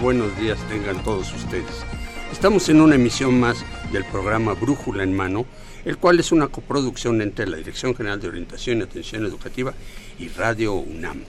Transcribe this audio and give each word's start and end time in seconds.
Buenos 0.00 0.34
días 0.38 0.58
tengan 0.68 1.02
todos 1.04 1.32
ustedes. 1.34 1.84
Estamos 2.32 2.68
en 2.70 2.80
una 2.80 2.94
emisión 2.94 3.38
más 3.38 3.64
del 3.92 4.04
programa 4.04 4.54
Brújula 4.54 5.02
en 5.02 5.14
Mano, 5.14 5.44
el 5.84 5.98
cual 5.98 6.18
es 6.18 6.32
una 6.32 6.48
coproducción 6.48 7.20
entre 7.20 7.46
la 7.46 7.58
Dirección 7.58 7.94
General 7.94 8.18
de 8.18 8.28
Orientación 8.28 8.78
y 8.78 8.82
Atención 8.82 9.26
Educativa 9.26 9.74
y 10.18 10.28
Radio 10.28 10.74
UNAM. 10.74 11.24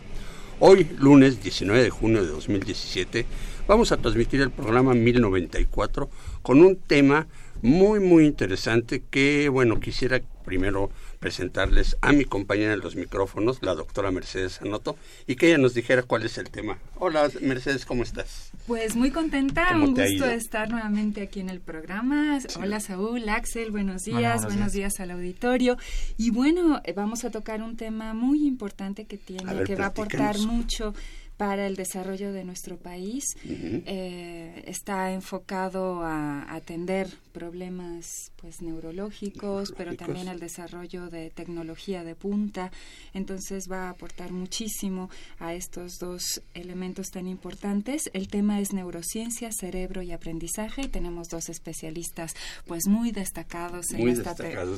Hoy, 0.59 0.87
lunes 0.99 1.43
19 1.43 1.83
de 1.83 1.89
junio 1.89 2.23
de 2.23 2.29
2017, 2.29 3.25
vamos 3.67 3.91
a 3.91 3.97
transmitir 3.97 4.39
el 4.39 4.51
programa 4.51 4.93
1094 4.93 6.09
con 6.41 6.61
un 6.61 6.77
tema 6.77 7.27
muy 7.61 7.99
muy 7.99 8.25
interesante 8.25 9.03
que, 9.09 9.49
bueno, 9.49 9.81
quisiera 9.81 10.21
primero 10.45 10.91
presentarles 11.21 11.97
a 12.01 12.11
mi 12.13 12.25
compañera 12.25 12.73
en 12.73 12.79
los 12.79 12.95
micrófonos, 12.95 13.61
la 13.61 13.75
doctora 13.75 14.09
Mercedes 14.09 14.59
Anoto, 14.59 14.97
y 15.27 15.35
que 15.35 15.49
ella 15.49 15.59
nos 15.59 15.75
dijera 15.75 16.01
cuál 16.01 16.23
es 16.23 16.39
el 16.39 16.49
tema. 16.49 16.79
Hola 16.97 17.29
Mercedes, 17.41 17.85
¿cómo 17.85 18.01
estás? 18.01 18.51
Pues 18.65 18.95
muy 18.95 19.11
contenta, 19.11 19.69
un 19.75 19.93
gusto 19.93 20.25
estar 20.25 20.71
nuevamente 20.71 21.21
aquí 21.21 21.39
en 21.39 21.49
el 21.49 21.61
programa. 21.61 22.39
Hola 22.59 22.79
Saúl, 22.79 23.29
Axel, 23.29 23.69
buenos 23.69 24.01
días, 24.01 24.45
buenos, 24.45 24.73
días. 24.73 24.99
al 24.99 25.11
auditorio. 25.11 25.77
Y 26.17 26.31
bueno, 26.31 26.81
eh, 26.85 26.93
vamos 26.93 27.23
a 27.23 27.29
tocar 27.29 27.61
un 27.61 27.77
tema 27.77 28.15
muy 28.15 28.47
importante 28.47 29.05
que 29.05 29.17
tiene, 29.17 29.63
que 29.63 29.75
va 29.75 29.85
a 29.85 29.87
aportar 29.89 30.39
mucho 30.39 30.95
para 31.41 31.65
el 31.65 31.75
desarrollo 31.75 32.33
de 32.33 32.43
nuestro 32.43 32.77
país. 32.77 33.23
Eh, 33.43 34.63
está 34.67 35.11
enfocado 35.11 36.03
a 36.03 36.45
atender 36.53 37.07
problemas 37.33 38.31
pues 38.35 38.61
neurológicos, 38.61 39.73
pero 39.75 39.95
también 39.95 40.27
al 40.27 40.39
desarrollo 40.39 41.09
de 41.09 41.31
tecnología 41.31 42.03
de 42.03 42.13
punta. 42.13 42.71
Entonces 43.15 43.65
va 43.71 43.87
a 43.87 43.89
aportar 43.89 44.31
muchísimo 44.31 45.09
a 45.39 45.55
estos 45.55 45.97
dos 45.97 46.43
elementos 46.53 47.07
tan 47.07 47.27
importantes. 47.27 48.03
El 48.13 48.27
tema 48.27 48.59
es 48.59 48.71
neurociencia, 48.71 49.49
cerebro 49.51 50.03
y 50.03 50.11
aprendizaje 50.11 50.83
y 50.83 50.89
tenemos 50.89 51.29
dos 51.29 51.49
especialistas 51.49 52.35
pues 52.67 52.83
muy 52.85 53.09
destacados 53.09 53.89
en, 53.93 54.09
esta, 54.09 54.35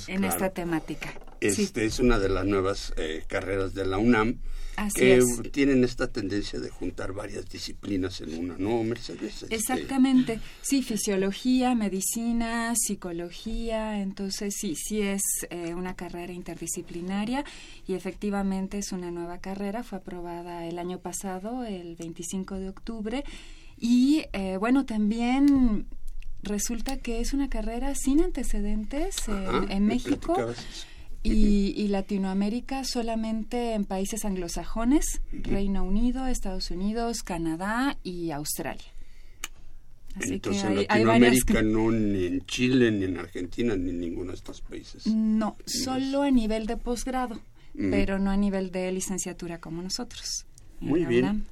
en 0.08 0.24
esta 0.24 0.50
temática. 0.52 1.14
Este 1.42 1.84
es 1.84 2.00
una 2.00 2.20
de 2.20 2.30
las 2.30 2.46
nuevas 2.46 2.94
eh, 2.96 3.26
carreras 3.28 3.74
de 3.74 3.86
la 3.86 3.98
UNAM 3.98 4.40
que 4.96 5.22
tienen 5.52 5.84
esta 5.84 6.08
tendencia 6.08 6.53
de 6.60 6.70
juntar 6.70 7.14
varias 7.14 7.48
disciplinas 7.50 8.22
en 8.22 8.38
una, 8.38 8.58
¿no, 8.58 8.84
Mercedes? 8.84 9.44
Este, 9.44 9.56
Exactamente, 9.56 10.40
sí, 10.62 10.84
fisiología, 10.84 11.76
medicina, 11.76 12.74
psicología, 12.76 14.02
entonces 14.02 14.56
sí, 14.58 14.76
sí 14.76 15.02
es 15.02 15.22
eh, 15.50 15.74
una 15.74 15.96
carrera 15.96 16.34
interdisciplinaria 16.34 17.44
y 17.88 17.94
efectivamente 17.94 18.78
es 18.78 18.92
una 18.92 19.12
nueva 19.12 19.40
carrera, 19.40 19.84
fue 19.84 20.00
aprobada 20.00 20.66
el 20.68 20.80
año 20.80 21.00
pasado, 21.00 21.64
el 21.64 21.96
25 21.96 22.56
de 22.56 22.70
octubre, 22.70 23.24
y 23.80 24.26
eh, 24.34 24.58
bueno, 24.58 24.86
también 24.86 25.88
resulta 26.42 26.98
que 26.98 27.20
es 27.20 27.34
una 27.34 27.50
carrera 27.50 27.96
sin 27.96 28.22
antecedentes 28.22 29.16
en 29.70 29.86
México 29.86 30.36
y, 31.24 31.88
Latinoamérica 31.88 32.84
solamente 32.84 33.74
en 33.74 33.86
países 33.86 34.26
anglosajones, 34.26 35.22
Reino 35.32 35.84
Unido, 35.84 36.28
Estados 36.28 36.72
Unidos, 36.72 37.24
Canadá 37.24 37.98
y 38.04 38.32
Australia. 38.32 38.86
Entonces 40.20 40.64
en 40.64 40.76
Latinoamérica 40.76 41.62
no 41.62 41.92
ni 41.92 42.26
en 42.26 42.46
Chile, 42.46 42.92
ni 42.92 43.06
en 43.06 43.18
Argentina, 43.18 43.76
ni 43.76 43.90
en 43.90 44.00
ninguno 44.00 44.32
de 44.32 44.38
estos 44.38 44.62
países. 44.62 45.08
No, 45.08 45.56
solo 45.66 46.22
a 46.22 46.32
nivel 46.32 46.68
de 46.68 46.78
posgrado, 46.78 47.40
pero 47.74 48.20
no 48.20 48.30
a 48.30 48.38
nivel 48.38 48.72
de 48.72 48.92
licenciatura 48.92 49.60
como 49.60 49.82
nosotros. 49.82 50.46
Muy 50.80 51.06
bien. 51.06 51.46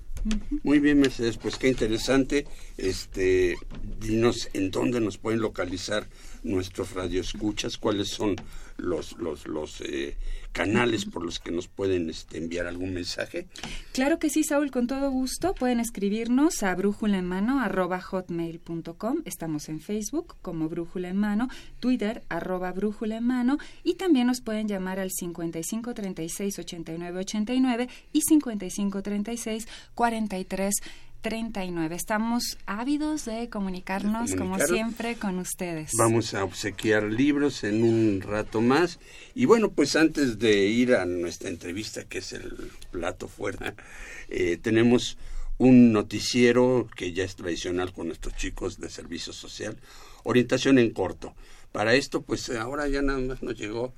Muy 0.63 0.79
bien, 0.79 0.99
Mercedes, 0.99 1.37
pues 1.37 1.57
qué 1.57 1.69
interesante. 1.69 2.45
Este, 2.77 3.55
dinos 3.99 4.49
en 4.53 4.69
dónde 4.69 5.01
nos 5.01 5.17
pueden 5.17 5.39
localizar 5.39 6.07
nuestros 6.43 6.93
radioescuchas, 6.93 7.77
cuáles 7.77 8.09
son 8.09 8.35
los, 8.77 9.17
los, 9.19 9.81
eh, 9.81 10.17
canales 10.51 11.05
por 11.05 11.23
los 11.23 11.39
que 11.39 11.51
nos 11.51 11.67
pueden 11.67 12.09
este, 12.09 12.37
enviar 12.37 12.67
algún 12.67 12.93
mensaje? 12.93 13.47
Claro 13.93 14.19
que 14.19 14.29
sí, 14.29 14.43
Saúl, 14.43 14.71
con 14.71 14.87
todo 14.87 15.09
gusto. 15.09 15.53
Pueden 15.53 15.79
escribirnos 15.79 16.63
a 16.63 16.75
brújula 16.75 17.19
en 17.19 17.25
mano 17.25 17.61
arroba 17.61 18.01
hotmail.com. 18.01 19.21
Estamos 19.25 19.69
en 19.69 19.79
Facebook 19.79 20.35
como 20.41 20.67
Brújula 20.67 21.09
en 21.09 21.17
Mano, 21.17 21.47
Twitter 21.79 22.23
arroba 22.29 22.71
Brújula 22.71 23.17
en 23.17 23.25
Mano 23.25 23.57
y 23.83 23.95
también 23.95 24.27
nos 24.27 24.41
pueden 24.41 24.67
llamar 24.67 24.99
al 24.99 25.11
55 25.11 25.93
36 25.93 26.59
89 26.59 27.19
89 27.19 27.89
y 28.11 28.21
55 28.21 29.01
36 29.01 29.67
43 29.93 30.75
39. 31.21 31.95
Estamos 31.95 32.57
ávidos 32.65 33.25
de 33.25 33.49
comunicarnos, 33.49 34.35
como 34.35 34.59
siempre, 34.59 35.15
con 35.15 35.39
ustedes. 35.39 35.91
Vamos 35.97 36.33
a 36.33 36.43
obsequiar 36.43 37.03
libros 37.03 37.63
en 37.63 37.83
un 37.83 38.21
rato 38.21 38.61
más. 38.61 38.99
Y 39.35 39.45
bueno, 39.45 39.71
pues 39.71 39.95
antes 39.95 40.39
de 40.39 40.65
ir 40.65 40.95
a 40.95 41.05
nuestra 41.05 41.49
entrevista, 41.49 42.03
que 42.05 42.19
es 42.19 42.33
el 42.33 42.71
plato 42.91 43.27
fuerte, 43.27 43.73
eh, 44.29 44.57
tenemos 44.61 45.17
un 45.57 45.93
noticiero 45.93 46.87
que 46.95 47.13
ya 47.13 47.23
es 47.23 47.35
tradicional 47.35 47.93
con 47.93 48.07
nuestros 48.07 48.35
chicos 48.35 48.79
de 48.79 48.89
servicio 48.89 49.31
social, 49.31 49.77
orientación 50.23 50.79
en 50.79 50.91
corto. 50.91 51.35
Para 51.71 51.93
esto, 51.93 52.21
pues 52.21 52.49
ahora 52.49 52.87
ya 52.89 53.01
nada 53.01 53.19
más 53.19 53.41
nos 53.41 53.55
llegó 53.55 53.93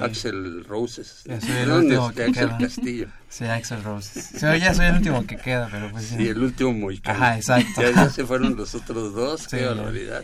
Axel 0.00 0.64
Roses. 0.64 1.22
Ya 1.24 1.40
soy 1.40 1.56
el 1.56 1.70
último 1.72 2.12
que 2.12 2.22
Axel 2.22 2.48
queda. 2.48 2.58
Castillo. 2.58 3.08
Sí, 3.28 3.44
Axel 3.44 3.82
Roses. 3.82 4.30
ya 4.40 4.74
soy 4.74 4.86
el 4.86 4.94
último 4.96 5.26
que 5.26 5.36
queda, 5.36 5.68
pero 5.70 5.90
pues 5.90 6.06
sí. 6.06 6.28
el 6.28 6.40
último 6.40 6.72
muy 6.72 7.00
Ajá, 7.04 7.36
exacto. 7.36 7.82
Ya, 7.82 8.08
se 8.10 8.24
fueron 8.24 8.54
los 8.54 8.74
otros 8.76 9.12
dos, 9.12 9.48
qué 9.48 9.64
barbaridad. 9.64 10.22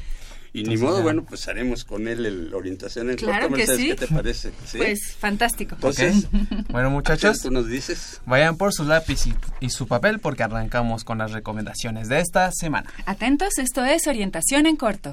Y 0.55 0.65
ni 0.65 0.77
modo, 0.77 1.03
bueno, 1.03 1.25
pues 1.25 1.49
haremos 1.49 1.85
con 1.85 2.07
él 2.07 2.51
la 2.51 2.57
orientación 2.57 3.11
en 3.11 3.17
claro 3.17 3.49
corto. 3.49 3.65
Que 3.65 3.67
sí. 3.75 3.89
¿Qué 3.89 3.95
te 3.95 4.07
parece? 4.07 4.53
Pues 4.77 5.17
fantástico. 5.19 5.77
Entonces, 5.77 6.29
bueno, 6.69 6.91
muchachos, 6.91 7.41
tú 7.41 7.51
nos 7.51 7.67
dices. 7.67 8.21
Vayan 8.27 8.57
por 8.57 8.73
su 8.75 8.85
lápiz 8.85 9.25
y, 9.61 9.71
su 9.71 9.89
papel 9.89 10.21
porque 10.21 10.43
arrancamos 10.43 11.05
con 11.05 11.19
las 11.19 11.33
recomendaciones 11.33 12.09
de 12.09 12.21
esta 12.21 12.51
semana. 12.53 12.93
Atentos, 13.07 13.59
esto 13.59 13.85
es 13.85 14.07
orientación 14.07 14.67
en 14.67 14.77
corto. 14.77 15.11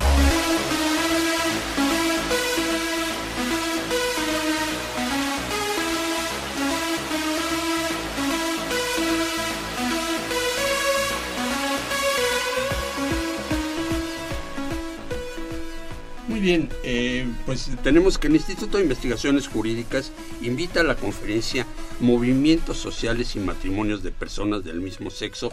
Bien, 16.50 16.69
eh, 16.84 17.28
pues 17.46 17.69
tenemos 17.84 18.18
que 18.18 18.25
el 18.25 18.36
Instituto 18.36 18.78
de 18.78 18.84
Investigaciones 18.84 19.48
Jurídicas 19.48 20.12
invita 20.42 20.80
a 20.80 20.84
la 20.84 20.96
conferencia 20.96 21.68
Movimientos 22.00 22.78
Sociales 22.80 23.36
y 23.36 23.40
Matrimonios 23.40 24.01
de 24.01 24.10
Personas 24.10 24.63
del 24.63 24.81
mismo 24.81 25.12
sexo, 25.12 25.51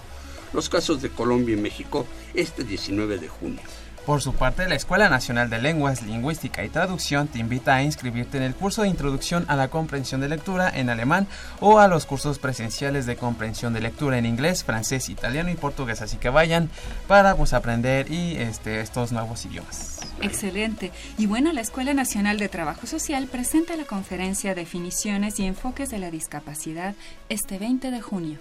los 0.55 0.71
casos 0.71 1.03
de 1.03 1.11
Colombia 1.11 1.55
y 1.55 1.61
México, 1.61 2.07
este 2.33 2.65
19 2.65 3.19
de 3.19 3.29
junio. 3.29 3.61
Por 4.07 4.23
su 4.23 4.35
parte, 4.35 4.69
la 4.69 4.77
Escuela 4.77 5.09
Nacional 5.09 5.51
de 5.51 5.61
Lenguas, 5.61 6.03
Lingüística 6.03 6.65
y 6.65 6.69
Traducción 6.69 7.27
te 7.27 7.41
invita 7.41 7.75
a 7.75 7.83
inscribirte 7.83 8.37
en 8.37 8.45
el 8.45 8.55
curso 8.55 8.83
de 8.83 8.89
Introducción 8.89 9.45
a 9.49 9.57
la 9.57 9.67
Comprensión 9.67 10.21
de 10.21 10.29
Lectura 10.29 10.71
en 10.73 10.91
alemán 10.91 11.27
o 11.59 11.81
a 11.81 11.89
los 11.89 12.07
cursos 12.07 12.39
presenciales 12.39 13.07
de 13.07 13.17
comprensión 13.17 13.73
de 13.73 13.81
lectura 13.81 14.17
en 14.17 14.25
inglés, 14.25 14.63
francés, 14.63 15.09
italiano 15.09 15.51
y 15.51 15.57
portugués. 15.57 16.03
Así 16.03 16.19
que 16.19 16.29
vayan 16.29 16.71
para 17.09 17.35
pues, 17.35 17.53
aprender 17.53 18.09
y 18.09 18.37
este, 18.37 18.79
estos 18.79 19.11
nuevos 19.11 19.45
idiomas. 19.45 19.99
Excelente. 20.23 20.93
Y 21.19 21.27
bueno, 21.27 21.53
la 21.53 21.63
Escuela 21.63 21.93
Nacional 21.93 22.39
de 22.39 22.49
Trabajo 22.49 22.87
Social 22.87 23.27
presenta 23.27 23.77
la 23.77 23.87
conferencia 23.87 24.55
Definiciones 24.55 25.41
y 25.41 25.47
Enfoques 25.47 25.91
de 25.91 25.99
la 25.99 26.13
Discapacidad 26.13 26.95
este 27.29 27.59
20 27.59 27.91
de 27.91 28.01
junio. 28.01 28.39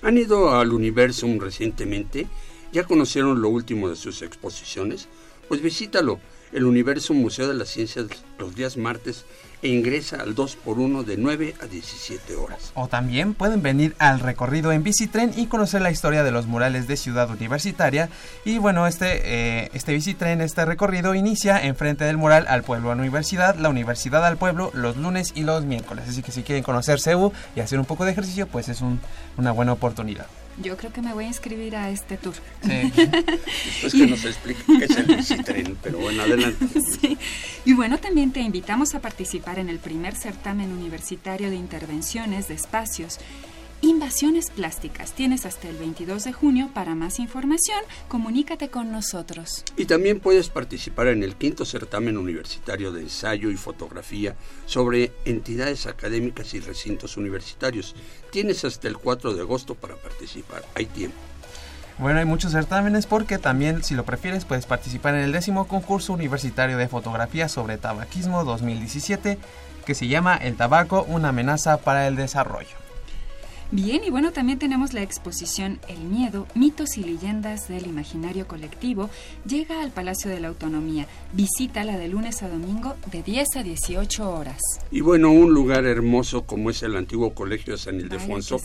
¿Han 0.00 0.16
ido 0.16 0.58
al 0.58 0.72
Universum 0.72 1.38
recientemente? 1.38 2.28
¿Ya 2.72 2.84
conocieron 2.84 3.42
lo 3.42 3.50
último 3.50 3.90
de 3.90 3.96
sus 3.96 4.22
exposiciones? 4.22 5.06
Pues 5.46 5.60
visítalo, 5.60 6.18
el 6.52 6.64
Universum 6.64 7.18
Museo 7.18 7.46
de 7.46 7.52
las 7.52 7.68
Ciencias, 7.68 8.06
los 8.38 8.54
días 8.54 8.78
martes 8.78 9.26
e 9.60 9.68
ingresa 9.68 10.16
al 10.22 10.34
2x1 10.34 11.04
de 11.04 11.18
9 11.18 11.54
a 11.60 11.66
17 11.66 12.34
horas. 12.34 12.72
O 12.74 12.88
también 12.88 13.34
pueden 13.34 13.60
venir 13.62 13.94
al 13.98 14.20
recorrido 14.20 14.72
en 14.72 14.82
bicitren 14.82 15.32
y 15.36 15.46
conocer 15.46 15.82
la 15.82 15.90
historia 15.90 16.24
de 16.24 16.30
los 16.30 16.46
murales 16.46 16.88
de 16.88 16.96
Ciudad 16.96 17.30
Universitaria. 17.30 18.08
Y 18.46 18.56
bueno, 18.56 18.86
este, 18.86 19.20
eh, 19.22 19.70
este 19.74 19.92
bicitren, 19.92 20.40
este 20.40 20.64
recorrido 20.64 21.14
inicia 21.14 21.62
enfrente 21.64 22.04
del 22.04 22.16
mural 22.16 22.46
al 22.48 22.62
pueblo 22.62 22.90
a 22.90 22.94
universidad, 22.94 23.56
la 23.56 23.68
universidad 23.68 24.24
al 24.24 24.38
pueblo, 24.38 24.70
los 24.72 24.96
lunes 24.96 25.32
y 25.34 25.42
los 25.42 25.64
miércoles. 25.64 26.06
Así 26.08 26.22
que 26.22 26.32
si 26.32 26.42
quieren 26.42 26.64
conocer 26.64 27.00
CEU 27.00 27.32
y 27.54 27.60
hacer 27.60 27.78
un 27.78 27.84
poco 27.84 28.06
de 28.06 28.12
ejercicio, 28.12 28.46
pues 28.46 28.70
es 28.70 28.80
una 29.36 29.52
buena 29.52 29.74
oportunidad. 29.74 30.26
Yo 30.60 30.76
creo 30.76 30.92
que 30.92 31.00
me 31.00 31.14
voy 31.14 31.24
a 31.24 31.28
inscribir 31.28 31.76
a 31.76 31.90
este 31.90 32.16
tour. 32.16 32.34
Sí. 32.62 32.92
Después 32.96 33.92
que 33.92 34.06
nos 34.06 34.24
explique 34.24 34.62
qué 34.66 34.84
es 34.84 34.96
el 34.96 35.16
bicitren, 35.16 35.78
pero 35.82 35.98
bueno, 35.98 36.22
adelante. 36.22 36.66
Sí. 37.00 37.16
Y 37.64 37.72
bueno, 37.72 37.98
también 37.98 38.32
te 38.32 38.40
invitamos 38.40 38.94
a 38.94 39.00
participar 39.00 39.58
en 39.58 39.68
el 39.68 39.78
primer 39.78 40.14
certamen 40.14 40.72
universitario 40.72 41.48
de 41.50 41.56
intervenciones 41.56 42.48
de 42.48 42.54
espacios 42.54 43.18
Invasiones 43.84 44.50
plásticas. 44.50 45.10
Tienes 45.10 45.44
hasta 45.44 45.68
el 45.68 45.76
22 45.76 46.22
de 46.22 46.32
junio. 46.32 46.70
Para 46.72 46.94
más 46.94 47.18
información, 47.18 47.80
comunícate 48.06 48.68
con 48.70 48.92
nosotros. 48.92 49.64
Y 49.76 49.86
también 49.86 50.20
puedes 50.20 50.50
participar 50.50 51.08
en 51.08 51.24
el 51.24 51.34
quinto 51.34 51.64
certamen 51.64 52.16
universitario 52.16 52.92
de 52.92 53.00
ensayo 53.00 53.50
y 53.50 53.56
fotografía 53.56 54.36
sobre 54.66 55.10
entidades 55.24 55.88
académicas 55.88 56.54
y 56.54 56.60
recintos 56.60 57.16
universitarios. 57.16 57.96
Tienes 58.30 58.64
hasta 58.64 58.86
el 58.86 58.98
4 58.98 59.34
de 59.34 59.40
agosto 59.40 59.74
para 59.74 59.96
participar. 59.96 60.62
Hay 60.76 60.86
tiempo. 60.86 61.18
Bueno, 61.98 62.20
hay 62.20 62.24
muchos 62.24 62.52
certámenes 62.52 63.06
porque 63.06 63.38
también, 63.38 63.82
si 63.82 63.96
lo 63.96 64.04
prefieres, 64.04 64.44
puedes 64.44 64.64
participar 64.64 65.16
en 65.16 65.22
el 65.22 65.32
décimo 65.32 65.66
concurso 65.66 66.12
universitario 66.12 66.78
de 66.78 66.86
fotografía 66.86 67.48
sobre 67.48 67.78
tabaquismo 67.78 68.44
2017, 68.44 69.38
que 69.84 69.94
se 69.96 70.06
llama 70.06 70.36
El 70.36 70.54
tabaco, 70.54 71.02
una 71.08 71.30
amenaza 71.30 71.78
para 71.78 72.06
el 72.06 72.14
desarrollo. 72.14 72.81
Bien, 73.74 74.04
y 74.04 74.10
bueno, 74.10 74.32
también 74.32 74.58
tenemos 74.58 74.92
la 74.92 75.00
exposición 75.00 75.80
El 75.88 76.00
miedo, 76.00 76.46
mitos 76.54 76.98
y 76.98 77.04
leyendas 77.04 77.68
del 77.68 77.86
imaginario 77.86 78.46
colectivo. 78.46 79.08
Llega 79.46 79.80
al 79.80 79.90
Palacio 79.90 80.30
de 80.30 80.40
la 80.40 80.48
Autonomía. 80.48 81.06
Visítala 81.32 81.96
de 81.96 82.08
lunes 82.08 82.42
a 82.42 82.50
domingo 82.50 82.96
de 83.10 83.22
10 83.22 83.56
a 83.56 83.62
18 83.62 84.30
horas. 84.30 84.60
Y 84.90 85.00
bueno, 85.00 85.32
un 85.32 85.54
lugar 85.54 85.86
hermoso 85.86 86.42
como 86.42 86.68
es 86.68 86.82
el 86.82 86.96
antiguo 86.96 87.32
Colegio 87.32 87.72
de 87.72 87.78
San 87.78 87.98
Ildefonso. 87.98 88.60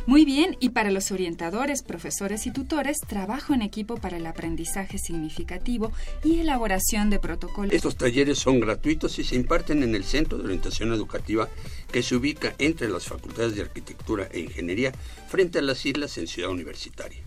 muy 0.08 0.24
bien, 0.24 0.56
y 0.60 0.70
para 0.70 0.92
los 0.92 1.12
orientadores, 1.12 1.82
profesores 1.82 2.46
y 2.46 2.52
tutores, 2.52 2.98
trabajo 3.00 3.54
en 3.54 3.62
equipo 3.62 3.96
para 3.96 4.18
el 4.18 4.26
aprendizaje 4.28 5.00
significativo 5.00 5.92
y 6.24 6.40
elaboración 6.40 7.10
de 7.10 7.20
protocolos. 7.20 7.74
Estos 7.74 7.96
talleres 7.96 8.38
son 8.38 8.60
gratuitos 8.60 9.18
y 9.18 9.24
se 9.24 9.36
imparten 9.36 9.82
en 9.82 9.96
el 9.96 10.04
Centro 10.04 10.38
de 10.38 10.46
Orientación 10.46 10.94
Educativa 10.94 11.50
que 11.92 12.04
se 12.04 12.16
ubica 12.16 12.54
entre 12.60 12.90
las 12.90 13.06
Facultades 13.06 13.56
de 13.56 13.64
Arquitectura 13.64 14.28
e 14.32 14.42
Ingeniería 14.42 14.92
frente 15.28 15.60
a 15.60 15.62
las 15.64 15.84
islas 15.86 16.18
en 16.18 16.28
Ciudad 16.28 16.52
Universitaria. 16.52 17.22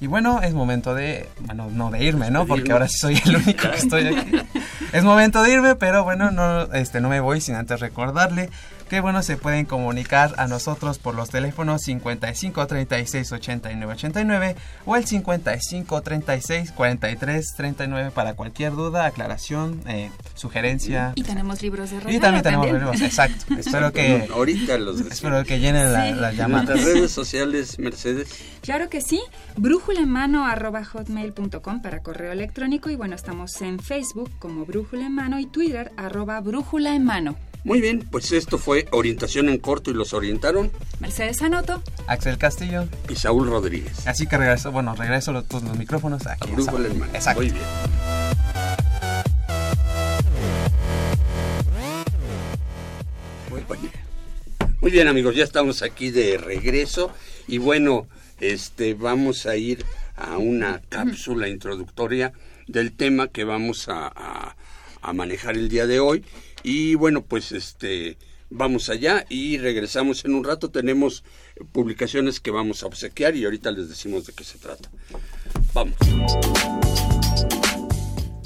Y 0.00 0.06
bueno, 0.06 0.42
es 0.42 0.52
momento 0.54 0.94
de, 0.94 1.28
bueno, 1.40 1.70
no 1.70 1.90
de 1.90 2.04
irme, 2.04 2.30
¿no? 2.30 2.46
Porque 2.46 2.72
ahora 2.72 2.88
sí 2.88 2.98
soy 2.98 3.22
el 3.24 3.36
único 3.36 3.70
que 3.70 3.76
estoy 3.76 4.06
aquí. 4.06 4.32
es 4.92 5.04
momento 5.04 5.42
de 5.42 5.52
irme, 5.52 5.76
pero 5.76 6.04
bueno, 6.04 6.30
no, 6.30 6.64
este, 6.74 7.00
no 7.00 7.08
me 7.08 7.20
voy 7.20 7.40
sin 7.40 7.54
antes 7.54 7.80
recordarle 7.80 8.50
que 8.94 9.00
bueno, 9.00 9.24
se 9.24 9.36
pueden 9.36 9.66
comunicar 9.66 10.36
a 10.38 10.46
nosotros 10.46 11.00
por 11.00 11.16
los 11.16 11.28
teléfonos 11.28 11.82
55 11.82 12.64
36 12.64 13.32
89 13.32 13.92
89 13.92 14.56
o 14.86 14.94
el 14.94 15.04
55 15.04 16.00
36 16.00 16.70
43 16.70 17.54
39 17.56 18.12
para 18.12 18.34
cualquier 18.34 18.70
duda, 18.70 19.06
aclaración, 19.06 19.80
eh, 19.88 20.12
sugerencia. 20.36 21.10
Y 21.16 21.24
tenemos 21.24 21.60
libros 21.60 21.90
de 21.90 21.98
regalo. 21.98 22.16
Y 22.16 22.20
también 22.20 22.44
tenemos 22.44 22.66
libros, 22.70 23.00
exacto. 23.00 23.52
espero 23.58 23.92
que 23.92 24.28
ahorita 24.32 24.78
los 24.78 25.00
espero 25.00 25.42
que 25.42 25.58
llenen 25.58 25.92
la, 25.92 26.12
la 26.12 26.32
llamada. 26.32 26.76
Las 26.76 26.84
redes 26.84 27.10
sociales, 27.10 27.80
Mercedes. 27.80 28.28
Claro 28.60 28.88
que 28.88 29.00
sí. 29.00 29.20
Brújula 29.56 30.02
en 30.02 30.08
mano 30.08 30.46
arroba 30.46 30.84
hotmail.com 30.84 31.82
para 31.82 32.00
correo 32.00 32.30
electrónico 32.30 32.90
y 32.90 32.94
bueno, 32.94 33.16
estamos 33.16 33.60
en 33.60 33.80
Facebook 33.80 34.30
como 34.38 34.64
Brújula 34.64 35.06
en 35.06 35.16
mano 35.16 35.40
y 35.40 35.46
Twitter 35.46 35.90
arroba 35.96 36.40
Brújula 36.40 36.94
en 36.94 37.04
mano. 37.04 37.34
Muy 37.64 37.80
bien, 37.80 38.06
pues 38.10 38.30
esto 38.32 38.58
fue 38.58 38.86
Orientación 38.92 39.48
en 39.48 39.56
Corto 39.56 39.90
y 39.90 39.94
los 39.94 40.12
orientaron 40.12 40.70
Mercedes 41.00 41.40
Anoto, 41.40 41.82
Axel 42.06 42.36
Castillo 42.36 42.86
y 43.08 43.16
Saúl 43.16 43.48
Rodríguez. 43.48 44.06
Así 44.06 44.26
que 44.26 44.36
regreso, 44.36 44.70
bueno, 44.70 44.94
regreso 44.94 45.32
los, 45.32 45.50
los 45.50 45.78
micrófonos 45.78 46.26
aquí. 46.26 46.52
A 46.52 46.72
mano. 46.72 47.06
Exacto. 47.14 47.40
Muy 47.40 47.50
bien. 47.50 47.64
Muy 54.82 54.90
bien 54.90 55.08
amigos, 55.08 55.34
ya 55.34 55.44
estamos 55.44 55.80
aquí 55.80 56.10
de 56.10 56.36
regreso 56.36 57.12
y 57.48 57.56
bueno, 57.56 58.06
este 58.40 58.92
vamos 58.92 59.46
a 59.46 59.56
ir 59.56 59.86
a 60.16 60.36
una 60.36 60.82
cápsula 60.90 61.48
introductoria 61.48 62.34
del 62.66 62.92
tema 62.92 63.28
que 63.28 63.44
vamos 63.44 63.88
a, 63.88 64.54
a 65.00 65.12
manejar 65.14 65.56
el 65.56 65.70
día 65.70 65.86
de 65.86 66.00
hoy 66.00 66.22
y 66.64 66.96
bueno, 66.96 67.24
pues 67.24 67.52
este 67.52 68.18
vamos 68.50 68.88
allá 68.88 69.26
y 69.28 69.58
regresamos 69.58 70.24
en 70.24 70.34
un 70.34 70.44
rato. 70.44 70.70
Tenemos 70.70 71.22
publicaciones 71.72 72.40
que 72.40 72.50
vamos 72.50 72.82
a 72.82 72.86
obsequiar 72.86 73.36
y 73.36 73.44
ahorita 73.44 73.70
les 73.70 73.88
decimos 73.88 74.26
de 74.26 74.32
qué 74.32 74.42
se 74.42 74.58
trata. 74.58 74.90
Vamos. 75.72 75.96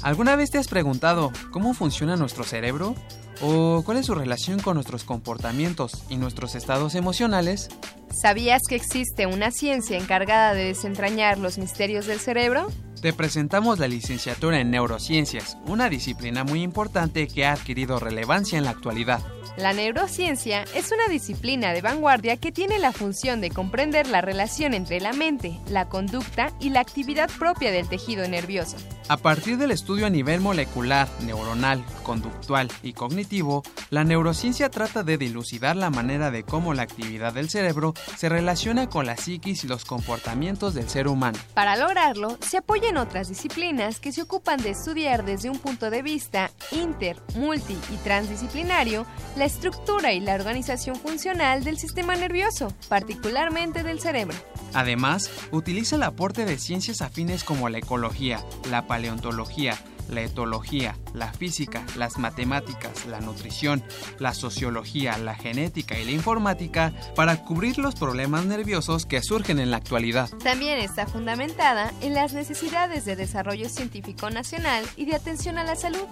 ¿Alguna 0.01 0.35
vez 0.35 0.51
te 0.51 0.57
has 0.57 0.67
preguntado 0.67 1.31
cómo 1.51 1.73
funciona 1.73 2.15
nuestro 2.15 2.43
cerebro? 2.43 2.95
¿O 3.41 3.83
cuál 3.85 3.97
es 3.97 4.05
su 4.05 4.15
relación 4.15 4.59
con 4.59 4.75
nuestros 4.75 5.03
comportamientos 5.05 6.03
y 6.09 6.17
nuestros 6.17 6.55
estados 6.55 6.95
emocionales? 6.95 7.69
¿Sabías 8.11 8.63
que 8.67 8.75
existe 8.75 9.27
una 9.27 9.51
ciencia 9.51 9.97
encargada 9.97 10.53
de 10.53 10.65
desentrañar 10.65 11.37
los 11.37 11.57
misterios 11.57 12.07
del 12.07 12.19
cerebro? 12.19 12.67
Te 13.01 13.13
presentamos 13.13 13.79
la 13.79 13.87
licenciatura 13.87 14.59
en 14.59 14.71
neurociencias, 14.71 15.57
una 15.65 15.89
disciplina 15.89 16.43
muy 16.43 16.63
importante 16.63 17.27
que 17.27 17.45
ha 17.45 17.53
adquirido 17.53 17.97
relevancia 17.97 18.57
en 18.57 18.65
la 18.65 18.71
actualidad. 18.71 19.21
La 19.57 19.73
neurociencia 19.73 20.63
es 20.75 20.91
una 20.91 21.07
disciplina 21.07 21.71
de 21.71 21.81
vanguardia 21.81 22.37
que 22.37 22.51
tiene 22.51 22.77
la 22.79 22.91
función 22.91 23.41
de 23.41 23.51
comprender 23.51 24.07
la 24.07 24.21
relación 24.21 24.73
entre 24.73 24.99
la 24.99 25.13
mente, 25.13 25.59
la 25.69 25.87
conducta 25.87 26.53
y 26.59 26.69
la 26.69 26.81
actividad 26.81 27.29
propia 27.39 27.71
del 27.71 27.87
tejido 27.87 28.27
nervioso. 28.27 28.77
A 29.09 29.17
partir 29.17 29.57
del 29.57 29.71
estudio 29.71 30.05
a 30.05 30.09
nivel 30.09 30.39
molecular, 30.39 31.09
neuronal, 31.25 31.83
conductual 32.03 32.69
y 32.83 32.93
cognitivo, 32.93 33.63
la 33.89 34.03
neurociencia 34.03 34.69
trata 34.69 35.03
de 35.03 35.17
dilucidar 35.17 35.75
la 35.75 35.89
manera 35.89 36.31
de 36.31 36.43
cómo 36.43 36.73
la 36.73 36.83
actividad 36.83 37.33
del 37.33 37.49
cerebro 37.49 37.93
se 38.17 38.29
relaciona 38.29 38.89
con 38.89 39.05
la 39.05 39.17
psiquis 39.17 39.63
y 39.63 39.67
los 39.67 39.85
comportamientos 39.85 40.73
del 40.73 40.89
ser 40.89 41.07
humano. 41.07 41.37
Para 41.53 41.75
lograrlo, 41.75 42.37
se 42.41 42.57
apoya 42.57 42.89
en 42.89 42.97
otras 42.97 43.29
disciplinas 43.29 43.99
que 43.99 44.11
se 44.11 44.21
ocupan 44.21 44.61
de 44.61 44.71
estudiar 44.71 45.25
desde 45.25 45.49
un 45.49 45.59
punto 45.59 45.89
de 45.89 46.01
vista 46.01 46.51
inter, 46.71 47.17
multi 47.35 47.77
y 47.93 47.97
transdisciplinario 47.97 49.05
la 49.35 49.45
estructura 49.45 50.13
y 50.13 50.19
la 50.19 50.35
organización 50.35 50.95
funcional 50.95 51.63
del 51.63 51.77
sistema 51.77 52.15
nervioso, 52.15 52.73
particularmente 52.87 53.83
del 53.83 53.99
cerebro. 53.99 54.37
Además, 54.73 55.29
utiliza 55.51 55.95
el 55.95 56.03
aporte 56.03 56.45
de 56.45 56.57
ciencias 56.57 57.01
afines 57.01 57.43
como 57.43 57.69
la 57.69 57.79
ecología, 57.79 58.43
la 58.69 58.87
paleontología, 58.87 59.77
la 60.09 60.21
etología, 60.21 60.95
la 61.13 61.31
física, 61.33 61.83
las 61.95 62.17
matemáticas, 62.17 63.05
la 63.05 63.19
nutrición, 63.21 63.83
la 64.17 64.33
sociología, 64.33 65.17
la 65.17 65.35
genética 65.35 65.97
y 65.97 66.05
la 66.05 66.11
informática 66.11 66.93
para 67.15 67.43
cubrir 67.43 67.77
los 67.77 67.95
problemas 67.95 68.45
nerviosos 68.45 69.05
que 69.05 69.21
surgen 69.21 69.59
en 69.59 69.71
la 69.71 69.77
actualidad. 69.77 70.29
También 70.43 70.79
está 70.79 71.07
fundamentada 71.07 71.93
en 72.01 72.13
las 72.13 72.33
necesidades 72.33 73.05
de 73.05 73.15
desarrollo 73.15 73.69
científico 73.69 74.29
nacional 74.29 74.85
y 74.95 75.05
de 75.05 75.15
atención 75.15 75.57
a 75.57 75.63
la 75.63 75.75
salud, 75.75 76.05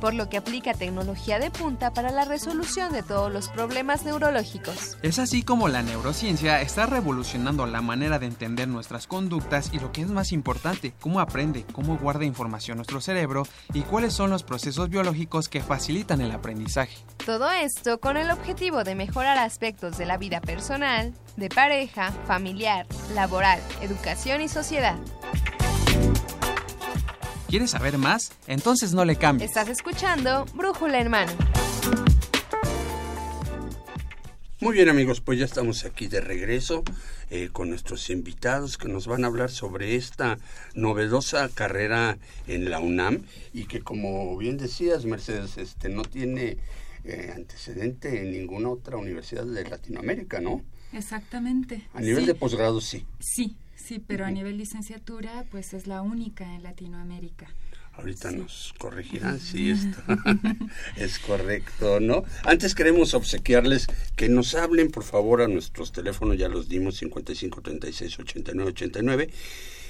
por 0.00 0.14
lo 0.14 0.28
que 0.28 0.36
aplica 0.36 0.74
tecnología 0.74 1.38
de 1.38 1.50
punta 1.50 1.92
para 1.92 2.10
la 2.10 2.24
resolución 2.24 2.92
de 2.92 3.02
todos 3.02 3.32
los 3.32 3.48
problemas 3.48 4.04
neurológicos. 4.04 4.98
Es 5.02 5.18
así 5.18 5.42
como 5.42 5.68
la 5.68 5.82
neurociencia 5.82 6.60
está 6.60 6.86
revolucionando 6.86 7.66
la 7.66 7.80
manera 7.80 8.18
de 8.18 8.26
entender 8.26 8.68
nuestras 8.68 9.06
conductas 9.06 9.70
y 9.72 9.78
lo 9.78 9.92
que 9.92 10.02
es 10.02 10.10
más 10.10 10.32
importante, 10.32 10.94
cómo 11.00 11.20
aprende, 11.20 11.64
cómo 11.72 11.96
guarda 11.96 12.24
información 12.24 12.76
nuestro 12.76 13.00
cerebro 13.00 13.43
y 13.72 13.82
cuáles 13.82 14.12
son 14.12 14.30
los 14.30 14.42
procesos 14.42 14.88
biológicos 14.88 15.48
que 15.48 15.62
facilitan 15.62 16.20
el 16.20 16.32
aprendizaje. 16.32 16.96
Todo 17.24 17.50
esto 17.50 17.98
con 18.00 18.16
el 18.16 18.30
objetivo 18.30 18.84
de 18.84 18.94
mejorar 18.94 19.38
aspectos 19.38 19.96
de 19.98 20.06
la 20.06 20.18
vida 20.18 20.40
personal, 20.40 21.12
de 21.36 21.48
pareja, 21.48 22.12
familiar, 22.26 22.86
laboral, 23.14 23.60
educación 23.80 24.42
y 24.42 24.48
sociedad. 24.48 24.96
¿Quieres 27.48 27.70
saber 27.70 27.98
más? 27.98 28.32
Entonces 28.46 28.94
no 28.94 29.04
le 29.04 29.16
cambies. 29.16 29.50
Estás 29.50 29.68
escuchando 29.68 30.44
Brújula 30.54 30.98
Hermano. 30.98 31.32
Muy 34.64 34.76
bien 34.76 34.88
amigos, 34.88 35.20
pues 35.20 35.38
ya 35.38 35.44
estamos 35.44 35.84
aquí 35.84 36.06
de 36.06 36.22
regreso 36.22 36.84
eh, 37.28 37.50
con 37.52 37.68
nuestros 37.68 38.08
invitados 38.08 38.78
que 38.78 38.88
nos 38.88 39.06
van 39.06 39.22
a 39.22 39.26
hablar 39.26 39.50
sobre 39.50 39.94
esta 39.94 40.38
novedosa 40.74 41.50
carrera 41.50 42.16
en 42.46 42.70
la 42.70 42.80
UNAM 42.80 43.24
y 43.52 43.66
que 43.66 43.82
como 43.82 44.34
bien 44.38 44.56
decías 44.56 45.04
Mercedes, 45.04 45.58
este 45.58 45.90
no 45.90 46.02
tiene 46.02 46.56
eh, 47.04 47.30
antecedente 47.36 48.22
en 48.22 48.30
ninguna 48.30 48.70
otra 48.70 48.96
universidad 48.96 49.44
de 49.44 49.68
Latinoamérica, 49.68 50.40
¿no? 50.40 50.62
Exactamente. 50.94 51.86
A 51.92 52.00
nivel 52.00 52.24
de 52.24 52.34
posgrado 52.34 52.80
sí. 52.80 53.04
Sí, 53.20 53.56
sí, 53.76 53.98
pero 53.98 54.24
a 54.24 54.30
nivel 54.30 54.56
licenciatura 54.56 55.44
pues 55.50 55.74
es 55.74 55.86
la 55.86 56.00
única 56.00 56.54
en 56.54 56.62
Latinoamérica. 56.62 57.48
Ahorita 57.96 58.32
nos 58.32 58.74
corregirán 58.78 59.38
si 59.38 59.70
esto 59.70 59.98
es 60.96 61.18
correcto, 61.20 62.00
¿no? 62.00 62.24
Antes 62.42 62.74
queremos 62.74 63.14
obsequiarles 63.14 63.86
que 64.16 64.28
nos 64.28 64.54
hablen, 64.54 64.90
por 64.90 65.04
favor, 65.04 65.42
a 65.42 65.48
nuestros 65.48 65.92
teléfonos, 65.92 66.36
ya 66.36 66.48
los 66.48 66.68
dimos, 66.68 66.96
55 66.96 67.62
36 67.62 68.18
89 68.18 68.70
89 68.70 69.30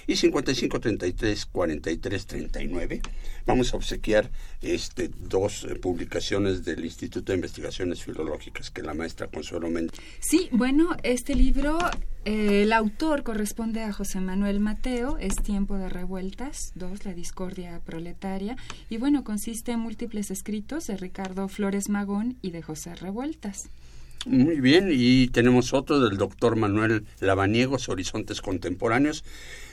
y 0.07 0.17
55 0.17 0.81
33 0.81 1.47
43 1.47 2.27
39. 2.27 3.03
Vamos 3.47 3.75
a 3.75 3.77
obsequiar 3.77 4.31
este 4.63 5.09
dos 5.09 5.65
eh, 5.65 5.75
publicaciones 5.77 6.65
del 6.65 6.85
Instituto 6.85 7.33
de 7.33 7.37
Investigaciones 7.37 8.03
Filológicas 8.03 8.71
que 8.71 8.83
la 8.83 8.95
maestra 8.95 9.27
Consuelo 9.27 9.69
Méndez. 9.71 10.01
Sí, 10.21 10.49
bueno, 10.53 10.97
este 11.03 11.35
libro 11.35 11.79
eh, 12.25 12.63
el 12.63 12.73
autor 12.73 13.23
corresponde 13.23 13.83
a 13.83 13.93
José 13.93 14.21
Manuel 14.21 14.59
Mateo, 14.59 15.19
es 15.19 15.37
Tiempo 15.37 15.77
de 15.77 15.91
Revueltas, 15.91 16.73
dos, 16.75 17.05
La 17.05 17.13
Discordia 17.13 17.81
Proletaria, 17.85 18.57
y 18.89 18.97
bueno, 18.97 19.25
consiste 19.25 19.73
en 19.73 19.81
múltiples 19.81 20.31
escritos 20.31 20.87
de 20.87 20.97
Ricardo 20.97 21.49
Flores 21.49 21.91
Magón 21.91 22.39
y 22.41 22.51
de 22.51 22.63
José 22.63 22.95
Revueltas. 22.95 23.69
Muy 24.27 24.61
bien, 24.61 24.89
y 24.91 25.29
tenemos 25.29 25.75
otro 25.75 26.01
del 26.01 26.17
doctor 26.17 26.57
Manuel 26.57 27.05
Lavaniegos, 27.21 27.91
Horizontes 27.91 28.41
Contemporáneos, 28.41 29.23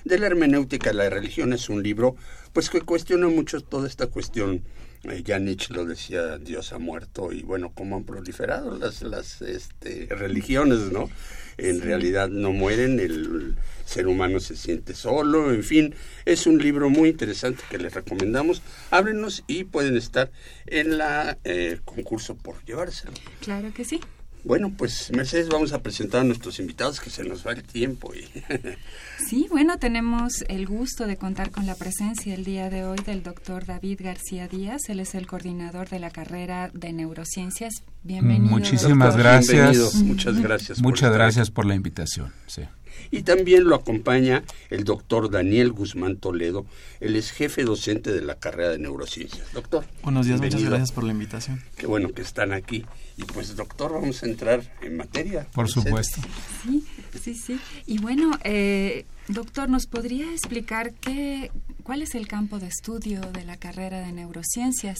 de 0.03 0.19
la 0.19 0.27
hermenéutica 0.27 0.89
de 0.89 0.97
la 0.97 1.09
religión. 1.09 1.53
Es 1.53 1.69
un 1.69 1.81
libro 1.81 2.17
pues 2.51 2.69
que 2.69 2.81
cuestiona 2.81 3.29
mucho 3.29 3.61
toda 3.61 3.87
esta 3.87 4.07
cuestión. 4.07 4.63
Eh, 5.03 5.23
ya 5.23 5.39
Nietzsche 5.39 5.73
lo 5.73 5.85
decía, 5.85 6.37
Dios 6.37 6.73
ha 6.73 6.79
muerto, 6.79 7.31
y 7.31 7.43
bueno, 7.43 7.71
cómo 7.73 7.95
han 7.95 8.03
proliferado 8.03 8.77
las, 8.77 9.01
las 9.03 9.41
este, 9.41 10.07
religiones, 10.11 10.91
¿no? 10.91 11.09
En 11.57 11.81
realidad 11.81 12.27
no 12.27 12.51
mueren, 12.51 12.99
el 12.99 13.55
ser 13.85 14.07
humano 14.07 14.39
se 14.39 14.57
siente 14.57 14.93
solo, 14.93 15.53
en 15.53 15.63
fin, 15.63 15.95
es 16.25 16.45
un 16.45 16.57
libro 16.57 16.89
muy 16.89 17.09
interesante 17.09 17.63
que 17.69 17.77
les 17.77 17.93
recomendamos. 17.93 18.61
Ábrenos 18.89 19.43
y 19.47 19.63
pueden 19.63 19.95
estar 19.95 20.29
en 20.67 20.97
la 20.97 21.37
eh, 21.45 21.79
concurso 21.85 22.35
por 22.35 22.63
llevárselo. 22.65 23.13
Claro 23.39 23.73
que 23.73 23.85
sí. 23.85 24.01
Bueno, 24.43 24.71
pues 24.75 25.11
Mercedes, 25.11 25.49
vamos 25.49 25.71
a 25.71 25.81
presentar 25.81 26.21
a 26.21 26.23
nuestros 26.23 26.59
invitados 26.59 26.99
que 26.99 27.09
se 27.09 27.23
nos 27.23 27.45
va 27.45 27.51
el 27.51 27.63
tiempo. 27.63 28.13
Y 28.13 28.27
sí, 29.29 29.47
bueno, 29.49 29.77
tenemos 29.77 30.43
el 30.47 30.65
gusto 30.65 31.07
de 31.07 31.17
contar 31.17 31.51
con 31.51 31.65
la 31.65 31.75
presencia 31.75 32.33
el 32.33 32.43
día 32.43 32.69
de 32.69 32.83
hoy 32.83 32.97
del 33.05 33.23
doctor 33.23 33.65
David 33.65 34.01
García 34.03 34.47
Díaz. 34.47 34.89
Él 34.89 34.99
es 34.99 35.15
el 35.15 35.27
coordinador 35.27 35.89
de 35.89 35.99
la 35.99 36.09
carrera 36.09 36.69
de 36.73 36.91
neurociencias. 36.91 37.83
Bienvenido. 38.03 38.51
Muchísimas 38.51 39.15
gracias. 39.15 39.95
Muchas 39.95 40.39
gracias. 40.39 40.81
Muchas 40.81 41.13
gracias 41.13 41.51
por 41.51 41.65
la 41.65 41.75
invitación. 41.75 42.33
Sí. 42.47 42.63
Y 43.09 43.23
también 43.23 43.65
lo 43.65 43.75
acompaña 43.75 44.43
el 44.69 44.83
doctor 44.83 45.29
Daniel 45.31 45.71
Guzmán 45.71 46.17
Toledo. 46.17 46.65
Él 46.99 47.15
es 47.15 47.31
jefe 47.31 47.63
docente 47.63 48.11
de 48.11 48.21
la 48.21 48.35
carrera 48.35 48.69
de 48.69 48.79
neurociencias. 48.79 49.51
Doctor. 49.53 49.85
Buenos 50.03 50.27
días, 50.27 50.39
muchas 50.39 50.63
gracias 50.63 50.91
por 50.91 51.03
la 51.03 51.11
invitación. 51.11 51.61
Qué 51.77 51.87
bueno 51.87 52.11
que 52.13 52.21
están 52.21 52.53
aquí. 52.53 52.85
Y 53.17 53.23
pues, 53.23 53.55
doctor, 53.55 53.93
vamos 53.93 54.23
a 54.23 54.25
entrar 54.25 54.61
en 54.81 54.97
materia. 54.97 55.47
Por 55.53 55.69
supuesto. 55.69 56.21
Sí, 56.63 56.85
sí, 57.21 57.35
sí. 57.35 57.59
Y 57.85 57.99
bueno, 57.99 58.31
eh, 58.43 59.05
doctor, 59.27 59.69
¿nos 59.69 59.87
podría 59.87 60.31
explicar 60.31 60.93
qué, 60.93 61.51
cuál 61.83 62.01
es 62.01 62.15
el 62.15 62.27
campo 62.27 62.59
de 62.59 62.67
estudio 62.67 63.21
de 63.21 63.45
la 63.45 63.57
carrera 63.57 63.99
de 64.01 64.11
neurociencias? 64.11 64.97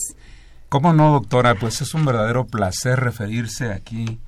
¿Cómo 0.68 0.92
no, 0.92 1.12
doctora? 1.12 1.54
Pues 1.54 1.80
es 1.82 1.94
un 1.94 2.04
verdadero 2.04 2.46
placer 2.46 2.98
referirse 2.98 3.72
aquí 3.72 4.18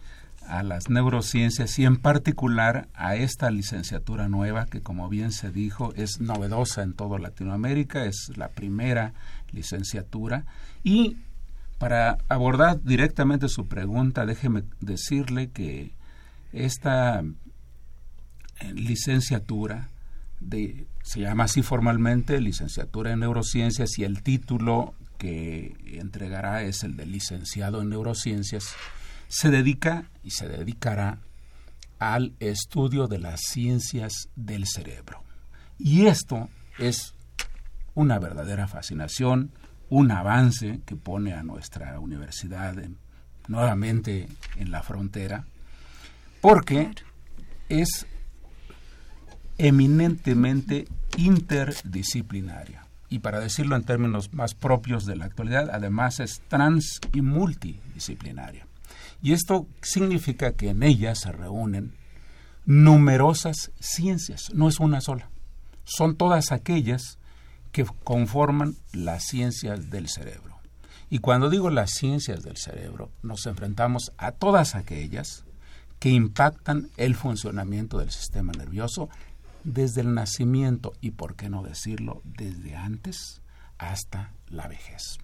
a 0.48 0.62
las 0.62 0.90
neurociencias 0.90 1.78
y 1.78 1.84
en 1.84 1.96
particular 1.96 2.88
a 2.94 3.16
esta 3.16 3.50
licenciatura 3.50 4.28
nueva 4.28 4.66
que 4.66 4.82
como 4.82 5.08
bien 5.08 5.32
se 5.32 5.50
dijo 5.50 5.92
es 5.94 6.20
novedosa 6.20 6.82
en 6.82 6.94
toda 6.94 7.18
Latinoamérica, 7.18 8.04
es 8.04 8.32
la 8.36 8.48
primera 8.48 9.14
licenciatura. 9.52 10.44
Y 10.82 11.16
para 11.78 12.18
abordar 12.28 12.82
directamente 12.82 13.48
su 13.48 13.66
pregunta, 13.66 14.26
déjeme 14.26 14.64
decirle 14.80 15.50
que 15.50 15.92
esta 16.52 17.20
eh, 17.20 18.72
licenciatura 18.74 19.88
se 21.02 21.20
llama 21.20 21.44
así 21.44 21.62
formalmente 21.62 22.40
licenciatura 22.40 23.12
en 23.12 23.20
neurociencias 23.20 23.98
y 23.98 24.04
el 24.04 24.22
título 24.22 24.94
que 25.18 25.74
entregará 25.98 26.62
es 26.62 26.82
el 26.82 26.96
de 26.96 27.06
licenciado 27.06 27.80
en 27.80 27.88
neurociencias 27.88 28.74
se 29.28 29.50
dedica 29.50 30.10
y 30.22 30.30
se 30.30 30.48
dedicará 30.48 31.18
al 31.98 32.34
estudio 32.40 33.06
de 33.06 33.18
las 33.18 33.40
ciencias 33.40 34.28
del 34.36 34.66
cerebro. 34.66 35.22
Y 35.78 36.06
esto 36.06 36.48
es 36.78 37.14
una 37.94 38.18
verdadera 38.18 38.68
fascinación, 38.68 39.52
un 39.88 40.10
avance 40.10 40.80
que 40.84 40.96
pone 40.96 41.34
a 41.34 41.42
nuestra 41.42 41.98
universidad 42.00 42.76
nuevamente 43.48 44.28
en 44.56 44.70
la 44.70 44.82
frontera, 44.82 45.44
porque 46.40 46.90
es 47.68 48.06
eminentemente 49.58 50.86
interdisciplinaria. 51.16 52.80
y 53.10 53.20
para 53.20 53.38
decirlo 53.38 53.76
en 53.76 53.84
términos 53.84 54.32
más 54.32 54.54
propios 54.54 55.06
de 55.06 55.14
la 55.14 55.26
actualidad, 55.26 55.70
además 55.70 56.18
es 56.18 56.42
trans 56.48 56.98
y 57.12 57.20
multidisciplinaria. 57.20 58.66
Y 59.24 59.32
esto 59.32 59.66
significa 59.80 60.52
que 60.52 60.68
en 60.68 60.82
ella 60.82 61.14
se 61.14 61.32
reúnen 61.32 61.94
numerosas 62.66 63.70
ciencias, 63.80 64.52
no 64.52 64.68
es 64.68 64.80
una 64.80 65.00
sola. 65.00 65.30
Son 65.84 66.14
todas 66.14 66.52
aquellas 66.52 67.18
que 67.72 67.86
conforman 68.04 68.76
las 68.92 69.24
ciencias 69.24 69.88
del 69.88 70.10
cerebro. 70.10 70.58
Y 71.08 71.20
cuando 71.20 71.48
digo 71.48 71.70
las 71.70 71.92
ciencias 71.92 72.42
del 72.42 72.58
cerebro, 72.58 73.10
nos 73.22 73.46
enfrentamos 73.46 74.12
a 74.18 74.32
todas 74.32 74.74
aquellas 74.74 75.46
que 76.00 76.10
impactan 76.10 76.90
el 76.98 77.14
funcionamiento 77.14 77.96
del 77.96 78.10
sistema 78.10 78.52
nervioso 78.52 79.08
desde 79.64 80.02
el 80.02 80.12
nacimiento 80.12 80.92
y, 81.00 81.12
por 81.12 81.34
qué 81.34 81.48
no 81.48 81.62
decirlo, 81.62 82.20
desde 82.24 82.76
antes 82.76 83.40
hasta 83.78 84.34
la 84.50 84.68
vejez. 84.68 85.16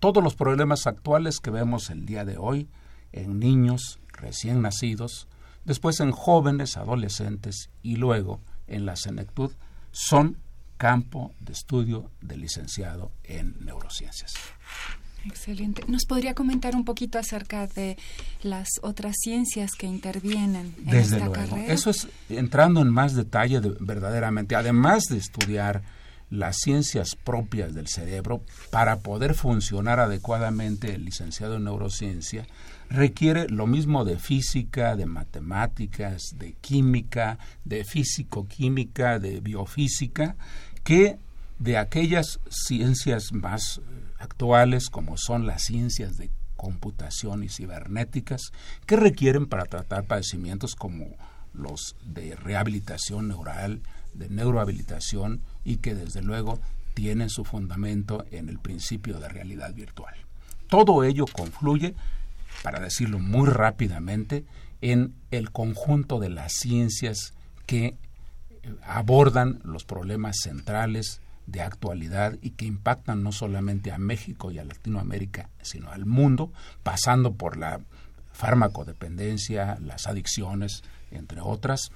Todos 0.00 0.24
los 0.24 0.34
problemas 0.34 0.88
actuales 0.88 1.38
que 1.38 1.50
vemos 1.50 1.88
el 1.90 2.04
día 2.04 2.24
de 2.24 2.36
hoy 2.36 2.68
en 3.12 3.38
niños 3.38 3.98
recién 4.12 4.62
nacidos, 4.62 5.28
después 5.64 6.00
en 6.00 6.10
jóvenes, 6.10 6.76
adolescentes 6.76 7.70
y 7.82 7.96
luego 7.96 8.40
en 8.66 8.86
la 8.86 8.96
senectud 8.96 9.52
son 9.92 10.36
campo 10.76 11.32
de 11.40 11.52
estudio 11.52 12.10
del 12.20 12.40
licenciado 12.40 13.10
en 13.24 13.56
neurociencias. 13.64 14.34
Excelente. 15.24 15.82
¿Nos 15.88 16.04
podría 16.04 16.34
comentar 16.34 16.76
un 16.76 16.84
poquito 16.84 17.18
acerca 17.18 17.66
de 17.66 17.98
las 18.42 18.68
otras 18.82 19.16
ciencias 19.18 19.72
que 19.72 19.86
intervienen 19.86 20.74
en 20.78 20.84
Desde 20.84 21.16
esta 21.16 21.26
luego. 21.26 21.32
carrera? 21.32 21.72
Eso 21.72 21.90
es 21.90 22.08
entrando 22.28 22.80
en 22.80 22.88
más 22.88 23.14
detalle 23.14 23.60
verdaderamente. 23.80 24.54
Además 24.54 25.04
de 25.10 25.18
estudiar 25.18 25.82
las 26.30 26.58
ciencias 26.58 27.16
propias 27.16 27.74
del 27.74 27.88
cerebro 27.88 28.42
para 28.70 29.00
poder 29.00 29.34
funcionar 29.34 29.98
adecuadamente 29.98 30.94
el 30.94 31.04
licenciado 31.04 31.56
en 31.56 31.64
neurociencia 31.64 32.46
requiere 32.90 33.48
lo 33.48 33.66
mismo 33.66 34.04
de 34.04 34.18
física, 34.18 34.96
de 34.96 35.06
matemáticas, 35.06 36.34
de 36.38 36.54
química, 36.54 37.38
de 37.64 37.84
físico-química, 37.84 39.18
de 39.18 39.40
biofísica, 39.40 40.36
que 40.84 41.18
de 41.58 41.76
aquellas 41.76 42.40
ciencias 42.48 43.32
más 43.32 43.80
actuales 44.18 44.88
como 44.90 45.16
son 45.16 45.46
las 45.46 45.62
ciencias 45.64 46.16
de 46.16 46.30
computación 46.56 47.44
y 47.44 47.48
cibernéticas 47.48 48.52
que 48.86 48.96
requieren 48.96 49.46
para 49.46 49.64
tratar 49.64 50.04
padecimientos 50.04 50.74
como 50.74 51.06
los 51.52 51.96
de 52.04 52.34
rehabilitación 52.36 53.28
neural, 53.28 53.80
de 54.14 54.28
neurohabilitación 54.28 55.40
y 55.64 55.76
que 55.76 55.94
desde 55.94 56.22
luego 56.22 56.58
tienen 56.94 57.30
su 57.30 57.44
fundamento 57.44 58.24
en 58.30 58.48
el 58.48 58.58
principio 58.58 59.20
de 59.20 59.28
realidad 59.28 59.72
virtual. 59.72 60.14
Todo 60.68 61.04
ello 61.04 61.26
confluye, 61.32 61.94
para 62.62 62.80
decirlo 62.80 63.18
muy 63.18 63.48
rápidamente, 63.48 64.44
en 64.80 65.14
el 65.30 65.50
conjunto 65.50 66.18
de 66.18 66.30
las 66.30 66.52
ciencias 66.52 67.34
que 67.66 67.86
eh, 67.86 67.96
abordan 68.82 69.60
los 69.64 69.84
problemas 69.84 70.36
centrales 70.42 71.20
de 71.46 71.62
actualidad 71.62 72.36
y 72.42 72.50
que 72.50 72.66
impactan 72.66 73.22
no 73.22 73.32
solamente 73.32 73.90
a 73.90 73.98
México 73.98 74.50
y 74.50 74.58
a 74.58 74.64
Latinoamérica, 74.64 75.48
sino 75.62 75.90
al 75.90 76.04
mundo, 76.04 76.52
pasando 76.82 77.34
por 77.34 77.56
la 77.56 77.80
farmacodependencia, 78.32 79.78
las 79.80 80.06
adicciones, 80.06 80.82
entre 81.10 81.40
otras, 81.40 81.90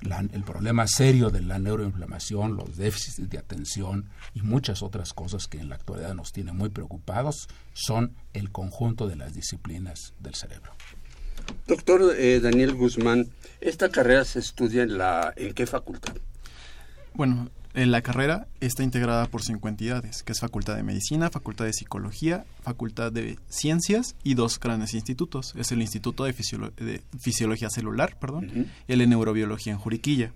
el 0.00 0.42
problema 0.42 0.86
serio 0.86 1.30
de 1.30 1.42
la 1.42 1.58
neuroinflamación, 1.58 2.56
los 2.56 2.76
déficits 2.76 3.28
de 3.28 3.38
atención 3.38 4.08
y 4.34 4.42
muchas 4.42 4.82
otras 4.82 5.12
cosas 5.12 5.48
que 5.48 5.58
en 5.58 5.68
la 5.68 5.76
actualidad 5.76 6.14
nos 6.14 6.32
tienen 6.32 6.56
muy 6.56 6.68
preocupados 6.68 7.48
son 7.72 8.14
el 8.32 8.50
conjunto 8.50 9.08
de 9.08 9.16
las 9.16 9.34
disciplinas 9.34 10.14
del 10.20 10.34
cerebro. 10.34 10.72
Doctor 11.66 12.14
eh, 12.16 12.40
Daniel 12.40 12.74
Guzmán, 12.74 13.28
¿esta 13.60 13.88
carrera 13.88 14.24
se 14.24 14.40
estudia 14.40 14.82
en, 14.82 14.98
la, 14.98 15.32
en 15.36 15.54
qué 15.54 15.66
facultad? 15.66 16.16
Bueno, 17.14 17.50
la 17.84 18.00
carrera 18.00 18.48
está 18.60 18.82
integrada 18.82 19.26
por 19.26 19.42
cinco 19.42 19.68
entidades, 19.68 20.22
que 20.22 20.32
es 20.32 20.40
Facultad 20.40 20.76
de 20.76 20.82
Medicina, 20.82 21.28
Facultad 21.28 21.66
de 21.66 21.74
Psicología, 21.74 22.46
Facultad 22.62 23.12
de 23.12 23.38
Ciencias 23.50 24.16
y 24.24 24.32
dos 24.32 24.58
grandes 24.58 24.94
institutos. 24.94 25.52
Es 25.56 25.72
el 25.72 25.82
Instituto 25.82 26.24
de, 26.24 26.32
Fisiología 27.18 27.68
Celular 27.68 28.18
perdón, 28.18 28.70
y 28.88 28.92
el 28.92 29.00
de 29.00 29.06
Neurobiología 29.06 29.74
en 29.74 29.78
Juriquilla. 29.78 30.32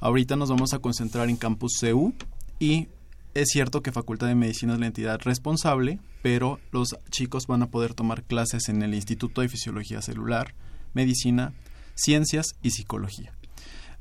Ahorita 0.00 0.34
nos 0.34 0.50
vamos 0.50 0.74
a 0.74 0.80
concentrar 0.80 1.30
en 1.30 1.36
Campus 1.36 1.76
CEU 1.78 2.12
y 2.58 2.88
es 3.34 3.50
cierto 3.50 3.80
que 3.80 3.92
Facultad 3.92 4.26
de 4.26 4.34
Medicina 4.34 4.74
es 4.74 4.80
la 4.80 4.86
entidad 4.86 5.20
responsable, 5.22 6.00
pero 6.22 6.58
los 6.72 6.96
chicos 7.10 7.46
van 7.46 7.62
a 7.62 7.70
poder 7.70 7.94
tomar 7.94 8.24
clases 8.24 8.68
en 8.68 8.82
el 8.82 8.94
Instituto 8.94 9.42
de 9.42 9.48
Fisiología 9.48 10.02
Celular, 10.02 10.54
Medicina, 10.92 11.52
Ciencias 11.94 12.56
y 12.62 12.70
Psicología. 12.70 13.32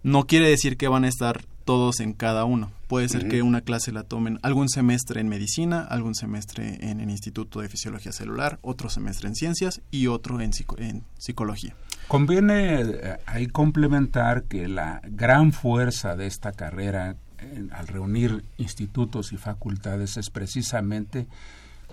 No 0.02 0.26
quiere 0.26 0.50
decir 0.50 0.76
que 0.76 0.88
van 0.88 1.06
a 1.06 1.08
estar 1.08 1.46
todos 1.64 2.00
en 2.00 2.14
cada 2.14 2.46
uno. 2.46 2.72
Puede 2.88 3.10
ser 3.10 3.28
que 3.28 3.42
una 3.42 3.62
clase 3.62 3.92
la 3.92 4.04
tomen 4.04 4.40
algún 4.44 4.70
semestre 4.70 5.20
en 5.20 5.28
medicina, 5.28 5.82
algún 5.82 6.16
semestre 6.16 6.78
en 6.82 7.00
el 7.00 7.10
Instituto 7.10 7.62
de 7.62 7.70
Fisiología 7.70 8.12
Celular, 8.12 8.60
otro 8.62 8.90
semestre 8.90 9.28
en 9.28 9.36
ciencias 9.36 9.82
y 9.90 10.08
otro 10.08 10.40
en, 10.42 10.52
en 10.78 11.04
psicología. 11.18 11.76
Conviene 12.08 12.82
eh, 12.82 13.18
ahí 13.26 13.48
complementar 13.48 14.44
que 14.44 14.68
la 14.68 15.02
gran 15.04 15.54
fuerza 15.54 16.16
de 16.16 16.28
esta 16.28 16.52
carrera 16.52 17.16
al 17.72 17.88
reunir 17.88 18.46
institutos 18.58 19.34
y 19.34 19.38
facultades 19.38 20.18
es 20.18 20.30
precisamente 20.30 21.28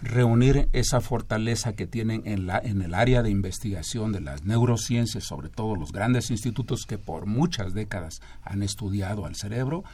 reunir 0.03 0.69
esa 0.73 1.01
fortaleza 1.01 1.75
que 1.75 1.87
tienen 1.87 2.23
en, 2.25 2.47
la, 2.47 2.59
en 2.59 2.83
el 2.83 2.95
área 2.95 3.23
de 3.23 3.31
investigación 3.31 4.13
de 4.13 4.21
las 4.21 4.45
neurociencias, 4.45 5.25
sobre 5.25 5.49
todo 5.49 5.77
los 5.77 5.93
grandes 5.93 6.31
institutos 6.31 6.87
que 6.87 6.99
por 6.99 7.27
muchas 7.27 7.75
décadas 7.75 8.21
han 8.43 8.63
estudiado 8.63 9.27
al 9.27 9.37
cerebro, 9.37 9.85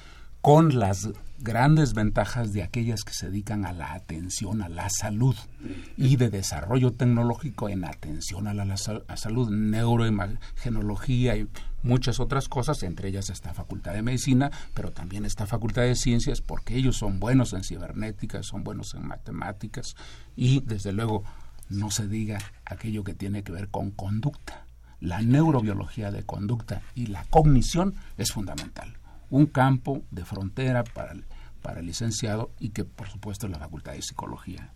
con 0.47 0.79
las 0.79 1.09
grandes 1.41 1.93
ventajas 1.93 2.53
de 2.53 2.63
aquellas 2.63 3.03
que 3.03 3.13
se 3.13 3.31
dedican 3.31 3.67
a 3.67 3.73
la 3.73 3.95
atención 3.95 4.63
a 4.63 4.69
la 4.69 4.89
salud 4.91 5.35
y 5.97 6.15
de 6.15 6.31
desarrollo 6.31 6.93
tecnológico 6.93 7.69
en 7.69 7.85
atención 7.85 8.47
a 8.47 8.55
la, 8.55 8.77
salud, 8.77 9.51
neuroimagenología 9.51 11.37
y 11.37 11.49
muchas 11.83 12.21
otras 12.21 12.49
cosas, 12.49 12.85
entre 12.85 13.09
ellas 13.09 13.29
esta 13.29 13.55
Facultad 13.55 13.95
de 13.95 14.03
Medicina, 14.03 14.53
pero 14.73 14.93
también 14.93 15.25
esta 15.25 15.49
Facultad 15.49 15.83
de 15.83 15.97
Ciencias, 15.97 16.43
porque 16.43 16.77
ellos 16.77 16.97
son 16.97 17.19
buenos 17.19 17.53
en 17.53 17.65
cibernética, 17.65 18.45
son 18.45 18.63
buenos 18.63 18.95
en 18.95 19.05
matemáticas 19.05 19.97
y, 20.37 20.61
desde 20.61 20.93
luego, 20.93 21.25
no 21.71 21.91
se 21.91 22.07
diga 22.07 22.39
aquello 22.65 23.03
que 23.03 23.15
tiene 23.15 23.43
que 23.43 23.51
ver 23.51 23.67
con 23.67 23.91
conducta. 23.91 24.65
La 25.01 25.23
neurobiología 25.23 26.13
de 26.13 26.23
conducta 26.23 26.83
y 26.95 27.07
la 27.07 27.25
cognición 27.25 27.97
es 28.17 28.31
fundamental 28.31 28.97
un 29.31 29.47
campo 29.47 30.03
de 30.11 30.25
frontera 30.25 30.85
para 30.85 31.13
el, 31.13 31.25
para 31.63 31.81
el 31.81 31.87
licenciado 31.87 32.51
y 32.59 32.71
que 32.71 32.85
por 32.85 33.09
supuesto 33.09 33.49
la 33.49 33.59
Facultad 33.59 33.93
de 33.93 34.03
Psicología 34.03 34.73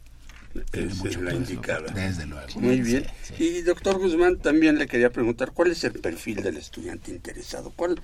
es 0.73 1.17
la 1.21 1.35
indicada. 1.35 1.93
Desde 1.93 2.27
luego. 2.27 2.61
Muy 2.61 2.81
bien. 2.81 3.07
Y 3.39 3.63
doctor 3.63 3.99
Guzmán, 3.99 4.39
también 4.39 4.79
le 4.79 4.87
quería 4.87 5.11
preguntar, 5.11 5.53
¿cuál 5.53 5.71
es 5.71 5.85
el 5.85 5.93
perfil 5.93 6.43
del 6.43 6.57
estudiante 6.57 7.13
interesado? 7.13 7.73
¿Cuál, 7.77 8.01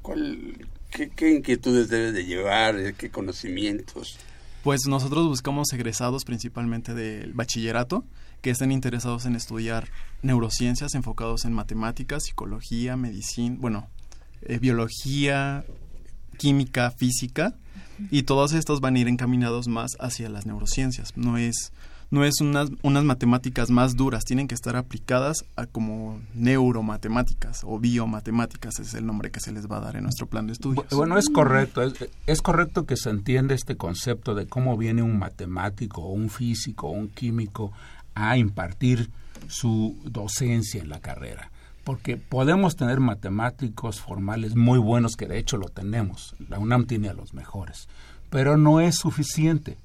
cuál, 0.00 0.66
qué, 0.90 1.10
qué 1.10 1.30
inquietudes 1.30 1.88
debe 1.88 2.12
de 2.12 2.24
llevar? 2.24 2.94
¿Qué 2.94 3.10
conocimientos? 3.10 4.18
Pues 4.62 4.86
nosotros 4.86 5.26
buscamos 5.26 5.72
egresados 5.72 6.24
principalmente 6.24 6.94
del 6.94 7.32
bachillerato 7.32 8.04
que 8.40 8.50
estén 8.50 8.72
interesados 8.72 9.26
en 9.26 9.36
estudiar 9.36 9.88
neurociencias 10.22 10.94
enfocados 10.94 11.44
en 11.44 11.52
matemáticas, 11.52 12.24
psicología, 12.24 12.96
medicina, 12.96 13.56
bueno, 13.58 13.88
eh, 14.42 14.58
biología, 14.58 15.64
química, 16.40 16.90
física, 16.90 17.54
y 18.10 18.22
todos 18.22 18.54
estos 18.54 18.80
van 18.80 18.96
a 18.96 18.98
ir 18.98 19.08
encaminados 19.08 19.68
más 19.68 19.90
hacia 20.00 20.30
las 20.30 20.46
neurociencias. 20.46 21.14
No 21.14 21.36
es, 21.36 21.70
no 22.10 22.24
es 22.24 22.40
unas, 22.40 22.70
unas 22.80 23.04
matemáticas 23.04 23.68
más 23.68 23.94
duras, 23.94 24.24
tienen 24.24 24.48
que 24.48 24.54
estar 24.54 24.74
aplicadas 24.74 25.44
a 25.56 25.66
como 25.66 26.18
neuromatemáticas 26.32 27.60
o 27.64 27.78
biomatemáticas, 27.78 28.80
es 28.80 28.94
el 28.94 29.04
nombre 29.04 29.30
que 29.30 29.40
se 29.40 29.52
les 29.52 29.70
va 29.70 29.76
a 29.76 29.80
dar 29.80 29.96
en 29.96 30.04
nuestro 30.04 30.26
plan 30.26 30.46
de 30.46 30.54
estudios. 30.54 30.86
Bueno, 30.92 31.18
es 31.18 31.28
correcto, 31.28 31.82
es, 31.82 31.92
es 32.26 32.40
correcto 32.40 32.86
que 32.86 32.96
se 32.96 33.10
entiende 33.10 33.54
este 33.54 33.76
concepto 33.76 34.34
de 34.34 34.46
cómo 34.46 34.78
viene 34.78 35.02
un 35.02 35.18
matemático 35.18 36.00
o 36.00 36.12
un 36.12 36.30
físico 36.30 36.88
o 36.88 36.92
un 36.92 37.08
químico 37.08 37.70
a 38.14 38.38
impartir 38.38 39.10
su 39.46 39.94
docencia 40.06 40.80
en 40.80 40.88
la 40.88 41.00
carrera 41.00 41.50
porque 41.90 42.16
podemos 42.16 42.76
tener 42.76 43.00
matemáticos 43.00 44.00
formales 44.00 44.54
muy 44.54 44.78
buenos, 44.78 45.16
que 45.16 45.26
de 45.26 45.40
hecho 45.40 45.56
lo 45.56 45.66
tenemos, 45.66 46.36
la 46.48 46.60
UNAM 46.60 46.86
tiene 46.86 47.08
a 47.08 47.14
los 47.14 47.34
mejores, 47.34 47.88
pero 48.30 48.56
no 48.56 48.78
es 48.78 48.94
suficiente. 48.94 49.76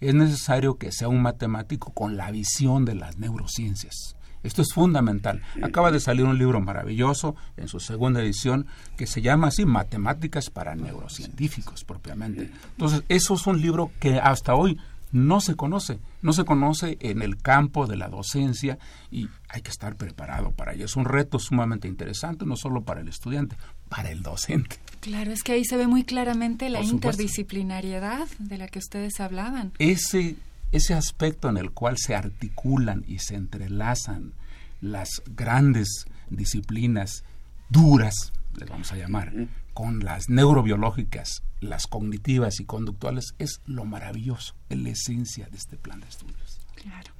Es 0.00 0.14
necesario 0.14 0.78
que 0.78 0.92
sea 0.92 1.08
un 1.08 1.20
matemático 1.20 1.90
con 1.92 2.16
la 2.16 2.30
visión 2.30 2.84
de 2.84 2.94
las 2.94 3.18
neurociencias. 3.18 4.14
Esto 4.44 4.62
es 4.62 4.68
fundamental. 4.72 5.42
Acaba 5.60 5.90
de 5.90 5.98
salir 5.98 6.26
un 6.26 6.38
libro 6.38 6.60
maravilloso 6.60 7.34
en 7.56 7.66
su 7.66 7.80
segunda 7.80 8.22
edición 8.22 8.66
que 8.96 9.08
se 9.08 9.20
llama 9.20 9.48
así 9.48 9.66
Matemáticas 9.66 10.50
para 10.50 10.76
Neurocientíficos 10.76 11.82
propiamente. 11.82 12.52
Entonces, 12.70 13.02
eso 13.08 13.34
es 13.34 13.44
un 13.48 13.60
libro 13.60 13.90
que 13.98 14.20
hasta 14.20 14.54
hoy 14.54 14.78
no 15.12 15.40
se 15.40 15.54
conoce, 15.54 15.98
no 16.22 16.32
se 16.32 16.44
conoce 16.44 16.98
en 17.00 17.22
el 17.22 17.38
campo 17.38 17.86
de 17.86 17.96
la 17.96 18.08
docencia 18.08 18.78
y 19.10 19.28
hay 19.48 19.62
que 19.62 19.70
estar 19.70 19.96
preparado 19.96 20.52
para 20.52 20.74
ello. 20.74 20.84
Es 20.84 20.96
un 20.96 21.04
reto 21.04 21.38
sumamente 21.38 21.88
interesante, 21.88 22.44
no 22.44 22.56
solo 22.56 22.82
para 22.82 23.00
el 23.00 23.08
estudiante, 23.08 23.56
para 23.88 24.10
el 24.10 24.22
docente. 24.22 24.76
Claro, 25.00 25.32
es 25.32 25.42
que 25.42 25.52
ahí 25.52 25.64
se 25.64 25.76
ve 25.76 25.86
muy 25.86 26.04
claramente 26.04 26.68
la 26.68 26.82
interdisciplinariedad 26.82 28.28
de 28.38 28.58
la 28.58 28.68
que 28.68 28.78
ustedes 28.78 29.20
hablaban. 29.20 29.72
Ese, 29.78 30.36
ese 30.72 30.94
aspecto 30.94 31.48
en 31.48 31.56
el 31.56 31.70
cual 31.70 31.96
se 31.98 32.14
articulan 32.14 33.04
y 33.06 33.20
se 33.20 33.36
entrelazan 33.36 34.32
las 34.80 35.22
grandes 35.26 36.06
disciplinas 36.30 37.24
duras, 37.68 38.32
les 38.58 38.68
vamos 38.68 38.92
a 38.92 38.96
llamar, 38.96 39.32
con 39.74 40.00
las 40.00 40.28
neurobiológicas, 40.28 41.42
las 41.60 41.86
cognitivas 41.86 42.60
y 42.60 42.64
conductuales, 42.64 43.34
es 43.38 43.60
lo 43.66 43.84
maravilloso, 43.84 44.54
es 44.68 44.78
la 44.78 44.90
esencia 44.90 45.46
de 45.46 45.56
este 45.56 45.76
plan 45.76 46.00
de 46.00 46.08
estudios. 46.08 46.60
Claro. 46.74 47.12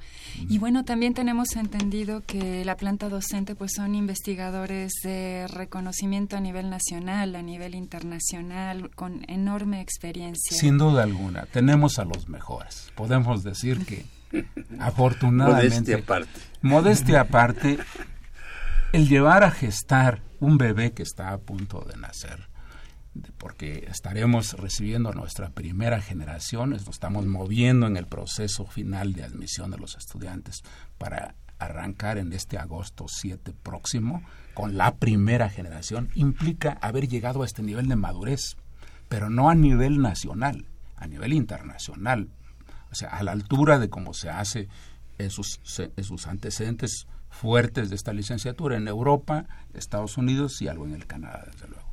Y 0.48 0.58
bueno, 0.58 0.84
también 0.84 1.14
tenemos 1.14 1.56
entendido 1.56 2.22
que 2.24 2.64
la 2.64 2.76
planta 2.76 3.08
docente 3.08 3.54
pues 3.54 3.72
son 3.74 3.94
investigadores 3.94 4.92
de 5.02 5.46
reconocimiento 5.48 6.36
a 6.36 6.40
nivel 6.40 6.70
nacional, 6.70 7.34
a 7.34 7.42
nivel 7.42 7.74
internacional, 7.74 8.90
con 8.94 9.24
enorme 9.28 9.80
experiencia. 9.80 10.56
Sin 10.56 10.78
duda 10.78 11.02
alguna, 11.02 11.46
tenemos 11.46 11.98
a 11.98 12.04
los 12.04 12.28
mejores. 12.28 12.92
Podemos 12.94 13.42
decir 13.42 13.84
que 13.84 14.04
afortunadamente... 14.78 15.68
Modestia 15.70 15.96
aparte. 15.98 16.40
Modestia 16.62 17.20
aparte, 17.20 17.78
el 18.92 19.08
llevar 19.08 19.44
a 19.44 19.50
gestar 19.50 20.22
un 20.40 20.58
bebé 20.58 20.92
que 20.92 21.02
está 21.02 21.32
a 21.32 21.38
punto 21.38 21.80
de 21.80 21.96
nacer, 21.96 22.48
porque 23.38 23.86
estaremos 23.90 24.52
recibiendo 24.54 25.12
nuestra 25.12 25.50
primera 25.50 26.00
generación, 26.00 26.70
nos 26.70 26.88
estamos 26.88 27.26
moviendo 27.26 27.86
en 27.86 27.96
el 27.96 28.06
proceso 28.06 28.66
final 28.66 29.12
de 29.12 29.24
admisión 29.24 29.70
de 29.70 29.78
los 29.78 29.96
estudiantes 29.96 30.62
para 30.98 31.34
arrancar 31.58 32.18
en 32.18 32.32
este 32.32 32.58
agosto 32.58 33.06
7 33.08 33.52
próximo 33.62 34.22
con 34.54 34.76
la 34.76 34.96
primera 34.96 35.48
generación, 35.48 36.10
implica 36.14 36.78
haber 36.80 37.08
llegado 37.08 37.42
a 37.42 37.46
este 37.46 37.62
nivel 37.62 37.88
de 37.88 37.96
madurez, 37.96 38.56
pero 39.08 39.30
no 39.30 39.50
a 39.50 39.54
nivel 39.54 40.00
nacional, 40.00 40.66
a 40.96 41.06
nivel 41.06 41.32
internacional, 41.32 42.28
o 42.90 42.94
sea, 42.94 43.10
a 43.10 43.22
la 43.22 43.32
altura 43.32 43.78
de 43.78 43.90
cómo 43.90 44.14
se 44.14 44.30
hace 44.30 44.68
en 45.18 45.30
sus, 45.30 45.60
en 45.78 46.04
sus 46.04 46.26
antecedentes 46.26 47.06
fuertes 47.30 47.90
de 47.90 47.96
esta 47.96 48.12
licenciatura 48.12 48.76
en 48.76 48.88
Europa, 48.88 49.46
Estados 49.74 50.16
Unidos 50.16 50.60
y 50.62 50.68
algo 50.68 50.86
en 50.86 50.94
el 50.94 51.06
Canadá, 51.06 51.46
desde 51.52 51.68
luego. 51.68 51.88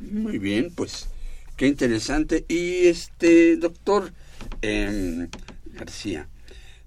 Muy 0.00 0.38
bien, 0.38 0.72
pues 0.74 1.08
qué 1.56 1.66
interesante. 1.66 2.46
Y 2.48 2.86
este, 2.86 3.56
doctor 3.56 4.12
em, 4.62 5.28
García, 5.66 6.28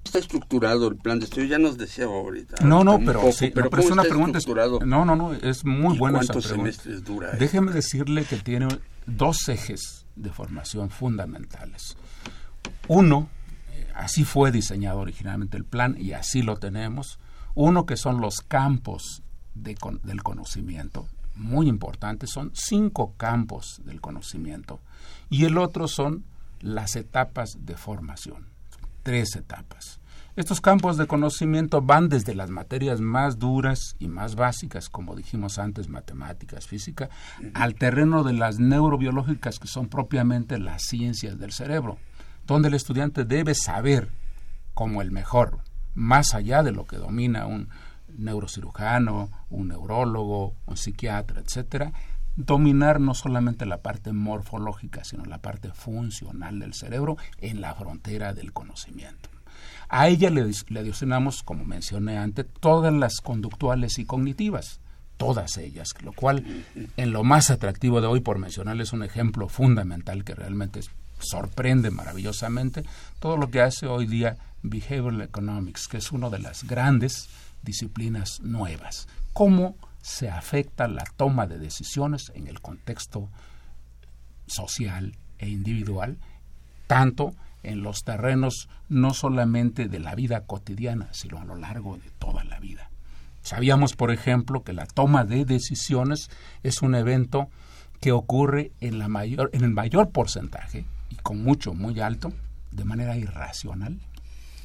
está 0.03 0.19
estructurado 0.19 0.87
el 0.87 0.97
plan 0.97 1.19
de 1.19 1.25
estudio? 1.25 1.47
Ya 1.47 1.59
nos 1.59 1.77
decía 1.77 2.05
ahorita. 2.05 2.65
No, 2.65 2.83
no, 2.83 2.99
pero, 2.99 3.31
sí, 3.31 3.51
pero, 3.53 3.69
es 3.77 3.91
una 3.91 4.03
pregunta. 4.03 4.39
No, 4.85 5.05
no, 5.05 5.15
no, 5.15 5.33
es 5.33 5.63
muy 5.63 5.97
buena 5.97 6.21
esa 6.21 6.33
pregunta. 6.33 6.55
semestres 6.55 7.03
dura? 7.03 7.31
Déjeme 7.33 7.71
decirle 7.71 8.25
que 8.25 8.37
tiene 8.37 8.67
dos 9.05 9.47
ejes 9.47 10.05
de 10.15 10.31
formación 10.31 10.89
fundamentales. 10.89 11.95
Uno, 12.87 13.29
así 13.93 14.23
fue 14.23 14.51
diseñado 14.51 14.99
originalmente 14.99 15.57
el 15.57 15.65
plan 15.65 15.95
y 15.99 16.13
así 16.13 16.41
lo 16.41 16.57
tenemos. 16.57 17.19
Uno 17.55 17.85
que 17.85 17.97
son 17.97 18.21
los 18.21 18.41
campos 18.41 19.23
de, 19.53 19.75
del 20.03 20.23
conocimiento, 20.23 21.07
muy 21.35 21.67
importantes, 21.67 22.31
son 22.31 22.51
cinco 22.53 23.13
campos 23.17 23.81
del 23.85 24.01
conocimiento 24.01 24.79
y 25.29 25.45
el 25.45 25.57
otro 25.57 25.87
son 25.87 26.25
las 26.61 26.95
etapas 26.95 27.57
de 27.65 27.75
formación, 27.75 28.47
tres 29.03 29.35
etapas. 29.35 29.99
Estos 30.35 30.61
campos 30.61 30.97
de 30.97 31.05
conocimiento 31.05 31.83
van 31.83 32.09
desde 32.09 32.33
las 32.33 32.49
materias 32.49 32.99
más 33.01 33.37
duras 33.37 33.95
y 33.99 34.07
más 34.07 34.33
básicas, 34.33 34.89
como 34.89 35.15
dijimos 35.15 35.59
antes, 35.59 35.89
matemáticas, 35.89 36.65
física, 36.65 37.11
al 37.53 37.75
terreno 37.75 38.23
de 38.23 38.33
las 38.33 38.57
neurobiológicas, 38.57 39.59
que 39.59 39.67
son 39.67 39.89
propiamente 39.89 40.57
las 40.57 40.81
ciencias 40.81 41.37
del 41.37 41.51
cerebro, 41.51 41.99
donde 42.45 42.67
el 42.67 42.73
estudiante 42.73 43.25
debe 43.25 43.55
saber 43.55 44.09
como 44.73 45.01
el 45.01 45.11
mejor, 45.11 45.59
más 45.93 46.33
allá 46.33 46.63
de 46.63 46.71
lo 46.71 46.85
que 46.85 46.97
domina 46.97 47.45
un, 47.45 47.69
neurocirujano, 48.17 49.29
un 49.49 49.69
neurólogo, 49.69 50.55
un 50.65 50.77
psiquiatra, 50.77 51.41
etcétera, 51.41 51.93
dominar 52.35 52.99
no 52.99 53.13
solamente 53.13 53.65
la 53.65 53.81
parte 53.81 54.11
morfológica, 54.11 55.03
sino 55.03 55.25
la 55.25 55.39
parte 55.39 55.71
funcional 55.71 56.59
del 56.59 56.73
cerebro 56.73 57.17
en 57.39 57.61
la 57.61 57.75
frontera 57.75 58.33
del 58.33 58.53
conocimiento. 58.53 59.29
A 59.89 60.07
ella 60.07 60.29
le, 60.29 60.49
le 60.69 60.79
adicionamos, 60.79 61.43
como 61.43 61.65
mencioné 61.65 62.17
antes, 62.17 62.47
todas 62.59 62.93
las 62.93 63.21
conductuales 63.21 63.99
y 63.99 64.05
cognitivas, 64.05 64.79
todas 65.17 65.57
ellas, 65.57 65.89
lo 66.01 66.13
cual 66.13 66.65
en 66.97 67.11
lo 67.11 67.23
más 67.23 67.51
atractivo 67.51 68.01
de 68.01 68.07
hoy, 68.07 68.19
por 68.19 68.39
mencionarles 68.39 68.93
un 68.93 69.03
ejemplo 69.03 69.47
fundamental 69.47 70.23
que 70.23 70.33
realmente 70.33 70.79
sorprende 71.23 71.91
maravillosamente, 71.91 72.83
todo 73.19 73.37
lo 73.37 73.49
que 73.49 73.61
hace 73.61 73.87
hoy 73.87 74.05
día 74.05 74.37
Behavioral 74.61 75.21
Economics, 75.21 75.87
que 75.87 75.97
es 75.97 76.11
uno 76.11 76.29
de 76.29 76.39
las 76.39 76.63
grandes 76.63 77.29
disciplinas 77.63 78.39
nuevas. 78.41 79.07
¿Cómo 79.33 79.75
se 80.01 80.29
afecta 80.29 80.87
la 80.87 81.03
toma 81.17 81.47
de 81.47 81.59
decisiones 81.59 82.31
en 82.35 82.47
el 82.47 82.61
contexto 82.61 83.29
social 84.47 85.15
e 85.37 85.49
individual, 85.49 86.17
tanto 86.87 87.33
en 87.63 87.81
los 87.81 88.03
terrenos 88.03 88.67
no 88.89 89.13
solamente 89.13 89.87
de 89.87 89.99
la 89.99 90.15
vida 90.15 90.41
cotidiana, 90.41 91.07
sino 91.11 91.39
a 91.39 91.45
lo 91.45 91.55
largo 91.55 91.97
de 91.97 92.09
toda 92.19 92.43
la 92.43 92.59
vida? 92.59 92.89
Sabíamos, 93.41 93.95
por 93.95 94.11
ejemplo, 94.11 94.63
que 94.63 94.73
la 94.73 94.85
toma 94.85 95.25
de 95.25 95.43
decisiones 95.43 96.29
es 96.63 96.81
un 96.81 96.95
evento 96.95 97.49
que 97.99 98.11
ocurre 98.11 98.71
en, 98.79 98.99
la 98.99 99.07
mayor, 99.07 99.49
en 99.53 99.63
el 99.63 99.71
mayor 99.71 100.11
porcentaje, 100.11 100.85
con 101.21 101.43
mucho, 101.43 101.73
muy 101.73 101.99
alto, 101.99 102.33
de 102.71 102.85
manera 102.85 103.15
irracional, 103.17 103.99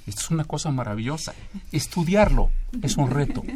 esto 0.07 0.23
es 0.23 0.31
una 0.31 0.45
cosa 0.45 0.71
maravillosa. 0.71 1.35
Estudiarlo 1.71 2.51
es 2.83 2.97
un 2.97 3.11
reto. 3.11 3.43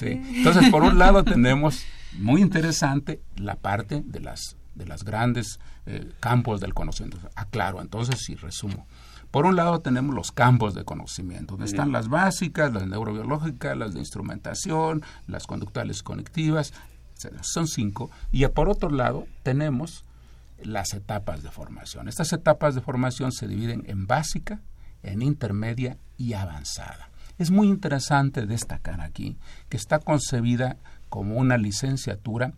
Entonces, 0.00 0.70
por 0.70 0.82
un 0.82 0.98
lado 0.98 1.24
tenemos 1.24 1.84
muy 2.14 2.40
interesante 2.40 3.20
la 3.36 3.56
parte 3.56 4.02
de 4.04 4.20
las 4.20 4.56
de 4.78 4.86
las 4.86 5.04
grandes 5.04 5.58
eh, 5.86 6.10
campos 6.20 6.60
del 6.60 6.72
conocimiento. 6.72 7.18
Aclaro, 7.34 7.82
entonces 7.82 8.20
si 8.20 8.36
resumo. 8.36 8.86
Por 9.30 9.44
un 9.44 9.56
lado 9.56 9.80
tenemos 9.80 10.14
los 10.14 10.32
campos 10.32 10.74
de 10.74 10.84
conocimiento, 10.84 11.54
donde 11.54 11.66
están 11.66 11.92
las 11.92 12.08
básicas, 12.08 12.72
las 12.72 12.86
neurobiológicas, 12.86 13.76
las 13.76 13.92
de 13.92 13.98
instrumentación, 13.98 15.02
las 15.26 15.46
conductuales 15.46 16.02
conectivas, 16.02 16.72
son 17.42 17.66
cinco. 17.66 18.10
Y 18.32 18.46
por 18.46 18.70
otro 18.70 18.88
lado 18.88 19.26
tenemos 19.42 20.04
las 20.62 20.92
etapas 20.92 21.42
de 21.42 21.50
formación. 21.50 22.08
Estas 22.08 22.32
etapas 22.32 22.74
de 22.74 22.80
formación 22.80 23.32
se 23.32 23.48
dividen 23.48 23.84
en 23.86 24.06
básica, 24.06 24.60
en 25.02 25.22
intermedia 25.22 25.98
y 26.16 26.32
avanzada. 26.32 27.10
Es 27.38 27.50
muy 27.50 27.68
interesante 27.68 28.46
destacar 28.46 29.00
aquí 29.00 29.36
que 29.68 29.76
está 29.76 30.00
concebida 30.00 30.76
como 31.08 31.36
una 31.36 31.56
licenciatura, 31.56 32.52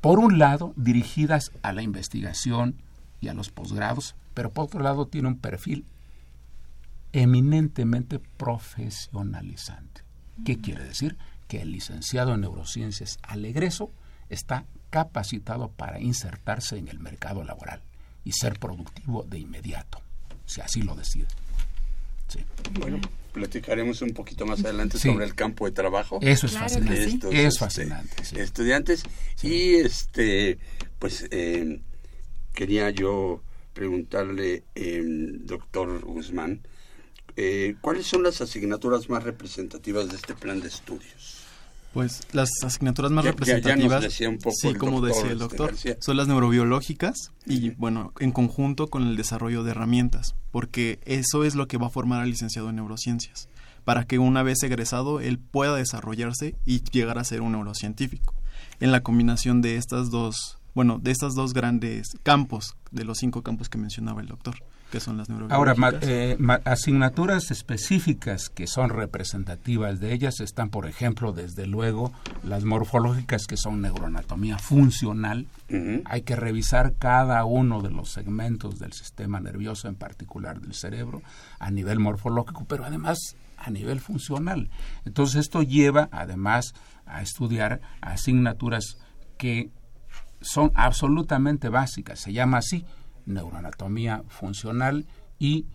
por 0.00 0.18
un 0.18 0.38
lado, 0.38 0.72
dirigidas 0.76 1.52
a 1.62 1.72
la 1.72 1.82
investigación 1.82 2.76
y 3.20 3.28
a 3.28 3.34
los 3.34 3.50
posgrados, 3.50 4.16
pero 4.34 4.50
por 4.50 4.64
otro 4.64 4.80
lado 4.80 5.06
tiene 5.06 5.28
un 5.28 5.38
perfil 5.38 5.84
eminentemente 7.12 8.18
profesionalizante. 8.18 10.02
¿Qué 10.44 10.58
quiere 10.58 10.84
decir? 10.84 11.18
Que 11.46 11.60
el 11.60 11.72
licenciado 11.72 12.34
en 12.34 12.40
neurociencias 12.40 13.18
al 13.22 13.44
egreso 13.44 13.92
está 14.32 14.64
capacitado 14.90 15.70
para 15.70 16.00
insertarse 16.00 16.76
en 16.76 16.88
el 16.88 16.98
mercado 16.98 17.44
laboral 17.44 17.80
y 18.24 18.32
ser 18.32 18.58
productivo 18.58 19.24
de 19.24 19.38
inmediato, 19.38 20.00
si 20.46 20.60
así 20.60 20.82
lo 20.82 20.94
decide. 20.94 21.26
Bueno, 22.78 23.00
platicaremos 23.32 24.00
un 24.02 24.12
poquito 24.12 24.46
más 24.46 24.64
adelante 24.64 24.98
sobre 24.98 25.24
el 25.24 25.34
campo 25.34 25.66
de 25.66 25.72
trabajo. 25.72 26.18
Eso 26.22 26.46
es 26.46 26.56
fascinante. 26.56 27.46
es 27.46 27.58
este. 28.22 28.42
Estudiantes 28.42 29.02
y 29.42 29.74
este, 29.74 30.58
pues 30.98 31.26
eh, 31.30 31.80
quería 32.54 32.90
yo 32.90 33.42
preguntarle, 33.74 34.64
eh, 34.74 35.02
doctor 35.04 36.04
Guzmán, 36.04 36.60
eh, 37.36 37.76
¿cuáles 37.80 38.06
son 38.06 38.22
las 38.22 38.40
asignaturas 38.40 39.08
más 39.08 39.24
representativas 39.24 40.08
de 40.10 40.16
este 40.16 40.34
plan 40.34 40.60
de 40.60 40.68
estudios? 40.68 41.41
Pues 41.92 42.22
las 42.32 42.50
asignaturas 42.64 43.10
más 43.10 43.24
representativas, 43.24 44.06
sí, 44.12 44.74
como 44.74 45.02
decía 45.02 45.26
el 45.26 45.42
este, 45.42 45.56
doctor, 45.56 45.74
son 46.00 46.16
las 46.16 46.26
neurobiológicas 46.26 47.32
y 47.46 47.70
bueno, 47.70 48.12
en 48.18 48.32
conjunto 48.32 48.88
con 48.88 49.06
el 49.06 49.16
desarrollo 49.16 49.62
de 49.62 49.72
herramientas, 49.72 50.34
porque 50.50 51.00
eso 51.04 51.44
es 51.44 51.54
lo 51.54 51.68
que 51.68 51.76
va 51.76 51.88
a 51.88 51.90
formar 51.90 52.22
al 52.22 52.30
licenciado 52.30 52.70
en 52.70 52.76
neurociencias, 52.76 53.48
para 53.84 54.06
que 54.06 54.18
una 54.18 54.42
vez 54.42 54.62
egresado 54.62 55.20
él 55.20 55.38
pueda 55.38 55.76
desarrollarse 55.76 56.54
y 56.64 56.82
llegar 56.82 57.18
a 57.18 57.24
ser 57.24 57.42
un 57.42 57.52
neurocientífico. 57.52 58.34
En 58.80 58.90
la 58.90 59.02
combinación 59.02 59.60
de 59.60 59.76
estas 59.76 60.10
dos, 60.10 60.58
bueno, 60.74 60.98
de 60.98 61.10
estas 61.10 61.34
dos 61.34 61.52
grandes 61.52 62.16
campos, 62.22 62.74
de 62.90 63.04
los 63.04 63.18
cinco 63.18 63.42
campos 63.42 63.68
que 63.68 63.76
mencionaba 63.76 64.22
el 64.22 64.28
doctor 64.28 64.56
que 64.92 65.00
son 65.00 65.16
las 65.16 65.28
Ahora, 65.48 65.74
eh, 66.02 66.36
asignaturas 66.66 67.50
específicas 67.50 68.50
que 68.50 68.66
son 68.66 68.90
representativas 68.90 70.00
de 70.00 70.12
ellas 70.12 70.40
están, 70.40 70.68
por 70.68 70.86
ejemplo, 70.86 71.32
desde 71.32 71.66
luego, 71.66 72.12
las 72.44 72.64
morfológicas 72.64 73.46
que 73.46 73.56
son 73.56 73.80
neuroanatomía 73.80 74.58
funcional. 74.58 75.46
Hay 76.04 76.22
que 76.22 76.36
revisar 76.36 76.92
cada 76.98 77.42
uno 77.46 77.80
de 77.80 77.90
los 77.90 78.10
segmentos 78.10 78.78
del 78.78 78.92
sistema 78.92 79.40
nervioso, 79.40 79.88
en 79.88 79.94
particular 79.94 80.60
del 80.60 80.74
cerebro, 80.74 81.22
a 81.58 81.70
nivel 81.70 81.98
morfológico, 81.98 82.66
pero 82.66 82.84
además 82.84 83.18
a 83.56 83.70
nivel 83.70 83.98
funcional. 83.98 84.68
Entonces, 85.06 85.36
esto 85.36 85.62
lleva, 85.62 86.10
además, 86.12 86.74
a 87.06 87.22
estudiar 87.22 87.80
asignaturas 88.02 88.98
que 89.38 89.70
son 90.42 90.70
absolutamente 90.74 91.70
básicas. 91.70 92.20
Se 92.20 92.34
llama 92.34 92.58
así 92.58 92.84
neuroanatomía 93.26 94.22
funcional 94.28 95.06
y 95.38 95.66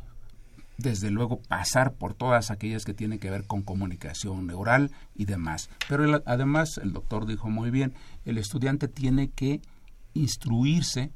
desde 0.77 1.09
luego 1.09 1.39
pasar 1.39 1.93
por 1.93 2.13
todas 2.13 2.51
aquellas 2.51 2.85
que 2.85 2.93
tienen 2.93 3.19
que 3.19 3.31
ver 3.31 3.45
con 3.45 3.63
comunicación 3.63 4.45
neural 4.45 4.91
y 5.15 5.25
demás. 5.25 5.69
Pero 5.89 6.21
además, 6.25 6.77
el 6.77 6.93
doctor 6.93 7.25
dijo 7.25 7.49
muy 7.49 7.71
bien, 7.71 7.93
el 8.25 8.37
estudiante 8.37 8.87
tiene 8.87 9.29
que 9.29 9.61
instruirse 10.13 11.11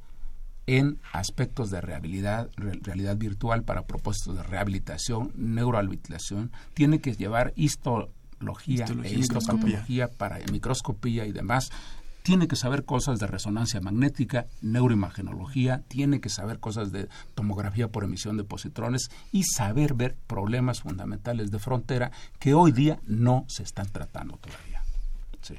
en 0.66 0.98
aspectos 1.12 1.70
de 1.70 1.80
realidad, 1.80 2.48
realidad 2.56 3.16
virtual 3.16 3.64
para 3.64 3.82
propósitos 3.82 4.36
de 4.36 4.42
rehabilitación, 4.44 5.32
neurohabilitación, 5.34 6.52
tiene 6.74 7.00
que 7.00 7.14
llevar 7.14 7.52
histología, 7.56 8.86
e 9.02 9.14
histopatología 9.14 10.08
para 10.08 10.38
microscopía 10.50 11.26
y 11.26 11.32
demás, 11.32 11.70
tiene 12.22 12.48
que 12.48 12.56
saber 12.56 12.84
cosas 12.84 13.18
de 13.18 13.26
resonancia 13.26 13.80
magnética, 13.80 14.46
neuroimagenología, 14.60 15.82
tiene 15.88 16.20
que 16.20 16.28
saber 16.28 16.58
cosas 16.58 16.92
de 16.92 17.08
tomografía 17.34 17.88
por 17.88 18.04
emisión 18.04 18.36
de 18.36 18.44
positrones 18.44 19.10
y 19.32 19.44
saber 19.44 19.94
ver 19.94 20.16
problemas 20.26 20.80
fundamentales 20.80 21.50
de 21.50 21.58
frontera 21.58 22.10
que 22.38 22.54
hoy 22.54 22.72
día 22.72 23.00
no 23.06 23.44
se 23.48 23.62
están 23.62 23.90
tratando 23.90 24.38
todavía. 24.38 24.82
Sí. 25.42 25.54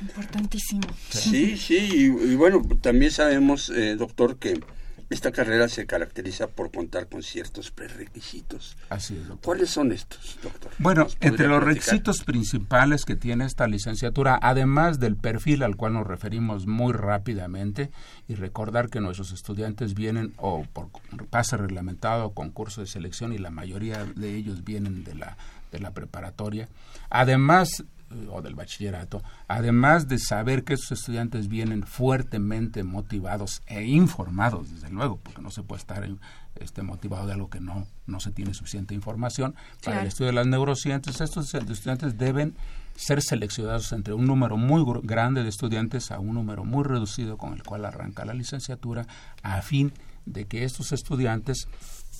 Importantísimo. 0.00 0.82
Sí, 1.10 1.56
sí, 1.56 1.76
y, 1.78 2.34
bueno, 2.34 2.62
también 2.80 3.10
sabemos, 3.10 3.70
eh, 3.70 3.96
doctor, 3.96 4.36
que 4.36 4.60
esta 5.10 5.32
carrera 5.32 5.68
se 5.68 5.86
caracteriza 5.86 6.48
por 6.48 6.70
contar 6.70 7.08
con 7.08 7.22
ciertos 7.22 7.70
prerequisitos. 7.70 8.76
Así 8.90 9.14
es, 9.14 9.20
doctor. 9.26 9.44
¿Cuáles 9.44 9.70
son 9.70 9.92
estos, 9.92 10.38
doctor? 10.42 10.70
Bueno, 10.78 11.06
entre 11.20 11.48
los 11.48 11.62
requisitos 11.62 12.24
principales 12.24 13.04
que 13.04 13.16
tiene 13.16 13.46
esta 13.46 13.66
licenciatura, 13.66 14.38
además 14.42 15.00
del 15.00 15.16
perfil 15.16 15.62
al 15.62 15.76
cual 15.76 15.94
nos 15.94 16.06
referimos 16.06 16.66
muy 16.66 16.92
rápidamente, 16.92 17.90
y 18.28 18.34
recordar 18.34 18.90
que 18.90 19.00
nuestros 19.00 19.32
estudiantes 19.32 19.94
vienen 19.94 20.34
o 20.36 20.66
por 20.72 20.88
pase 21.30 21.56
reglamentado, 21.56 22.30
concurso 22.30 22.82
de 22.82 22.86
selección, 22.86 23.32
y 23.32 23.38
la 23.38 23.50
mayoría 23.50 24.04
de 24.04 24.34
ellos 24.34 24.64
vienen 24.64 25.04
de 25.04 25.14
la, 25.14 25.38
de 25.72 25.80
la 25.80 25.92
preparatoria, 25.92 26.68
además 27.08 27.84
o 28.30 28.42
del 28.42 28.54
bachillerato, 28.54 29.22
además 29.48 30.08
de 30.08 30.18
saber 30.18 30.64
que 30.64 30.74
esos 30.74 30.92
estudiantes 30.92 31.48
vienen 31.48 31.82
fuertemente 31.82 32.82
motivados 32.84 33.62
e 33.66 33.84
informados, 33.84 34.70
desde 34.70 34.90
luego, 34.90 35.18
porque 35.18 35.42
no 35.42 35.50
se 35.50 35.62
puede 35.62 35.80
estar 35.80 36.08
este, 36.56 36.82
motivado 36.82 37.26
de 37.26 37.34
algo 37.34 37.50
que 37.50 37.60
no, 37.60 37.86
no 38.06 38.20
se 38.20 38.30
tiene 38.30 38.54
suficiente 38.54 38.94
información, 38.94 39.54
para 39.84 40.02
el 40.02 40.08
estudio 40.08 40.28
de 40.28 40.34
las 40.34 40.46
neurociencias, 40.46 41.20
estos 41.20 41.52
estudiantes 41.54 42.16
deben 42.16 42.54
ser 42.96 43.22
seleccionados 43.22 43.92
entre 43.92 44.14
un 44.14 44.26
número 44.26 44.56
muy 44.56 44.82
grande 45.04 45.44
de 45.44 45.48
estudiantes 45.48 46.10
a 46.10 46.18
un 46.18 46.34
número 46.34 46.64
muy 46.64 46.82
reducido 46.82 47.36
con 47.36 47.52
el 47.52 47.62
cual 47.62 47.84
arranca 47.84 48.24
la 48.24 48.34
licenciatura, 48.34 49.06
a 49.42 49.62
fin 49.62 49.92
de 50.26 50.46
que 50.46 50.64
estos 50.64 50.92
estudiantes 50.92 51.68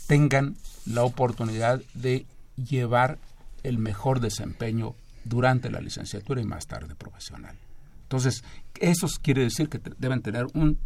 tengan 0.06 0.56
la 0.86 1.02
oportunidad 1.02 1.82
de 1.94 2.26
llevar 2.56 3.18
el 3.64 3.78
mejor 3.78 4.20
desempeño 4.20 4.94
durante 5.28 5.70
la 5.70 5.80
licenciatura 5.80 6.40
y 6.40 6.44
más 6.44 6.66
tarde 6.66 6.94
profesional. 6.94 7.56
Entonces, 8.02 8.42
eso 8.80 9.06
quiere 9.22 9.42
decir 9.42 9.68
que 9.68 9.80
deben 9.98 10.22
tener 10.22 10.46
un 10.54 10.78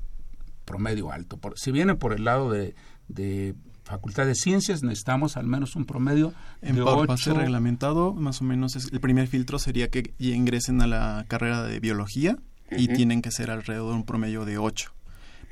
promedio 0.65 1.13
alto. 1.13 1.39
si 1.55 1.71
viene 1.71 1.95
por 1.95 2.13
el 2.13 2.25
lado 2.25 2.51
de, 2.51 2.75
Facultad 3.85 4.27
de 4.27 4.35
Ciencias, 4.35 4.83
necesitamos 4.83 5.37
al 5.37 5.47
menos 5.47 5.77
un 5.77 5.85
promedio 5.85 6.33
en 6.63 6.77
de 6.77 6.85
pase 7.07 7.35
reglamentado, 7.35 8.15
más 8.15 8.41
o 8.41 8.45
menos 8.45 8.77
el 8.77 9.01
primer 9.01 9.27
filtro 9.27 9.59
sería 9.59 9.89
que 9.89 10.15
ingresen 10.19 10.81
a 10.83 10.87
la 10.87 11.25
carrera 11.29 11.65
de 11.65 11.81
biología 11.81 12.39
y 12.71 12.89
tienen 12.89 13.23
que 13.23 13.31
ser 13.31 13.51
alrededor 13.51 13.91
de 13.91 13.97
un 13.97 14.05
promedio 14.05 14.45
de 14.45 14.57
8. 14.59 14.93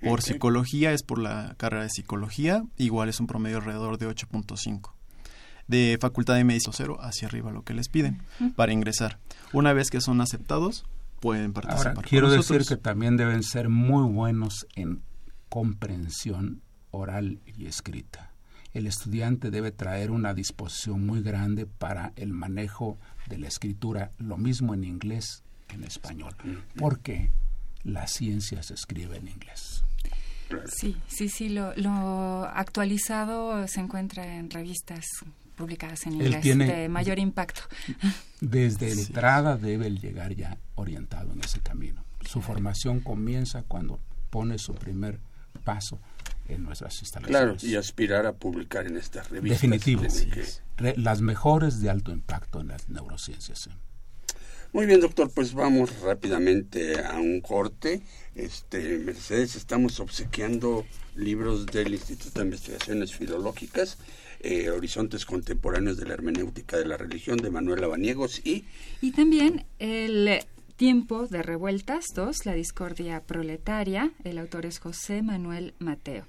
Por 0.02 0.22
psicología 0.22 0.92
es 0.92 1.02
por 1.02 1.18
la 1.18 1.54
carrera 1.58 1.82
de 1.82 1.90
psicología, 1.90 2.62
igual 2.78 3.08
es 3.08 3.20
un 3.20 3.26
promedio 3.26 3.58
alrededor 3.58 3.98
de 3.98 4.08
8.5 4.08 4.92
de 5.70 5.98
facultad 6.00 6.34
de 6.34 6.44
medicina 6.44 6.72
cero 6.76 6.98
hacia 7.00 7.28
arriba 7.28 7.52
lo 7.52 7.62
que 7.62 7.74
les 7.74 7.88
piden 7.88 8.22
para 8.56 8.72
ingresar. 8.72 9.18
Una 9.52 9.72
vez 9.72 9.88
que 9.90 10.00
son 10.00 10.20
aceptados, 10.20 10.84
pueden 11.20 11.52
participar. 11.52 11.96
Ahora, 11.96 12.08
quiero 12.08 12.30
decir 12.30 12.64
que 12.66 12.76
también 12.76 13.16
deben 13.16 13.42
ser 13.42 13.68
muy 13.68 14.10
buenos 14.12 14.66
en 14.74 15.02
comprensión 15.48 16.60
oral 16.90 17.38
y 17.46 17.66
escrita. 17.66 18.32
El 18.74 18.86
estudiante 18.86 19.50
debe 19.50 19.72
traer 19.72 20.10
una 20.10 20.34
disposición 20.34 21.06
muy 21.06 21.22
grande 21.22 21.66
para 21.66 22.12
el 22.16 22.32
manejo 22.32 22.98
de 23.28 23.38
la 23.38 23.48
escritura, 23.48 24.12
lo 24.18 24.36
mismo 24.36 24.74
en 24.74 24.84
inglés 24.84 25.42
que 25.66 25.76
en 25.76 25.84
español, 25.84 26.34
porque 26.76 27.30
la 27.82 28.06
ciencia 28.06 28.62
se 28.62 28.74
escribe 28.74 29.16
en 29.16 29.28
inglés. 29.28 29.84
Sí, 30.66 30.96
sí, 31.06 31.28
sí, 31.28 31.48
lo, 31.48 31.74
lo 31.76 32.44
actualizado 32.44 33.66
se 33.68 33.80
encuentra 33.80 34.36
en 34.36 34.50
revistas 34.50 35.04
publicadas 35.60 36.06
en 36.06 36.14
inglés 36.14 36.42
de 36.42 36.88
mayor 36.88 37.18
impacto. 37.18 37.62
Desde 38.40 38.90
entrada 38.90 39.56
debe 39.56 39.90
llegar 39.90 40.34
ya 40.34 40.58
orientado 40.74 41.32
en 41.32 41.40
ese 41.40 41.60
camino. 41.60 42.02
Su 42.24 42.40
formación 42.40 43.00
comienza 43.00 43.62
cuando 43.62 44.00
pone 44.30 44.58
su 44.58 44.74
primer 44.74 45.20
paso 45.64 46.00
en 46.48 46.64
nuestras 46.64 47.00
instalaciones. 47.00 47.60
Claro, 47.60 47.72
y 47.72 47.76
aspirar 47.76 48.26
a 48.26 48.32
publicar 48.32 48.86
en 48.86 48.96
estas 48.96 49.30
revistas. 49.30 49.60
Definitivo. 49.60 50.02
Las 50.96 51.20
mejores 51.20 51.80
de 51.80 51.90
alto 51.90 52.10
impacto 52.10 52.60
en 52.60 52.68
las 52.68 52.88
neurociencias. 52.88 53.68
Muy 54.72 54.86
bien, 54.86 55.00
doctor, 55.00 55.30
pues 55.34 55.52
vamos 55.52 56.00
rápidamente 56.00 57.04
a 57.04 57.18
un 57.18 57.40
corte. 57.40 58.02
Este, 58.36 58.98
Mercedes, 58.98 59.56
estamos 59.56 59.98
obsequiando 59.98 60.86
libros 61.16 61.66
del 61.66 61.92
Instituto 61.92 62.38
de 62.38 62.46
Investigaciones 62.46 63.12
Filológicas 63.12 63.98
eh, 64.40 64.70
Horizontes 64.70 65.24
Contemporáneos 65.24 65.96
de 65.96 66.06
la 66.06 66.14
Hermenéutica 66.14 66.78
de 66.78 66.86
la 66.86 66.96
Religión 66.96 67.38
de 67.38 67.50
Manuel 67.50 67.84
Abaniegos 67.84 68.40
y... 68.44 68.64
Y 69.00 69.12
también 69.12 69.64
el 69.78 70.40
Tiempo 70.76 71.26
de 71.26 71.42
Revueltas 71.42 72.06
2, 72.14 72.46
La 72.46 72.54
Discordia 72.54 73.20
Proletaria, 73.20 74.12
el 74.24 74.38
autor 74.38 74.64
es 74.64 74.78
José 74.78 75.22
Manuel 75.22 75.74
Mateo. 75.78 76.24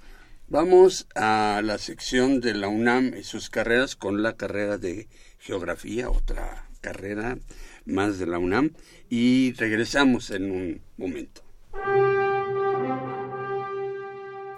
Vamos 0.50 1.08
a 1.16 1.62
la 1.64 1.78
sección 1.78 2.42
de 2.42 2.54
la 2.54 2.68
UNAM 2.68 3.14
y 3.18 3.24
sus 3.24 3.50
carreras 3.50 3.96
con 3.96 4.22
la 4.22 4.36
carrera 4.36 4.78
de 4.78 5.08
Geografía, 5.40 6.10
otra 6.10 6.68
carrera 6.82 7.38
más 7.86 8.20
de 8.20 8.26
la 8.26 8.40
UNAM, 8.40 8.72
y 9.10 9.54
regresamos 9.54 10.30
en 10.32 10.52
un 10.52 10.82
momento. 10.98 11.42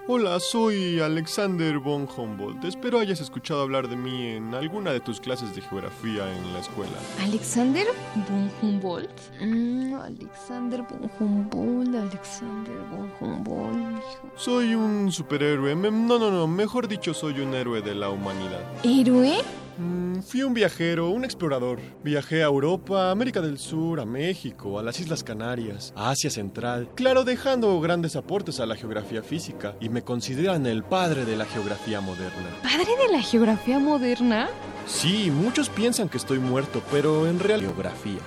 Hola, 0.05 0.37
soy 0.41 0.99
Alexander 0.99 1.77
von 1.79 2.09
Humboldt. 2.17 2.65
Espero 2.65 2.99
hayas 2.99 3.21
escuchado 3.21 3.61
hablar 3.61 3.87
de 3.87 3.95
mí 3.95 4.27
en 4.27 4.53
alguna 4.53 4.91
de 4.91 4.99
tus 4.99 5.21
clases 5.21 5.55
de 5.55 5.61
geografía 5.61 6.29
en 6.29 6.51
la 6.51 6.59
escuela. 6.59 6.91
¿Alexander 7.21 7.87
von 8.27 8.51
Humboldt? 8.61 9.21
Mm, 9.39 9.93
Alexander 9.93 10.81
von 10.81 11.09
Humboldt, 11.17 11.95
Alexander 11.95 12.73
von 12.91 13.09
Humboldt. 13.17 14.03
Soy 14.35 14.75
un 14.75 15.09
superhéroe. 15.09 15.73
No, 15.73 16.19
no, 16.19 16.29
no. 16.29 16.47
Mejor 16.47 16.89
dicho, 16.89 17.13
soy 17.13 17.39
un 17.39 17.53
héroe 17.53 17.81
de 17.81 17.95
la 17.95 18.09
humanidad. 18.09 18.59
¿Héroe? 18.83 19.37
Mm, 19.77 20.19
fui 20.21 20.43
un 20.43 20.53
viajero, 20.53 21.09
un 21.09 21.23
explorador. 21.23 21.79
Viajé 22.03 22.43
a 22.43 22.47
Europa, 22.47 23.07
a 23.07 23.11
América 23.11 23.41
del 23.41 23.57
Sur, 23.57 23.99
a 23.99 24.05
México, 24.05 24.79
a 24.79 24.83
las 24.83 24.99
Islas 24.99 25.23
Canarias, 25.23 25.93
a 25.95 26.09
Asia 26.11 26.29
Central. 26.29 26.89
Claro, 26.95 27.23
dejando 27.23 27.79
grandes 27.81 28.15
aportes 28.15 28.59
a 28.59 28.65
la 28.65 28.75
geografía 28.75 29.23
física 29.23 29.75
y 29.79 29.89
me 29.89 30.03
consideran 30.03 30.65
el 30.65 30.83
padre 30.83 31.25
de 31.25 31.35
la 31.35 31.45
geografía 31.45 32.01
moderna. 32.01 32.49
¿Padre 32.61 32.91
de 33.07 33.11
la 33.11 33.21
geografía 33.21 33.79
moderna? 33.79 34.49
Sí, 34.85 35.31
muchos 35.31 35.69
piensan 35.69 36.09
que 36.09 36.17
estoy 36.17 36.39
muerto, 36.39 36.81
pero 36.91 37.27
en 37.27 37.39
realidad 37.39 37.69
geografía. 37.69 38.19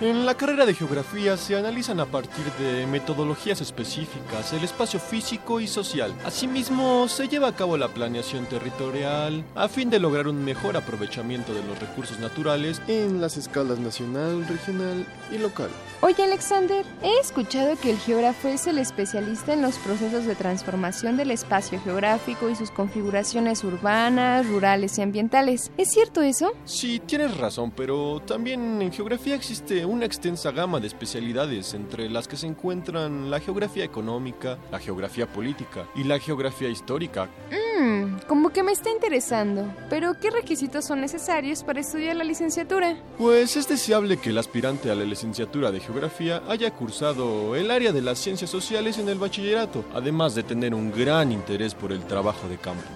En 0.00 0.26
la 0.26 0.36
carrera 0.36 0.64
de 0.64 0.74
geografía 0.74 1.36
se 1.36 1.56
analizan 1.56 1.98
a 1.98 2.06
partir 2.06 2.44
de 2.52 2.86
metodologías 2.86 3.60
específicas 3.60 4.52
el 4.52 4.62
espacio 4.62 5.00
físico 5.00 5.58
y 5.58 5.66
social. 5.66 6.14
Asimismo, 6.24 7.08
se 7.08 7.26
lleva 7.26 7.48
a 7.48 7.56
cabo 7.56 7.76
la 7.76 7.88
planeación 7.88 8.46
territorial 8.46 9.42
a 9.56 9.66
fin 9.66 9.90
de 9.90 9.98
lograr 9.98 10.28
un 10.28 10.44
mejor 10.44 10.76
aprovechamiento 10.76 11.52
de 11.52 11.64
los 11.64 11.80
recursos 11.80 12.20
naturales 12.20 12.80
en 12.86 13.20
las 13.20 13.36
escalas 13.36 13.80
nacional, 13.80 14.46
regional 14.46 15.04
y 15.32 15.38
local. 15.38 15.68
Oye 16.00 16.22
Alexander, 16.22 16.86
he 17.02 17.18
escuchado 17.18 17.74
que 17.76 17.90
el 17.90 17.98
geógrafo 17.98 18.46
es 18.46 18.68
el 18.68 18.78
especialista 18.78 19.52
en 19.52 19.62
los 19.62 19.78
procesos 19.78 20.26
de 20.26 20.36
transformación 20.36 21.16
del 21.16 21.32
espacio 21.32 21.80
geográfico 21.80 22.48
y 22.48 22.54
sus 22.54 22.70
configuraciones 22.70 23.64
urbanas, 23.64 24.46
rurales 24.46 24.96
y 24.96 25.02
ambientales. 25.02 25.72
¿Es 25.76 25.90
cierto 25.90 26.22
eso? 26.22 26.52
Sí, 26.64 27.02
tienes 27.04 27.36
razón, 27.36 27.72
pero 27.72 28.22
también 28.24 28.80
en 28.80 28.92
geografía 28.92 29.34
existe 29.34 29.87
una 29.88 30.04
extensa 30.04 30.50
gama 30.50 30.80
de 30.80 30.86
especialidades 30.86 31.72
entre 31.74 32.10
las 32.10 32.28
que 32.28 32.36
se 32.36 32.46
encuentran 32.46 33.30
la 33.30 33.40
geografía 33.40 33.84
económica, 33.84 34.58
la 34.70 34.78
geografía 34.78 35.26
política 35.26 35.88
y 35.94 36.04
la 36.04 36.18
geografía 36.18 36.68
histórica. 36.68 37.28
Mmm, 37.50 38.18
como 38.26 38.50
que 38.50 38.62
me 38.62 38.72
está 38.72 38.90
interesando. 38.90 39.72
Pero, 39.88 40.14
¿qué 40.20 40.30
requisitos 40.30 40.84
son 40.84 41.00
necesarios 41.00 41.64
para 41.64 41.80
estudiar 41.80 42.16
la 42.16 42.24
licenciatura? 42.24 42.96
Pues 43.16 43.56
es 43.56 43.66
deseable 43.66 44.18
que 44.18 44.30
el 44.30 44.38
aspirante 44.38 44.90
a 44.90 44.94
la 44.94 45.04
licenciatura 45.04 45.70
de 45.70 45.80
geografía 45.80 46.42
haya 46.48 46.70
cursado 46.70 47.56
el 47.56 47.70
área 47.70 47.92
de 47.92 48.02
las 48.02 48.18
ciencias 48.18 48.50
sociales 48.50 48.98
en 48.98 49.08
el 49.08 49.18
bachillerato, 49.18 49.84
además 49.94 50.34
de 50.34 50.42
tener 50.42 50.74
un 50.74 50.92
gran 50.92 51.32
interés 51.32 51.74
por 51.74 51.92
el 51.92 52.04
trabajo 52.04 52.48
de 52.48 52.58
campo. 52.58 52.88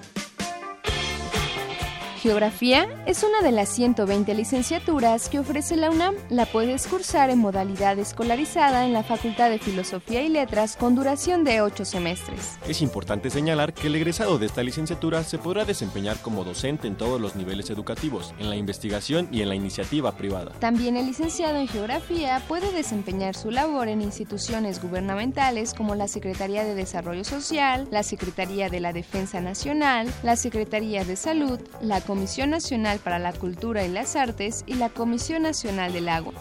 Geografía 2.22 2.86
es 3.04 3.24
una 3.24 3.42
de 3.42 3.50
las 3.50 3.68
120 3.70 4.32
licenciaturas 4.34 5.28
que 5.28 5.40
ofrece 5.40 5.74
la 5.74 5.90
UNAM. 5.90 6.14
La 6.30 6.46
puedes 6.46 6.86
cursar 6.86 7.30
en 7.30 7.40
modalidad 7.40 7.98
escolarizada 7.98 8.86
en 8.86 8.92
la 8.92 9.02
Facultad 9.02 9.50
de 9.50 9.58
Filosofía 9.58 10.22
y 10.22 10.28
Letras 10.28 10.76
con 10.76 10.94
duración 10.94 11.42
de 11.42 11.62
8 11.62 11.84
semestres. 11.84 12.60
Es 12.68 12.80
importante 12.80 13.28
señalar 13.28 13.74
que 13.74 13.88
el 13.88 13.96
egresado 13.96 14.38
de 14.38 14.46
esta 14.46 14.62
licenciatura 14.62 15.24
se 15.24 15.38
podrá 15.38 15.64
desempeñar 15.64 16.16
como 16.18 16.44
docente 16.44 16.86
en 16.86 16.94
todos 16.94 17.20
los 17.20 17.34
niveles 17.34 17.70
educativos, 17.70 18.32
en 18.38 18.50
la 18.50 18.54
investigación 18.54 19.26
y 19.32 19.42
en 19.42 19.48
la 19.48 19.56
iniciativa 19.56 20.12
privada. 20.12 20.52
También 20.60 20.96
el 20.96 21.06
licenciado 21.06 21.58
en 21.58 21.66
Geografía 21.66 22.40
puede 22.46 22.70
desempeñar 22.70 23.34
su 23.34 23.50
labor 23.50 23.88
en 23.88 24.00
instituciones 24.00 24.80
gubernamentales 24.80 25.74
como 25.74 25.96
la 25.96 26.06
Secretaría 26.06 26.62
de 26.62 26.76
Desarrollo 26.76 27.24
Social, 27.24 27.88
la 27.90 28.04
Secretaría 28.04 28.68
de 28.68 28.78
la 28.78 28.92
Defensa 28.92 29.40
Nacional, 29.40 30.06
la 30.22 30.36
Secretaría 30.36 31.04
de 31.04 31.16
Salud, 31.16 31.58
la 31.80 32.00
Comisión 32.12 32.50
Nacional 32.50 32.98
para 32.98 33.18
la 33.18 33.32
Cultura 33.32 33.86
y 33.86 33.88
las 33.88 34.16
Artes 34.16 34.64
y 34.66 34.74
la 34.74 34.90
Comisión 34.90 35.44
Nacional 35.44 35.94
del 35.94 36.10
Agua. 36.10 36.34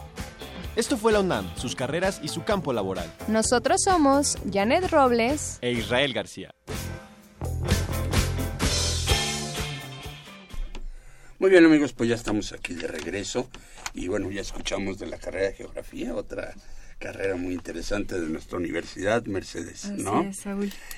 Esto 0.76 0.98
fue 0.98 1.14
la 1.14 1.22
UNAM, 1.22 1.50
sus 1.56 1.78
carreras 1.78 2.20
y 2.22 2.28
su 2.28 2.44
campo 2.44 2.74
laboral. 2.74 3.10
Nosotros 3.30 3.82
somos 3.86 4.38
Janet 4.52 4.92
Robles 4.92 5.60
e 5.62 5.72
Israel 5.72 6.12
García. 6.12 6.54
Muy 11.40 11.50
bien 11.50 11.64
amigos, 11.64 11.94
pues 11.94 12.10
ya 12.10 12.16
estamos 12.16 12.52
aquí 12.52 12.74
de 12.74 12.88
regreso 12.88 13.50
y 13.94 14.10
bueno, 14.10 14.30
ya 14.30 14.42
escuchamos 14.42 15.00
de 15.00 15.06
la 15.06 15.20
carrera 15.20 15.48
de 15.48 15.54
geografía, 15.54 16.14
otra 16.14 16.54
carrera 17.00 17.38
muy 17.38 17.54
interesante 17.54 18.20
de 18.20 18.28
nuestra 18.28 18.58
universidad, 18.58 19.24
Mercedes, 19.24 19.90
¿no? 19.90 20.30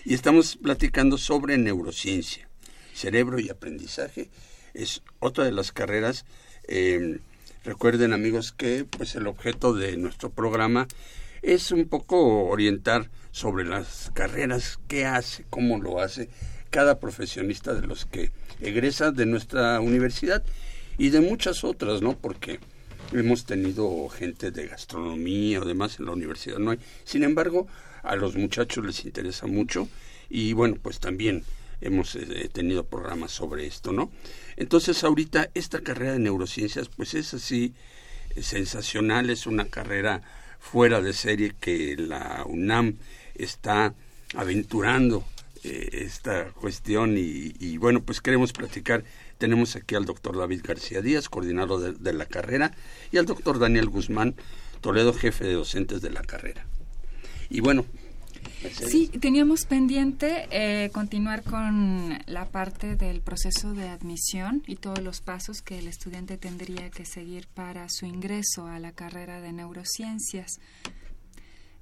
Y 0.03 0.15
estamos 0.15 0.55
platicando 0.55 1.19
sobre 1.19 1.59
neurociencia, 1.59 2.49
cerebro 2.91 3.39
y 3.39 3.51
aprendizaje 3.51 4.31
es 4.73 5.01
otra 5.19 5.43
de 5.45 5.51
las 5.51 5.71
carreras. 5.71 6.25
Eh, 6.67 7.19
recuerden 7.63 8.13
amigos 8.13 8.51
que 8.51 8.85
pues 8.85 9.15
el 9.15 9.27
objeto 9.27 9.73
de 9.73 9.97
nuestro 9.97 10.29
programa 10.29 10.87
es 11.41 11.71
un 11.71 11.85
poco 11.85 12.45
orientar 12.45 13.09
sobre 13.31 13.65
las 13.65 14.11
carreras, 14.13 14.79
qué 14.87 15.05
hace, 15.05 15.45
cómo 15.49 15.79
lo 15.79 15.99
hace 15.99 16.29
cada 16.69 16.99
profesionista 16.99 17.73
de 17.73 17.85
los 17.85 18.05
que 18.05 18.31
egresa 18.61 19.11
de 19.11 19.25
nuestra 19.25 19.79
universidad 19.79 20.43
y 20.97 21.09
de 21.09 21.21
muchas 21.21 21.63
otras, 21.63 22.01
¿no? 22.01 22.17
Porque 22.17 22.59
hemos 23.11 23.45
tenido 23.45 24.09
gente 24.09 24.51
de 24.51 24.67
gastronomía 24.67 25.61
o 25.61 25.65
demás 25.65 25.99
en 25.99 26.05
la 26.05 26.13
universidad, 26.13 26.57
no 26.57 26.71
hay. 26.71 26.79
Sin 27.03 27.23
embargo, 27.23 27.67
a 28.01 28.15
los 28.15 28.35
muchachos 28.35 28.85
les 28.85 29.05
interesa 29.05 29.47
mucho 29.47 29.87
y 30.29 30.53
bueno, 30.53 30.77
pues 30.81 30.99
también 30.99 31.43
hemos 31.83 32.15
eh, 32.15 32.49
tenido 32.51 32.85
programas 32.85 33.31
sobre 33.31 33.67
esto, 33.67 33.91
¿no? 33.91 34.11
Entonces 34.55 35.03
ahorita 35.03 35.49
esta 35.53 35.81
carrera 35.81 36.13
de 36.13 36.19
neurociencias 36.19 36.89
pues 36.89 37.13
es 37.13 37.33
así 37.33 37.73
sensacional, 38.41 39.29
es 39.29 39.45
una 39.45 39.65
carrera 39.65 40.21
fuera 40.59 41.01
de 41.01 41.13
serie 41.13 41.53
que 41.59 41.95
la 41.97 42.43
UNAM 42.47 42.97
está 43.35 43.93
aventurando 44.33 45.25
eh, 45.63 45.89
esta 46.05 46.51
cuestión 46.51 47.15
y, 47.17 47.77
bueno 47.77 48.01
pues 48.01 48.21
queremos 48.21 48.53
platicar 48.53 49.03
tenemos 49.37 49.75
aquí 49.75 49.95
al 49.95 50.05
doctor 50.05 50.37
David 50.37 50.61
García 50.63 51.01
Díaz 51.01 51.29
coordinador 51.29 51.99
de 51.99 52.13
la 52.13 52.25
carrera 52.25 52.73
y 53.11 53.17
al 53.17 53.25
doctor 53.25 53.59
Daniel 53.59 53.89
Guzmán 53.89 54.35
Toledo 54.81 55.13
jefe 55.13 55.45
de 55.45 55.53
docentes 55.53 56.01
de 56.01 56.09
la 56.11 56.21
carrera 56.21 56.65
y 57.49 57.59
bueno 57.59 57.85
Sí, 58.89 59.07
teníamos 59.07 59.65
pendiente 59.65 60.47
eh, 60.51 60.89
continuar 60.91 61.43
con 61.43 62.17
la 62.25 62.45
parte 62.45 62.95
del 62.95 63.21
proceso 63.21 63.73
de 63.73 63.89
admisión 63.89 64.63
y 64.67 64.75
todos 64.75 64.99
los 64.99 65.21
pasos 65.21 65.61
que 65.61 65.79
el 65.79 65.87
estudiante 65.87 66.37
tendría 66.37 66.89
que 66.89 67.05
seguir 67.05 67.47
para 67.53 67.87
su 67.89 68.05
ingreso 68.05 68.67
a 68.67 68.79
la 68.79 68.91
carrera 68.91 69.41
de 69.41 69.53
neurociencias. 69.53 70.59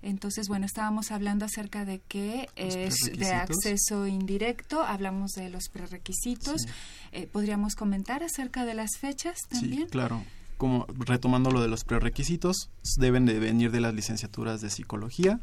Entonces, 0.02 0.48
bueno, 0.48 0.66
estábamos 0.66 1.12
hablando 1.12 1.46
acerca 1.46 1.86
de 1.86 2.02
qué 2.08 2.50
es 2.56 2.96
de 3.18 3.34
acceso 3.34 4.08
indirecto, 4.08 4.82
hablamos 4.84 5.32
de 5.34 5.50
los 5.50 5.70
prerequisitos. 5.70 6.66
Eh, 7.12 7.28
¿Podríamos 7.28 7.76
comentar 7.76 8.24
acerca 8.24 8.66
de 8.66 8.74
las 8.74 8.98
fechas 8.98 9.38
también? 9.50 9.84
Sí, 9.84 9.92
claro. 9.92 10.24
Como 10.58 10.86
retomando 10.88 11.52
lo 11.52 11.62
de 11.62 11.68
los 11.68 11.84
prerequisitos, 11.84 12.70
deben 12.98 13.26
de 13.26 13.40
venir 13.40 13.72
de 13.72 13.80
las 13.80 13.94
licenciaturas 13.94 14.62
de 14.62 14.70
psicología, 14.70 15.40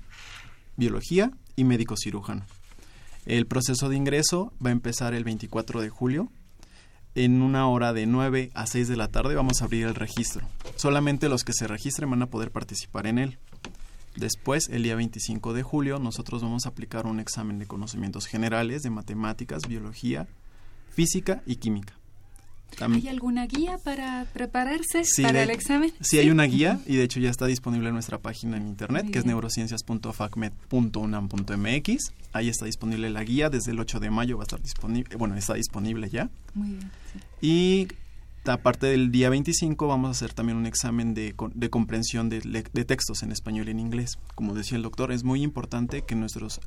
biología 0.78 1.32
y 1.56 1.64
médico 1.64 1.96
cirujano. 1.98 2.46
El 3.26 3.46
proceso 3.46 3.90
de 3.90 3.96
ingreso 3.96 4.54
va 4.64 4.70
a 4.70 4.72
empezar 4.72 5.12
el 5.12 5.24
24 5.24 5.82
de 5.82 5.90
julio. 5.90 6.30
En 7.14 7.42
una 7.42 7.68
hora 7.68 7.92
de 7.92 8.06
9 8.06 8.50
a 8.54 8.66
6 8.66 8.88
de 8.88 8.96
la 8.96 9.08
tarde 9.08 9.34
vamos 9.34 9.60
a 9.60 9.66
abrir 9.66 9.86
el 9.86 9.94
registro. 9.94 10.48
Solamente 10.76 11.28
los 11.28 11.44
que 11.44 11.52
se 11.52 11.66
registren 11.66 12.08
van 12.08 12.22
a 12.22 12.30
poder 12.30 12.50
participar 12.52 13.06
en 13.06 13.18
él. 13.18 13.38
Después, 14.16 14.68
el 14.70 14.84
día 14.84 14.96
25 14.96 15.52
de 15.52 15.62
julio, 15.62 15.98
nosotros 15.98 16.42
vamos 16.42 16.64
a 16.64 16.70
aplicar 16.70 17.06
un 17.06 17.20
examen 17.20 17.58
de 17.58 17.66
conocimientos 17.66 18.26
generales 18.26 18.82
de 18.82 18.90
matemáticas, 18.90 19.68
biología, 19.68 20.26
física 20.90 21.42
y 21.44 21.56
química. 21.56 21.97
¿Hay 22.80 23.08
alguna 23.08 23.46
guía 23.46 23.78
para 23.78 24.26
prepararse 24.32 25.02
para 25.22 25.42
el 25.42 25.50
examen? 25.50 25.92
Sí, 26.00 26.18
hay 26.18 26.30
una 26.30 26.44
guía 26.44 26.80
y 26.86 26.94
de 26.96 27.02
hecho 27.02 27.18
ya 27.18 27.30
está 27.30 27.46
disponible 27.46 27.88
en 27.88 27.94
nuestra 27.94 28.18
página 28.18 28.56
en 28.56 28.68
internet 28.68 29.10
que 29.10 29.18
es 29.18 29.26
neurociencias.facmed.unam.mx. 29.26 32.12
Ahí 32.32 32.48
está 32.48 32.66
disponible 32.66 33.10
la 33.10 33.24
guía, 33.24 33.50
desde 33.50 33.72
el 33.72 33.80
8 33.80 33.98
de 34.00 34.10
mayo 34.10 34.36
va 34.36 34.44
a 34.44 34.46
estar 34.46 34.62
disponible, 34.62 35.16
bueno, 35.16 35.34
está 35.34 35.54
disponible 35.54 36.08
ya. 36.08 36.30
Muy 36.54 36.68
bien. 36.70 36.92
Y 37.40 37.88
aparte 38.46 38.86
del 38.86 39.10
día 39.10 39.28
25 39.28 39.88
vamos 39.88 40.06
a 40.08 40.12
hacer 40.12 40.32
también 40.32 40.56
un 40.56 40.66
examen 40.66 41.14
de, 41.14 41.34
de 41.54 41.70
comprensión 41.70 42.28
de, 42.28 42.40
de 42.40 42.84
textos 42.84 43.24
en 43.24 43.32
español 43.32 43.66
y 43.68 43.72
en 43.72 43.80
inglés. 43.80 44.20
Como 44.36 44.54
decía 44.54 44.76
el 44.76 44.82
doctor, 44.82 45.10
es 45.10 45.24
muy 45.24 45.42
importante 45.42 46.02
que 46.02 46.14
nuestros 46.14 46.60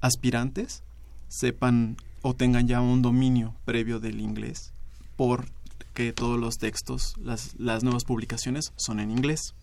aspirantes 0.00 0.84
sepan 1.28 1.96
o 2.22 2.34
tengan 2.34 2.68
ya 2.68 2.80
un 2.80 3.02
dominio 3.02 3.56
previo 3.64 3.98
del 3.98 4.20
inglés 4.20 4.73
porque 5.16 6.12
todos 6.12 6.38
los 6.38 6.58
textos, 6.58 7.14
las, 7.18 7.54
las 7.58 7.82
nuevas 7.82 8.04
publicaciones 8.04 8.72
son 8.76 9.00
en 9.00 9.10
inglés. 9.10 9.54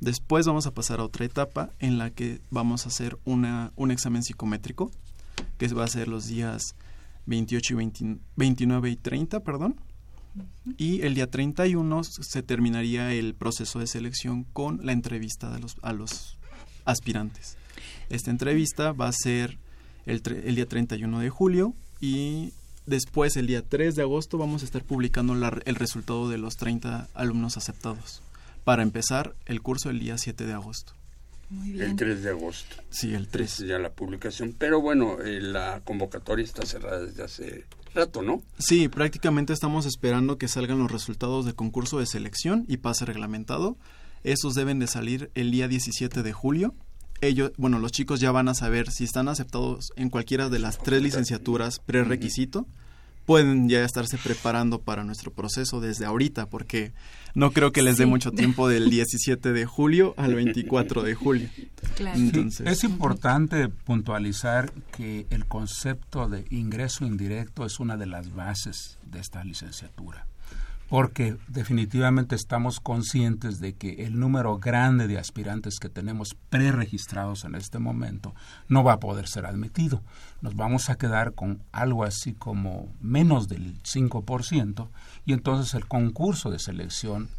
Después 0.00 0.46
vamos 0.46 0.66
a 0.66 0.74
pasar 0.74 0.98
a 0.98 1.04
otra 1.04 1.24
etapa 1.24 1.70
en 1.78 1.96
la 1.96 2.10
que 2.10 2.40
vamos 2.50 2.84
a 2.84 2.88
hacer 2.88 3.18
una, 3.24 3.72
un 3.76 3.92
examen 3.92 4.22
psicométrico, 4.22 4.90
que 5.58 5.68
va 5.68 5.84
a 5.84 5.88
ser 5.88 6.08
los 6.08 6.26
días 6.26 6.74
28 7.26 7.80
y 7.80 8.18
29 8.36 8.90
y 8.90 8.96
30, 8.96 9.40
perdón. 9.40 9.76
Y 10.76 11.02
el 11.02 11.14
día 11.14 11.30
31 11.30 12.02
se 12.04 12.42
terminaría 12.42 13.12
el 13.12 13.34
proceso 13.34 13.78
de 13.78 13.86
selección 13.86 14.44
con 14.44 14.84
la 14.84 14.92
entrevista 14.92 15.50
de 15.52 15.60
los, 15.60 15.76
a 15.82 15.92
los 15.92 16.38
aspirantes. 16.84 17.56
Esta 18.08 18.30
entrevista 18.30 18.92
va 18.92 19.08
a 19.08 19.12
ser 19.12 19.58
el, 20.06 20.22
el 20.44 20.54
día 20.54 20.66
31 20.66 21.20
de 21.20 21.30
julio 21.30 21.74
y 22.00 22.52
Después, 22.86 23.36
el 23.36 23.46
día 23.46 23.62
3 23.62 23.94
de 23.94 24.02
agosto, 24.02 24.38
vamos 24.38 24.62
a 24.62 24.64
estar 24.64 24.82
publicando 24.82 25.34
el 25.34 25.74
resultado 25.76 26.28
de 26.28 26.38
los 26.38 26.56
30 26.56 27.08
alumnos 27.14 27.56
aceptados 27.56 28.22
para 28.64 28.82
empezar 28.82 29.34
el 29.46 29.62
curso 29.62 29.90
el 29.90 30.00
día 30.00 30.18
7 30.18 30.46
de 30.46 30.52
agosto. 30.52 30.94
Muy 31.50 31.72
bien. 31.72 31.90
El 31.90 31.96
3 31.96 32.22
de 32.22 32.30
agosto. 32.30 32.76
Sí, 32.90 33.14
el 33.14 33.28
3. 33.28 33.58
ya 33.58 33.78
la 33.78 33.90
publicación. 33.90 34.54
Pero 34.58 34.80
bueno, 34.80 35.20
eh, 35.20 35.40
la 35.40 35.80
convocatoria 35.84 36.44
está 36.44 36.64
cerrada 36.64 37.00
desde 37.00 37.22
hace 37.22 37.64
rato, 37.94 38.22
¿no? 38.22 38.42
Sí, 38.58 38.88
prácticamente 38.88 39.52
estamos 39.52 39.84
esperando 39.84 40.38
que 40.38 40.48
salgan 40.48 40.78
los 40.78 40.90
resultados 40.90 41.44
del 41.44 41.54
concurso 41.54 41.98
de 41.98 42.06
selección 42.06 42.64
y 42.68 42.78
pase 42.78 43.04
reglamentado. 43.04 43.76
Esos 44.24 44.54
deben 44.54 44.78
de 44.78 44.86
salir 44.86 45.30
el 45.34 45.50
día 45.50 45.68
17 45.68 46.22
de 46.22 46.32
julio. 46.32 46.74
Ellos, 47.22 47.52
bueno, 47.56 47.78
los 47.78 47.92
chicos 47.92 48.18
ya 48.18 48.32
van 48.32 48.48
a 48.48 48.54
saber 48.54 48.90
si 48.90 49.04
están 49.04 49.28
aceptados 49.28 49.92
en 49.94 50.10
cualquiera 50.10 50.48
de 50.48 50.58
las 50.58 50.78
tres 50.78 51.00
licenciaturas 51.02 51.78
prerequisito 51.78 52.66
pueden 53.24 53.68
ya 53.68 53.84
estarse 53.84 54.18
preparando 54.18 54.80
para 54.80 55.04
nuestro 55.04 55.32
proceso 55.32 55.80
desde 55.80 56.04
ahorita, 56.04 56.46
porque 56.46 56.92
no 57.34 57.52
creo 57.52 57.70
que 57.70 57.82
les 57.82 57.96
dé 57.96 58.06
mucho 58.06 58.32
tiempo 58.32 58.68
del 58.68 58.90
17 58.90 59.52
de 59.52 59.66
julio 59.66 60.14
al 60.16 60.34
24 60.34 61.02
de 61.02 61.14
julio. 61.14 61.48
es 62.64 62.84
importante 62.84 63.68
puntualizar 63.68 64.72
que 64.96 65.26
el 65.30 65.46
concepto 65.46 66.28
de 66.28 66.44
ingreso 66.50 67.06
indirecto 67.06 67.64
es 67.64 67.78
una 67.78 67.96
de 67.96 68.06
las 68.06 68.34
bases 68.34 68.98
de 69.04 69.20
esta 69.20 69.44
licenciatura 69.44 70.26
porque 70.92 71.38
definitivamente 71.48 72.34
estamos 72.34 72.78
conscientes 72.78 73.60
de 73.60 73.72
que 73.72 74.04
el 74.04 74.20
número 74.20 74.58
grande 74.58 75.08
de 75.08 75.16
aspirantes 75.16 75.78
que 75.78 75.88
tenemos 75.88 76.36
preregistrados 76.50 77.46
en 77.46 77.54
este 77.54 77.78
momento 77.78 78.34
no 78.68 78.84
va 78.84 78.92
a 78.92 79.00
poder 79.00 79.26
ser 79.26 79.46
admitido. 79.46 80.02
Nos 80.42 80.54
vamos 80.54 80.90
a 80.90 80.96
quedar 80.96 81.32
con 81.32 81.62
algo 81.72 82.04
así 82.04 82.34
como 82.34 82.92
menos 83.00 83.48
del 83.48 83.82
5% 83.84 84.90
y 85.24 85.32
entonces 85.32 85.72
el 85.72 85.88
concurso 85.88 86.50
de 86.50 86.58
selección, 86.58 87.30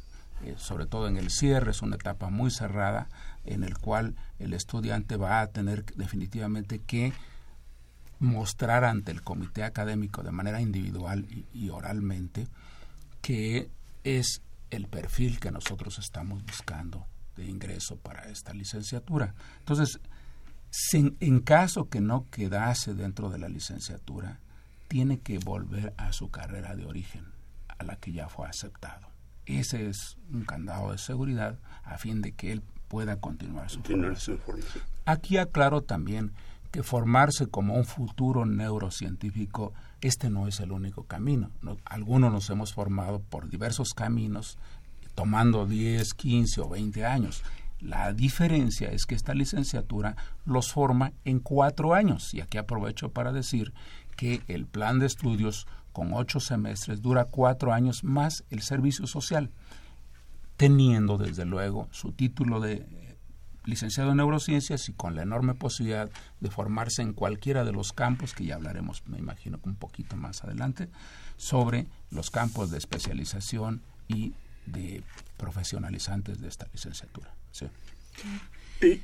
eh, 0.44 0.56
sobre 0.58 0.88
todo 0.88 1.08
en 1.08 1.18
el 1.18 1.30
cierre, 1.30 1.70
es 1.70 1.84
una 1.84 1.98
etapa 1.98 2.32
muy 2.32 2.50
cerrada 2.50 3.08
en 3.46 3.64
el 3.64 3.78
cual 3.78 4.16
el 4.40 4.54
estudiante 4.54 5.16
va 5.16 5.42
a 5.42 5.48
tener 5.52 5.86
definitivamente 5.96 6.80
que 6.80 7.14
mostrar 8.18 8.84
ante 8.84 9.12
el 9.12 9.22
comité 9.22 9.64
académico 9.64 10.24
de 10.24 10.32
manera 10.32 10.60
individual 10.60 11.28
y 11.54 11.70
oralmente 11.70 12.48
que 13.24 13.72
es 14.04 14.42
el 14.70 14.88
perfil 14.88 15.40
que 15.40 15.50
nosotros 15.50 15.98
estamos 15.98 16.44
buscando 16.44 17.08
de 17.38 17.46
ingreso 17.46 17.96
para 17.98 18.30
esta 18.30 18.54
licenciatura. 18.54 19.34
Entonces, 19.60 20.02
en 20.92 21.40
caso 21.40 21.88
que 21.88 22.02
no 22.02 22.30
quedase 22.30 22.94
dentro 22.94 23.30
de 23.30 23.40
la 23.40 23.48
licenciatura, 23.48 24.42
tiene 24.90 25.22
que 25.22 25.40
volver 25.40 25.94
a 25.98 26.12
su 26.12 26.30
carrera 26.32 26.76
de 26.76 26.86
origen, 26.86 27.26
a 27.70 27.86
la 27.86 27.96
que 27.96 28.12
ya 28.12 28.28
fue 28.28 28.46
aceptado. 28.46 29.08
Ese 29.46 29.88
es 29.88 30.18
un 30.30 30.44
candado 30.44 30.92
de 30.92 30.98
seguridad 30.98 31.58
a 31.84 31.98
fin 31.98 32.22
de 32.22 32.34
que 32.34 32.52
él 32.52 32.62
pueda 32.90 33.22
continuar 33.22 33.70
su 33.70 33.82
formación. 33.84 34.40
Aquí 35.06 35.38
aclaro 35.38 35.82
también 35.82 36.34
que 36.72 36.84
formarse 36.84 37.48
como 37.48 37.76
un 37.76 37.86
futuro 37.86 38.46
neurocientífico, 38.46 39.74
este 40.08 40.30
no 40.30 40.48
es 40.48 40.60
el 40.60 40.72
único 40.72 41.04
camino. 41.04 41.52
algunos 41.86 42.32
nos 42.32 42.50
hemos 42.50 42.74
formado 42.74 43.20
por 43.20 43.50
diversos 43.50 43.94
caminos, 43.94 44.58
tomando 45.16 45.66
10, 45.66 46.14
15 46.14 46.62
o 46.62 46.70
20 46.70 47.06
años. 47.06 47.44
La 47.80 48.14
diferencia 48.14 48.92
es 48.92 49.06
que 49.06 49.16
esta 49.16 49.34
licenciatura 49.34 50.16
los 50.46 50.72
forma 50.72 51.14
en 51.26 51.40
cuatro 51.40 51.94
años. 51.94 52.34
Y 52.34 52.42
aquí 52.42 52.58
aprovecho 52.58 53.12
para 53.12 53.32
decir 53.32 53.74
que 54.16 54.42
el 54.48 54.66
plan 54.66 55.00
de 55.00 55.06
estudios 55.06 55.68
con 55.92 56.14
ocho 56.14 56.40
semestres 56.40 57.02
dura 57.02 57.26
cuatro 57.26 57.74
años 57.74 58.04
más 58.04 58.44
el 58.50 58.62
servicio 58.62 59.06
social, 59.06 59.52
teniendo 60.58 61.18
desde 61.18 61.46
luego 61.46 61.88
su 61.92 62.12
título 62.12 62.60
de 62.60 63.03
licenciado 63.66 64.12
en 64.12 64.18
neurociencias 64.18 64.90
y 64.90 64.94
con 64.94 65.16
la 65.16 65.24
enorme 65.24 65.54
posibilidad 65.54 66.10
de 66.40 66.50
formarse 66.50 67.02
en 67.02 67.14
cualquiera 67.14 67.64
de 67.64 67.72
los 67.72 67.94
campos, 67.94 68.34
que 68.34 68.46
ya 68.46 68.56
hablaremos, 68.56 69.04
me 69.08 69.18
imagino, 69.18 69.60
un 69.64 69.76
poquito 69.76 70.16
más 70.16 70.44
adelante, 70.44 70.90
sobre 71.38 71.88
los 72.12 72.30
campos 72.30 72.72
de 72.72 72.78
especialización 72.78 73.82
y 74.08 74.34
de 74.66 75.04
profesionalizantes 75.38 76.40
de 76.40 76.48
esta 76.48 76.68
licenciatura. 76.72 77.34
Sí. 77.52 77.68
Y, 78.82 79.02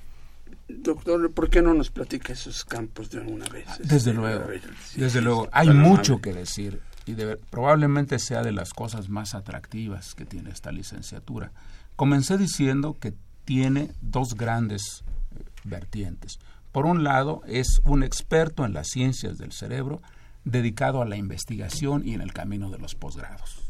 doctor, 0.67 1.31
¿por 1.31 1.49
qué 1.49 1.61
no 1.61 1.73
nos 1.73 1.89
platica 1.89 2.33
esos 2.33 2.65
campos 2.65 3.09
de 3.09 3.19
alguna 3.19 3.47
vez? 3.47 3.65
Desde 3.83 4.13
luego, 4.13 4.45
desde 4.95 5.21
luego, 5.21 5.49
hay 5.51 5.69
mucho 5.69 6.21
que 6.21 6.33
decir 6.33 6.81
y 7.05 7.15
probablemente 7.49 8.19
sea 8.19 8.43
de 8.43 8.51
las 8.51 8.73
cosas 8.73 9.09
más 9.09 9.33
atractivas 9.33 10.13
que 10.13 10.25
tiene 10.25 10.51
esta 10.51 10.71
licenciatura. 10.71 11.51
Comencé 11.95 12.37
diciendo 12.37 12.97
que 12.99 13.13
tiene 13.45 13.91
dos 14.01 14.35
grandes 14.35 15.03
eh, 15.35 15.43
vertientes. 15.63 16.39
Por 16.71 16.85
un 16.85 17.03
lado, 17.03 17.41
es 17.47 17.81
un 17.83 18.03
experto 18.03 18.65
en 18.65 18.73
las 18.73 18.87
ciencias 18.89 19.37
del 19.37 19.51
cerebro 19.51 20.01
dedicado 20.43 21.01
a 21.01 21.05
la 21.05 21.17
investigación 21.17 22.07
y 22.07 22.13
en 22.13 22.21
el 22.21 22.33
camino 22.33 22.69
de 22.69 22.77
los 22.77 22.95
posgrados, 22.95 23.61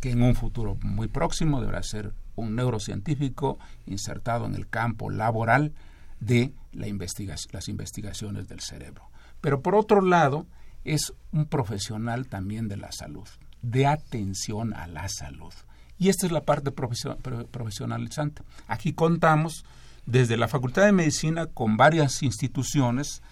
que 0.00 0.10
en 0.10 0.22
un 0.22 0.34
futuro 0.34 0.76
muy 0.82 1.08
próximo 1.08 1.60
deberá 1.60 1.82
ser 1.82 2.12
un 2.36 2.56
neurocientífico 2.56 3.58
insertado 3.86 4.46
en 4.46 4.54
el 4.54 4.68
campo 4.68 5.10
laboral 5.10 5.72
de 6.20 6.52
la 6.72 6.86
las 7.52 7.68
investigaciones 7.68 8.48
del 8.48 8.60
cerebro. 8.60 9.10
Pero 9.40 9.62
por 9.62 9.74
otro 9.74 10.00
lado, 10.00 10.46
es 10.84 11.12
un 11.32 11.46
profesional 11.46 12.28
también 12.28 12.68
de 12.68 12.76
la 12.76 12.92
salud, 12.92 13.28
de 13.62 13.86
atención 13.86 14.74
a 14.74 14.86
la 14.86 15.08
salud. 15.08 15.52
Y 16.00 16.08
esta 16.08 16.24
es 16.24 16.32
la 16.32 16.44
parte 16.44 16.72
profesionalizante. 16.72 18.42
Aquí 18.66 18.94
contamos 18.94 19.66
desde 20.06 20.38
la 20.38 20.48
Facultad 20.48 20.86
de 20.86 20.92
Medicina 20.92 21.44
con 21.44 21.76
varias 21.76 22.22
instituciones 22.22 23.22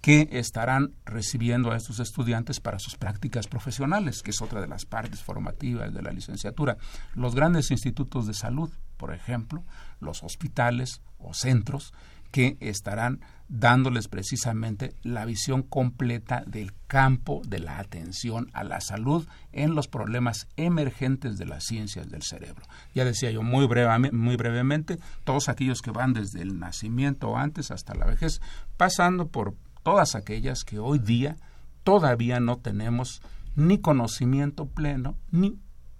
que 0.00 0.28
estarán 0.30 0.92
recibiendo 1.04 1.72
a 1.72 1.76
estos 1.76 1.98
estudiantes 1.98 2.60
para 2.60 2.78
sus 2.78 2.94
prácticas 2.94 3.48
profesionales, 3.48 4.22
que 4.22 4.30
es 4.30 4.40
otra 4.40 4.60
de 4.60 4.68
las 4.68 4.86
partes 4.86 5.20
formativas 5.20 5.92
de 5.92 6.00
la 6.00 6.12
licenciatura. 6.12 6.76
Los 7.14 7.34
grandes 7.34 7.72
institutos 7.72 8.28
de 8.28 8.34
salud, 8.34 8.70
por 8.98 9.12
ejemplo, 9.12 9.64
los 9.98 10.22
hospitales 10.22 11.02
o 11.18 11.34
centros, 11.34 11.92
que 12.30 12.56
estarán 12.60 13.20
dándoles 13.52 14.08
precisamente 14.08 14.94
la 15.02 15.26
visión 15.26 15.62
completa 15.62 16.42
del 16.46 16.72
campo 16.86 17.42
de 17.46 17.58
la 17.58 17.78
atención 17.78 18.48
a 18.54 18.64
la 18.64 18.80
salud 18.80 19.28
en 19.52 19.74
los 19.74 19.88
problemas 19.88 20.48
emergentes 20.56 21.36
de 21.36 21.44
las 21.44 21.64
ciencias 21.64 22.08
del 22.08 22.22
cerebro. 22.22 22.64
Ya 22.94 23.04
decía 23.04 23.30
yo 23.30 23.42
muy, 23.42 23.68
muy 24.12 24.36
brevemente, 24.36 24.98
todos 25.24 25.50
aquellos 25.50 25.82
que 25.82 25.90
van 25.90 26.14
desde 26.14 26.40
el 26.40 26.58
nacimiento 26.58 27.36
antes 27.36 27.70
hasta 27.70 27.94
la 27.94 28.06
vejez, 28.06 28.40
pasando 28.78 29.28
por 29.28 29.54
todas 29.82 30.14
aquellas 30.14 30.64
que 30.64 30.78
hoy 30.78 30.98
día 30.98 31.36
todavía 31.84 32.40
no 32.40 32.56
tenemos 32.56 33.20
ni 33.54 33.82
conocimiento 33.82 34.64
pleno 34.64 35.14
ni 35.30 35.58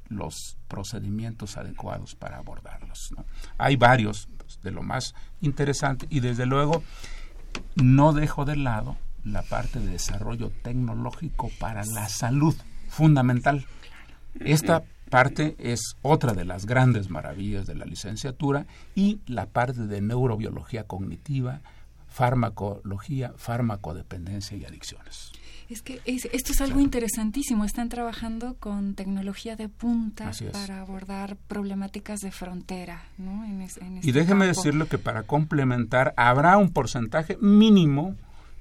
los 0.08 0.56
procedimientos 0.68 1.58
adecuados 1.58 2.14
para 2.14 2.38
abordarlos. 2.38 3.10
Hay 3.58 3.76
varios 3.76 4.26
de 4.62 4.70
lo 4.70 4.82
más 4.82 5.14
interesante 5.42 6.06
y 6.08 6.20
desde 6.20 6.46
luego 6.46 6.82
no 7.76 8.12
dejo 8.12 8.44
de 8.44 8.56
lado 8.56 8.96
la 9.24 9.42
parte 9.42 9.80
de 9.80 9.92
desarrollo 9.92 10.50
tecnológico 10.62 11.50
para 11.58 11.84
la 11.84 12.08
salud, 12.08 12.54
fundamental. 12.88 13.66
Esta 14.40 14.82
parte 15.10 15.56
es 15.58 15.96
otra 16.02 16.32
de 16.32 16.44
las 16.44 16.66
grandes 16.66 17.10
maravillas 17.10 17.66
de 17.66 17.74
la 17.74 17.84
licenciatura 17.84 18.66
y 18.94 19.20
la 19.26 19.46
parte 19.46 19.86
de 19.86 20.00
neurobiología 20.00 20.84
cognitiva, 20.84 21.60
farmacología, 22.08 23.32
farmacodependencia 23.36 24.56
y 24.56 24.64
adicciones. 24.64 25.32
Es 25.72 25.80
que 25.82 26.00
esto 26.04 26.52
es 26.52 26.60
algo 26.60 26.80
interesantísimo. 26.80 27.64
Están 27.64 27.88
trabajando 27.88 28.56
con 28.58 28.94
tecnología 28.94 29.56
de 29.56 29.70
punta 29.70 30.30
para 30.52 30.80
abordar 30.80 31.36
problemáticas 31.48 32.20
de 32.20 32.30
frontera. 32.30 33.02
¿no? 33.16 33.44
Este 33.62 33.80
y 34.02 34.12
déjeme 34.12 34.46
decirle 34.46 34.86
que 34.86 34.98
para 34.98 35.22
complementar 35.22 36.12
habrá 36.18 36.58
un 36.58 36.70
porcentaje 36.70 37.38
mínimo, 37.40 38.16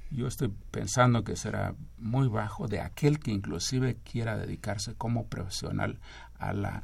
yo 0.09 0.27
estoy 0.27 0.53
pensando 0.71 1.23
que 1.23 1.35
será 1.35 1.75
muy 1.97 2.29
bajo, 2.29 2.67
de 2.67 2.79
aquel 2.79 3.19
que 3.19 3.31
inclusive 3.31 3.97
quiera 4.09 4.37
dedicarse 4.37 4.93
como 4.95 5.25
profesional 5.25 5.99
a 6.39 6.53
la 6.53 6.83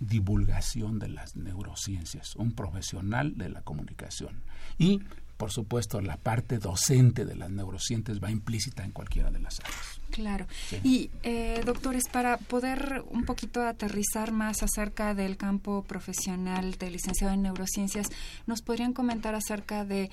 divulgación 0.00 0.98
de 0.98 1.08
las 1.08 1.36
neurociencias, 1.36 2.36
un 2.36 2.52
profesional 2.52 3.36
de 3.36 3.50
la 3.50 3.62
comunicación. 3.62 4.42
Y 4.78 5.00
por 5.38 5.52
supuesto, 5.52 6.00
la 6.00 6.16
parte 6.16 6.58
docente 6.58 7.24
de 7.24 7.36
las 7.36 7.48
neurociencias 7.48 8.20
va 8.22 8.30
implícita 8.30 8.84
en 8.84 8.90
cualquiera 8.90 9.30
de 9.30 9.38
las 9.38 9.60
áreas. 9.60 9.97
Claro. 10.10 10.46
Y, 10.82 11.10
eh, 11.22 11.60
doctores, 11.64 12.08
para 12.08 12.38
poder 12.38 13.04
un 13.10 13.24
poquito 13.24 13.62
aterrizar 13.62 14.32
más 14.32 14.62
acerca 14.62 15.14
del 15.14 15.36
campo 15.36 15.82
profesional 15.82 16.72
de 16.72 16.90
licenciado 16.90 17.34
en 17.34 17.42
neurociencias, 17.42 18.08
¿nos 18.46 18.62
podrían 18.62 18.92
comentar 18.92 19.34
acerca 19.34 19.84
de 19.84 20.10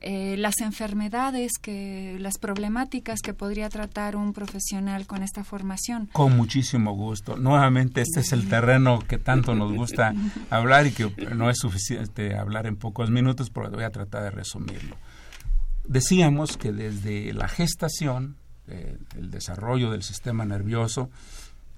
eh, 0.00 0.36
las 0.38 0.60
enfermedades, 0.60 1.52
que 1.60 2.16
las 2.20 2.38
problemáticas 2.38 3.20
que 3.20 3.32
podría 3.32 3.68
tratar 3.68 4.16
un 4.16 4.32
profesional 4.32 5.06
con 5.06 5.22
esta 5.22 5.44
formación? 5.44 6.08
Con 6.12 6.36
muchísimo 6.36 6.92
gusto. 6.92 7.36
Nuevamente, 7.36 8.02
este 8.02 8.20
es 8.20 8.32
el 8.32 8.48
terreno 8.48 8.98
que 9.00 9.18
tanto 9.18 9.54
nos 9.54 9.72
gusta 9.72 10.14
hablar 10.50 10.86
y 10.86 10.92
que 10.92 11.10
no 11.34 11.48
es 11.48 11.58
suficiente 11.58 12.36
hablar 12.36 12.66
en 12.66 12.76
pocos 12.76 13.10
minutos, 13.10 13.50
pero 13.50 13.70
voy 13.70 13.84
a 13.84 13.90
tratar 13.90 14.24
de 14.24 14.30
resumirlo. 14.30 14.96
Decíamos 15.84 16.56
que 16.56 16.72
desde 16.72 17.32
la 17.32 17.48
gestación, 17.48 18.36
el 18.68 19.30
desarrollo 19.30 19.90
del 19.90 20.02
sistema 20.02 20.44
nervioso, 20.44 21.10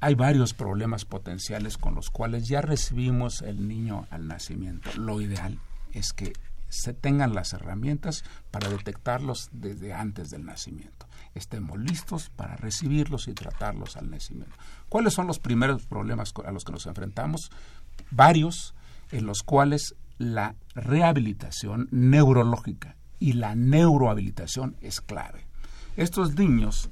hay 0.00 0.14
varios 0.14 0.54
problemas 0.54 1.04
potenciales 1.04 1.76
con 1.76 1.94
los 1.94 2.10
cuales 2.10 2.48
ya 2.48 2.62
recibimos 2.62 3.42
el 3.42 3.68
niño 3.68 4.06
al 4.10 4.26
nacimiento. 4.26 4.90
Lo 4.96 5.20
ideal 5.20 5.58
es 5.92 6.12
que 6.12 6.32
se 6.70 6.94
tengan 6.94 7.34
las 7.34 7.52
herramientas 7.52 8.24
para 8.50 8.68
detectarlos 8.68 9.50
desde 9.52 9.92
antes 9.92 10.30
del 10.30 10.46
nacimiento. 10.46 11.06
Estemos 11.34 11.78
listos 11.78 12.30
para 12.30 12.56
recibirlos 12.56 13.28
y 13.28 13.34
tratarlos 13.34 13.96
al 13.96 14.10
nacimiento. 14.10 14.56
¿Cuáles 14.88 15.12
son 15.12 15.26
los 15.26 15.38
primeros 15.38 15.84
problemas 15.86 16.32
a 16.44 16.52
los 16.52 16.64
que 16.64 16.72
nos 16.72 16.86
enfrentamos? 16.86 17.50
Varios 18.10 18.74
en 19.10 19.26
los 19.26 19.42
cuales 19.42 19.96
la 20.18 20.54
rehabilitación 20.74 21.88
neurológica 21.90 22.96
y 23.18 23.34
la 23.34 23.54
neurohabilitación 23.54 24.76
es 24.80 25.00
clave. 25.00 25.49
Estos 25.96 26.34
niños 26.36 26.90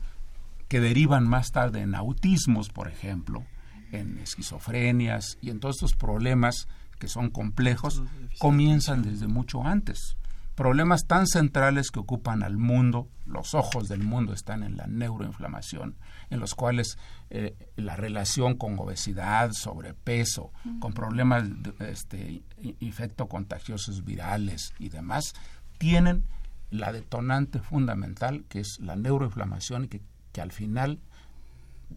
que 0.68 0.80
derivan 0.80 1.26
más 1.26 1.51
tarde 1.51 1.80
en 1.80 1.94
autismos, 1.94 2.68
por 2.68 2.88
ejemplo, 2.88 3.44
en 3.92 4.18
esquizofrenias 4.18 5.38
y 5.40 5.51
en 5.51 5.61
todos 5.61 5.76
estos 5.76 5.94
problemas 5.94 6.68
que 6.99 7.09
son 7.09 7.30
complejos, 7.30 8.03
comienzan 8.38 9.03
desde 9.03 9.28
mucho 9.28 9.64
antes. 9.64 10.16
Problemas 10.55 11.07
tan 11.07 11.28
centrales 11.28 11.92
que 11.92 12.01
ocupan 12.01 12.42
al 12.42 12.59
mundo, 12.59 13.09
los 13.26 13.55
ojos 13.55 13.88
del 13.88 14.03
mundo 14.03 14.32
están 14.32 14.64
en 14.64 14.76
la 14.76 14.88
neuroinflamación, 14.88 15.96
en 16.30 16.40
los 16.40 16.57
cuales 16.57 16.99
eh, 17.30 17.55
la 17.76 17.94
relación 17.94 18.57
con 18.57 18.76
obesidad, 18.76 19.53
sobrepeso, 19.53 20.51
con 20.80 20.94
problemas 20.94 21.44
de 21.62 21.92
este, 21.92 22.42
infecto 22.80 23.28
contagiosos 23.28 24.05
virales 24.05 24.74
y 24.80 24.88
demás, 24.88 25.34
tienen 25.78 26.24
la 26.71 26.93
detonante 26.93 27.61
fundamental 27.61 28.45
que 28.49 28.61
es 28.61 28.79
la 28.81 28.97
neuroinflamación 28.97 29.85
y 29.85 29.89
que, 29.89 30.01
que 30.33 30.41
al 30.41 30.53
final 30.53 31.01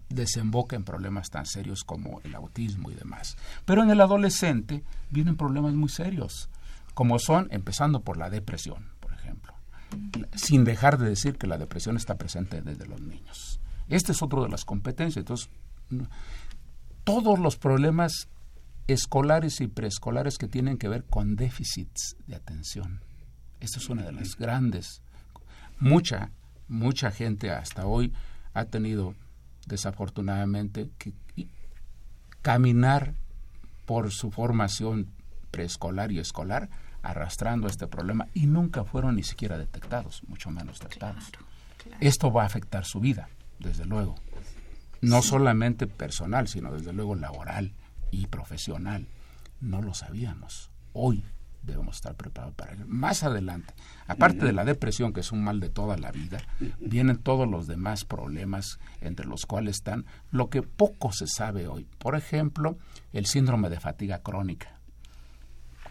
desemboca 0.10 0.76
en 0.76 0.84
problemas 0.84 1.30
tan 1.30 1.46
serios 1.46 1.84
como 1.84 2.22
el 2.24 2.36
autismo 2.36 2.92
y 2.92 2.96
demás. 2.96 3.38
Pero 3.66 3.84
en 3.84 3.90
el 3.90 4.02
adolescente 4.02 4.84
vienen 5.10 5.36
problemas 5.36 5.74
muy 5.74 5.90
serios, 5.90 6.50
como 6.94 7.20
son, 7.20 7.48
empezando 7.52 8.02
por 8.02 8.18
la 8.18 8.30
depresión, 8.30 8.90
por 9.00 9.14
ejemplo, 9.14 9.54
sin 10.36 10.64
dejar 10.64 10.98
de 10.98 11.10
decir 11.10 11.38
que 11.38 11.48
la 11.48 11.58
depresión 11.58 11.98
está 11.98 12.16
presente 12.16 12.62
desde 12.62 12.86
los 12.86 13.02
niños. 13.02 13.60
Este 13.90 14.14
es 14.14 14.22
otro 14.22 14.44
de 14.44 14.50
las 14.50 14.64
competencias. 14.64 15.24
Entonces, 15.24 15.50
todos 17.04 17.40
los 17.40 17.58
problemas 17.58 18.30
escolares 18.88 19.60
y 19.62 19.68
preescolares 19.68 20.38
que 20.38 20.48
tienen 20.48 20.78
que 20.78 20.88
ver 20.88 21.04
con 21.06 21.36
déficits 21.36 22.16
de 22.28 22.36
atención. 22.36 23.02
Esta 23.62 23.78
es 23.78 23.90
una 23.90 24.04
de 24.04 24.12
las 24.12 24.36
grandes. 24.36 25.02
Mucha, 25.80 26.32
mucha 26.68 27.12
gente 27.12 27.52
hasta 27.52 27.86
hoy 27.86 28.12
ha 28.54 28.66
tenido 28.66 29.16
desafortunadamente, 29.68 30.90
que, 30.98 31.14
caminar 32.42 33.14
por 33.86 34.12
su 34.12 34.32
formación 34.32 35.12
preescolar 35.52 36.12
y 36.12 36.20
escolar 36.20 36.70
arrastrando 37.04 37.68
este 37.68 37.88
problema 37.88 38.28
y 38.34 38.46
nunca 38.46 38.84
fueron 38.84 39.16
ni 39.16 39.24
siquiera 39.24 39.58
detectados, 39.58 40.24
mucho 40.28 40.50
menos 40.52 40.80
tratados. 40.80 41.32
Esto 42.00 42.32
va 42.32 42.44
a 42.44 42.46
afectar 42.46 42.86
su 42.86 43.00
vida, 43.00 43.30
desde 43.60 43.86
luego. 43.86 44.16
No 45.02 45.22
solamente 45.22 45.88
personal, 45.88 46.48
sino 46.48 46.72
desde 46.72 46.94
luego 46.94 47.16
laboral 47.16 47.74
y 48.12 48.28
profesional. 48.28 49.08
No 49.60 49.82
lo 49.82 49.94
sabíamos. 49.94 50.70
Hoy 50.94 51.24
debemos 51.64 51.98
estar 51.98 52.16
preparados 52.16 52.56
para 52.56 52.74
ello. 52.74 52.86
Más 52.88 53.24
adelante, 53.24 53.74
aparte 54.08 54.46
de 54.46 54.54
la 54.54 54.66
depresión, 54.66 55.14
que 55.14 55.20
es 55.20 55.32
un 55.32 55.44
mal 55.44 55.60
de 55.60 55.70
toda 55.70 55.98
la 55.98 56.12
vida, 56.12 56.42
vienen 56.80 57.18
todos 57.18 57.48
los 57.48 57.68
demás 57.68 58.06
problemas, 58.06 58.80
entre 59.00 59.26
los 59.26 59.46
cuales 59.46 59.78
están 59.78 60.06
lo 60.32 60.50
que 60.50 60.62
poco 60.64 61.12
se 61.12 61.28
sabe 61.28 61.68
hoy. 61.68 61.88
Por 61.98 62.16
ejemplo, 62.16 62.78
el 63.14 63.26
síndrome 63.26 63.70
de 63.70 63.80
fatiga 63.80 64.20
crónica, 64.20 64.82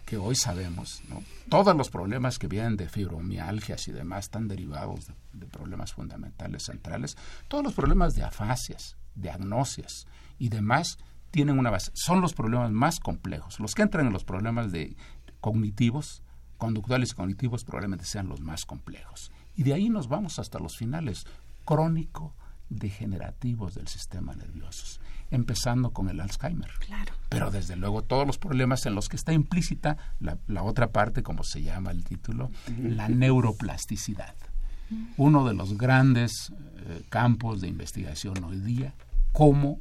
que 0.05 0.17
hoy 0.17 0.35
sabemos, 0.35 1.01
¿no? 1.07 1.23
Todos 1.49 1.75
los 1.75 1.89
problemas 1.89 2.37
que 2.37 2.47
vienen 2.47 2.75
de 2.75 2.89
fibromialgias 2.89 3.87
y 3.87 3.91
demás 3.91 4.25
están 4.25 4.47
derivados 4.47 5.09
de, 5.31 5.45
problemas 5.47 5.93
fundamentales 5.93 6.63
centrales. 6.63 7.15
Todos 7.47 7.63
los 7.63 7.73
problemas 7.73 8.13
de 8.15 8.23
afasias, 8.23 8.97
de 9.15 9.29
agnosias 9.29 10.07
y 10.37 10.49
demás 10.49 10.97
tienen 11.31 11.57
una 11.57 11.69
base. 11.69 11.91
Son 11.93 12.19
los 12.19 12.33
problemas 12.33 12.71
más 12.71 12.99
complejos. 12.99 13.59
Los 13.59 13.73
que 13.73 13.83
entran 13.83 14.07
en 14.07 14.13
los 14.13 14.25
problemas 14.25 14.71
de 14.71 14.95
cognitivos, 15.41 16.23
conductuales 16.57 17.11
y 17.11 17.15
cognitivos 17.15 17.65
probablemente 17.65 18.05
sean 18.05 18.29
los 18.29 18.39
más 18.39 18.65
complejos. 18.65 19.31
Y 19.55 19.63
de 19.63 19.73
ahí 19.73 19.89
nos 19.89 20.07
vamos 20.07 20.39
hasta 20.39 20.59
los 20.59 20.77
finales 20.77 21.25
crónico 21.65 22.33
degenerativos 22.69 23.75
del 23.75 23.87
sistema 23.87 24.33
nervioso, 24.33 25.01
empezando 25.29 25.91
con 25.91 26.09
el 26.09 26.21
Alzheimer. 26.21 26.71
Claro. 26.79 27.13
Pero 27.29 27.51
desde 27.51 27.75
luego 27.75 28.03
todos 28.03 28.25
los 28.25 28.37
problemas 28.37 28.85
en 28.85 28.95
los 28.95 29.09
que 29.09 29.17
está 29.17 29.33
implícita 29.33 29.97
la, 30.19 30.37
la 30.47 30.63
otra 30.63 30.91
parte, 30.91 31.21
como 31.21 31.43
se 31.43 31.61
llama 31.61 31.91
el 31.91 32.03
título, 32.03 32.49
la 32.77 33.09
neuroplasticidad. 33.09 34.35
Uno 35.17 35.45
de 35.45 35.53
los 35.53 35.77
grandes 35.77 36.51
eh, 36.77 37.03
campos 37.09 37.61
de 37.61 37.67
investigación 37.67 38.43
hoy 38.43 38.59
día, 38.59 38.93
cómo 39.31 39.79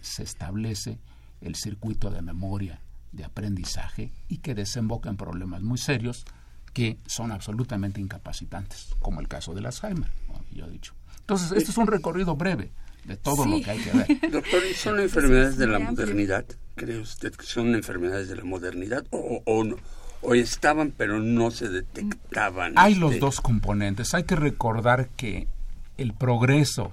se 0.00 0.22
establece 0.22 0.98
el 1.40 1.54
circuito 1.54 2.10
de 2.10 2.22
memoria 2.22 2.80
de 3.12 3.24
aprendizaje 3.24 4.12
y 4.28 4.38
que 4.38 4.54
desemboca 4.54 5.08
en 5.08 5.16
problemas 5.16 5.62
muy 5.62 5.78
serios 5.78 6.24
que 6.72 6.98
son 7.06 7.32
absolutamente 7.32 8.00
incapacitantes, 8.00 8.94
como 9.00 9.20
el 9.20 9.28
caso 9.28 9.54
del 9.54 9.66
Alzheimer, 9.66 10.10
como 10.26 10.44
yo 10.52 10.66
he 10.66 10.70
dicho. 10.70 10.94
Entonces, 11.20 11.52
este 11.52 11.70
es 11.70 11.78
un 11.78 11.86
recorrido 11.86 12.36
breve 12.36 12.72
de 13.04 13.16
todo 13.16 13.46
lo 13.46 13.60
que 13.60 13.70
hay 13.70 13.78
que 13.78 13.92
ver. 13.92 14.06
Doctor, 14.30 14.62
¿y 14.70 14.74
son 14.74 15.00
enfermedades 15.00 15.56
de 15.56 15.66
la 15.66 15.78
modernidad? 15.78 16.44
¿Cree 16.74 16.98
usted 16.98 17.34
que 17.34 17.44
son 17.44 17.74
enfermedades 17.74 18.28
de 18.28 18.36
la 18.36 18.44
modernidad 18.44 19.04
o, 19.10 19.42
o 19.44 19.64
no? 19.64 19.76
o 20.20 20.34
estaban 20.34 20.92
pero 20.96 21.20
no 21.20 21.50
se 21.50 21.68
detectaban. 21.68 22.74
Hay 22.76 22.94
los 22.94 23.12
este? 23.12 23.20
dos 23.20 23.40
componentes. 23.40 24.14
Hay 24.14 24.24
que 24.24 24.36
recordar 24.36 25.08
que 25.10 25.48
el 25.96 26.12
progreso 26.14 26.90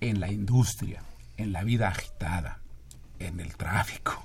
en 0.00 0.20
la 0.20 0.30
industria, 0.30 1.02
en 1.36 1.52
la 1.52 1.64
vida 1.64 1.88
agitada, 1.88 2.60
en 3.18 3.40
el 3.40 3.56
tráfico, 3.56 4.22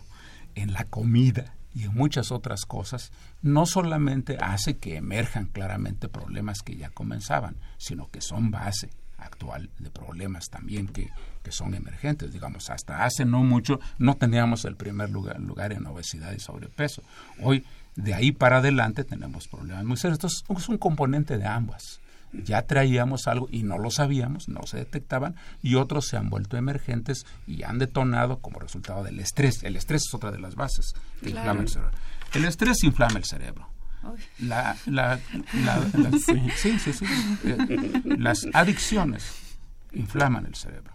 en 0.59 0.73
la 0.73 0.85
comida 0.85 1.55
y 1.73 1.83
en 1.83 1.93
muchas 1.93 2.31
otras 2.31 2.65
cosas, 2.65 3.11
no 3.41 3.65
solamente 3.65 4.37
hace 4.37 4.77
que 4.77 4.97
emerjan 4.97 5.45
claramente 5.45 6.09
problemas 6.09 6.61
que 6.61 6.75
ya 6.75 6.89
comenzaban, 6.89 7.55
sino 7.77 8.07
que 8.07 8.21
son 8.21 8.51
base 8.51 8.89
actual 9.17 9.69
de 9.79 9.91
problemas 9.91 10.49
también 10.49 10.87
que, 10.87 11.09
que 11.43 11.51
son 11.51 11.73
emergentes. 11.73 12.31
Digamos, 12.31 12.69
hasta 12.69 13.03
hace 13.05 13.25
no 13.25 13.43
mucho 13.43 13.79
no 13.97 14.15
teníamos 14.15 14.65
el 14.65 14.75
primer 14.75 15.09
lugar, 15.09 15.39
lugar 15.39 15.73
en 15.73 15.85
obesidad 15.85 16.31
y 16.33 16.39
sobrepeso. 16.39 17.03
Hoy, 17.41 17.65
de 17.95 18.13
ahí 18.13 18.31
para 18.31 18.57
adelante, 18.57 19.03
tenemos 19.03 19.47
problemas 19.47 19.85
muy 19.85 19.97
serios. 19.97 20.17
Entonces, 20.17 20.43
es 20.49 20.69
un 20.69 20.77
componente 20.77 21.37
de 21.37 21.45
ambas 21.45 21.99
ya 22.33 22.63
traíamos 22.63 23.27
algo 23.27 23.47
y 23.51 23.63
no 23.63 23.77
lo 23.77 23.91
sabíamos, 23.91 24.49
no 24.49 24.65
se 24.65 24.77
detectaban, 24.77 25.35
y 25.61 25.75
otros 25.75 26.07
se 26.07 26.17
han 26.17 26.29
vuelto 26.29 26.57
emergentes 26.57 27.25
y 27.47 27.63
han 27.63 27.79
detonado 27.79 28.39
como 28.39 28.59
resultado 28.59 29.03
del 29.03 29.19
estrés. 29.19 29.63
El 29.63 29.75
estrés 29.75 30.03
es 30.07 30.13
otra 30.13 30.31
de 30.31 30.39
las 30.39 30.55
bases 30.55 30.93
que 31.21 31.31
inflama 31.31 31.61
el 31.61 31.69
cerebro. 31.69 31.91
El 32.33 32.45
estrés 32.45 32.83
inflama 32.83 33.17
el 33.17 33.25
cerebro. 33.25 33.69
La, 34.39 34.77
la, 34.85 35.19
sí, 36.25 36.49
sí, 36.55 36.93
sí, 36.93 37.05
eh, 37.43 38.01
Las 38.17 38.47
adicciones 38.53 39.35
inflaman 39.91 40.45
el 40.45 40.55
cerebro. 40.55 40.93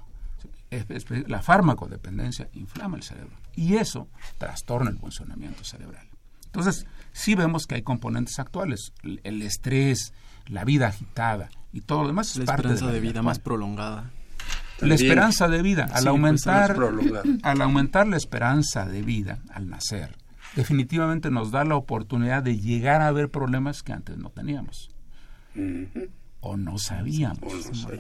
La 1.29 1.43
farmacodependencia 1.43 2.49
inflama 2.55 2.97
el 2.97 3.03
cerebro. 3.03 3.37
Y 3.55 3.77
eso 3.77 4.09
trastorna 4.39 4.91
el 4.91 4.99
funcionamiento 4.99 5.65
cerebral. 5.65 6.09
Entonces, 6.47 6.87
sí 7.13 7.35
vemos 7.35 7.67
que 7.67 7.77
hay 7.77 7.83
componentes 7.83 8.39
actuales. 8.39 8.93
El 9.03 9.43
estrés, 9.43 10.13
la 10.47 10.65
vida 10.65 10.89
agitada 10.89 11.49
y 11.73 11.81
todo 11.81 12.03
lo 12.03 12.09
demás 12.09 12.31
es 12.31 12.39
la 12.39 12.45
parte 12.45 12.69
esperanza 12.69 12.87
de, 12.87 12.93
de 12.93 13.01
vida 13.01 13.23
más 13.23 13.39
prolongada. 13.39 14.11
La 14.81 14.95
esperanza 14.95 15.49
de 15.49 15.63
vida, 15.63 15.89
al 15.93 16.03
Sí, 16.03 16.09
aumentar, 16.09 16.75
pues, 16.75 17.25
al 17.43 17.63
aumentar 17.63 18.07
la 18.07 18.17
esperanza 18.17 18.87
de 18.87 19.03
vida 19.03 19.39
al 19.53 19.69
nacer, 19.69 20.17
definitivamente 20.57 21.31
nos 21.31 21.51
da 21.51 21.65
la 21.65 21.77
oportunidad 21.77 22.43
de 22.43 22.59
llegar 22.59 23.01
a 23.01 23.11
ver 23.13 23.31
problemas 23.31 23.83
que 23.83 23.93
antes 23.93 24.19
no 24.19 24.31
teníamos. 24.31 24.91
O 26.41 26.57
no 26.57 26.79
sabíamos, 26.79 27.39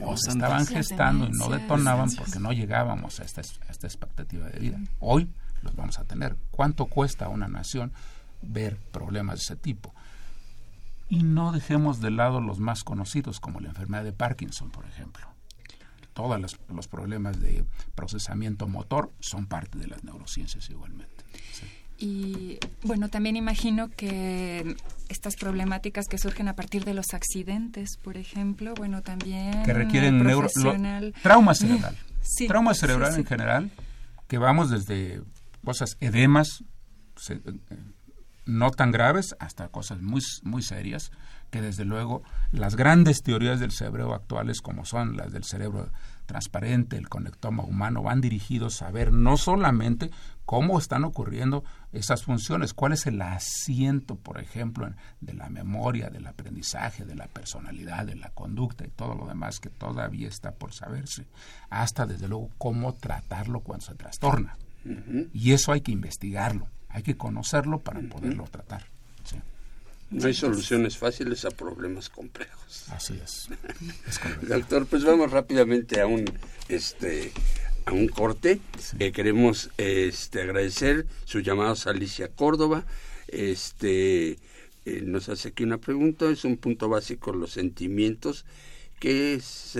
o 0.05 0.16
se 0.16 0.30
estaban 0.30 0.66
gestando 0.66 1.26
y 1.26 1.30
no 1.30 1.49
detonaban 1.49 2.11
porque 2.16 2.38
no 2.38 2.53
llegábamos 2.53 3.20
a 3.20 3.24
esta, 3.24 3.40
a 3.40 3.70
esta 3.70 3.86
expectativa 3.86 4.49
de 4.49 4.59
vida. 4.59 4.78
Hoy 4.99 5.30
los 5.62 5.74
vamos 5.74 5.99
a 5.99 6.05
tener. 6.05 6.36
¿Cuánto 6.51 6.86
cuesta 6.86 7.26
a 7.26 7.28
una 7.28 7.49
nación 7.49 7.92
ver 8.42 8.76
problemas 8.92 9.36
de 9.36 9.42
ese 9.42 9.57
tipo? 9.57 9.95
Y 11.09 11.22
no 11.22 11.52
dejemos 11.52 12.00
de 12.00 12.11
lado 12.11 12.40
los 12.40 12.59
más 12.59 12.82
conocidos, 12.84 13.40
como 13.40 13.61
la 13.61 13.68
enfermedad 13.68 14.05
de 14.05 14.12
Parkinson, 14.12 14.70
por 14.70 14.86
ejemplo. 14.86 15.26
Todos 16.12 16.40
los, 16.40 16.59
los 16.72 16.88
problemas 16.88 17.40
de 17.40 17.64
procesamiento 17.94 18.68
motor 18.68 19.12
son 19.20 19.46
parte 19.46 19.78
de 19.78 19.86
las 19.88 20.05
neurociencias 20.05 20.70
igualmente. 20.70 21.24
Sí. 21.52 21.66
Y 21.96 22.59
bueno, 22.82 23.09
también 23.09 23.36
imagino 23.36 23.88
que 23.90 24.76
estas 25.09 25.36
problemáticas 25.36 26.07
que 26.09 26.18
surgen 26.18 26.48
a 26.48 26.57
partir 26.57 26.84
de 26.84 26.94
los 26.94 27.14
accidentes, 27.14 27.96
por 28.02 28.16
ejemplo, 28.16 28.74
bueno, 28.74 29.02
también 29.02 29.62
que 29.64 29.72
requieren 29.72 30.22
neuro, 30.24 30.48
lo- 30.57 31.12
trauma 31.22 31.55
cerebral. 31.55 31.96
Sí, 32.26 32.46
trauma 32.48 32.72
cerebral 32.72 33.12
sí. 33.12 33.20
en 33.20 33.26
general 33.26 33.70
que 34.28 34.38
vamos 34.38 34.70
desde 34.70 35.20
cosas 35.62 35.96
edemas 36.00 36.64
eh, 37.28 37.38
no 38.47 38.70
tan 38.70 38.90
graves 38.90 39.36
hasta 39.38 39.68
cosas 39.68 40.01
muy, 40.03 40.22
muy 40.42 40.62
serias, 40.62 41.11
que 41.51 41.62
desde 41.62 41.84
luego 41.84 42.22
las 42.51 42.74
grandes 42.74 43.22
teorías 43.22 43.61
del 43.61 43.70
cerebro 43.70 44.12
actuales, 44.12 44.61
como 44.61 44.84
son 44.84 45.16
las 45.16 45.32
del 45.32 45.45
cerebro 45.45 45.90
transparente, 46.26 46.97
el 46.97 47.09
conectoma 47.09 47.62
humano, 47.62 48.03
van 48.03 48.20
dirigidos 48.20 48.82
a 48.82 48.90
ver 48.90 49.12
no 49.12 49.36
solamente 49.36 50.11
cómo 50.45 50.78
están 50.78 51.05
ocurriendo 51.05 51.64
esas 51.92 52.24
funciones, 52.24 52.74
cuál 52.74 52.92
es 52.92 53.07
el 53.07 53.22
asiento, 53.22 54.16
por 54.16 54.40
ejemplo, 54.40 54.90
de 55.20 55.34
la 55.34 55.49
memoria, 55.49 56.11
del 56.11 56.26
aprendizaje, 56.26 57.05
de 57.05 57.14
la 57.14 57.28
personalidad, 57.28 58.07
de 58.07 58.16
la 58.16 58.30
conducta 58.30 58.84
y 58.84 58.90
todo 58.90 59.14
lo 59.14 59.26
demás 59.26 59.61
que 59.61 59.70
todavía 59.70 60.28
está 60.28 60.53
por 60.53 60.72
saberse, 60.72 61.26
hasta 61.70 62.07
desde 62.07 62.28
luego 62.28 62.51
cómo 62.59 62.95
tratarlo 62.95 63.61
cuando 63.61 63.86
se 63.86 63.95
trastorna. 63.95 64.57
Y 65.32 65.53
eso 65.53 65.72
hay 65.72 65.80
que 65.80 65.92
investigarlo, 65.92 66.68
hay 66.95 67.03
que 67.03 67.16
conocerlo 67.16 67.80
para 67.80 68.01
poderlo 68.01 68.45
tratar. 68.45 68.86
No 70.11 70.26
hay 70.26 70.34
soluciones 70.34 70.97
fáciles 70.97 71.45
a 71.45 71.51
problemas 71.51 72.09
complejos. 72.09 72.84
Así 72.90 73.18
es. 73.22 73.49
Doctor, 74.42 74.86
pues 74.86 75.03
vamos 75.03 75.32
rápidamente 75.32 76.01
a 76.01 76.07
un 76.07 76.24
este 76.68 77.32
a 77.84 77.92
un 77.92 78.07
corte. 78.07 78.61
Eh, 79.01 79.11
queremos 79.11 79.70
este 79.76 80.42
agradecer 80.42 81.07
su 81.24 81.40
llamado 81.40 81.74
a 81.84 81.90
Alicia 81.90 82.28
Córdoba. 82.28 82.84
Este 83.26 84.38
eh, 84.84 85.01
nos 85.03 85.28
hace 85.28 85.49
aquí 85.49 85.64
una 85.64 85.78
pregunta, 85.78 86.30
es 86.30 86.45
un 86.45 86.59
punto 86.59 86.88
básico 86.88 87.32
los 87.32 87.51
sentimientos 87.51 88.45
que 89.01 89.34
es 89.34 89.76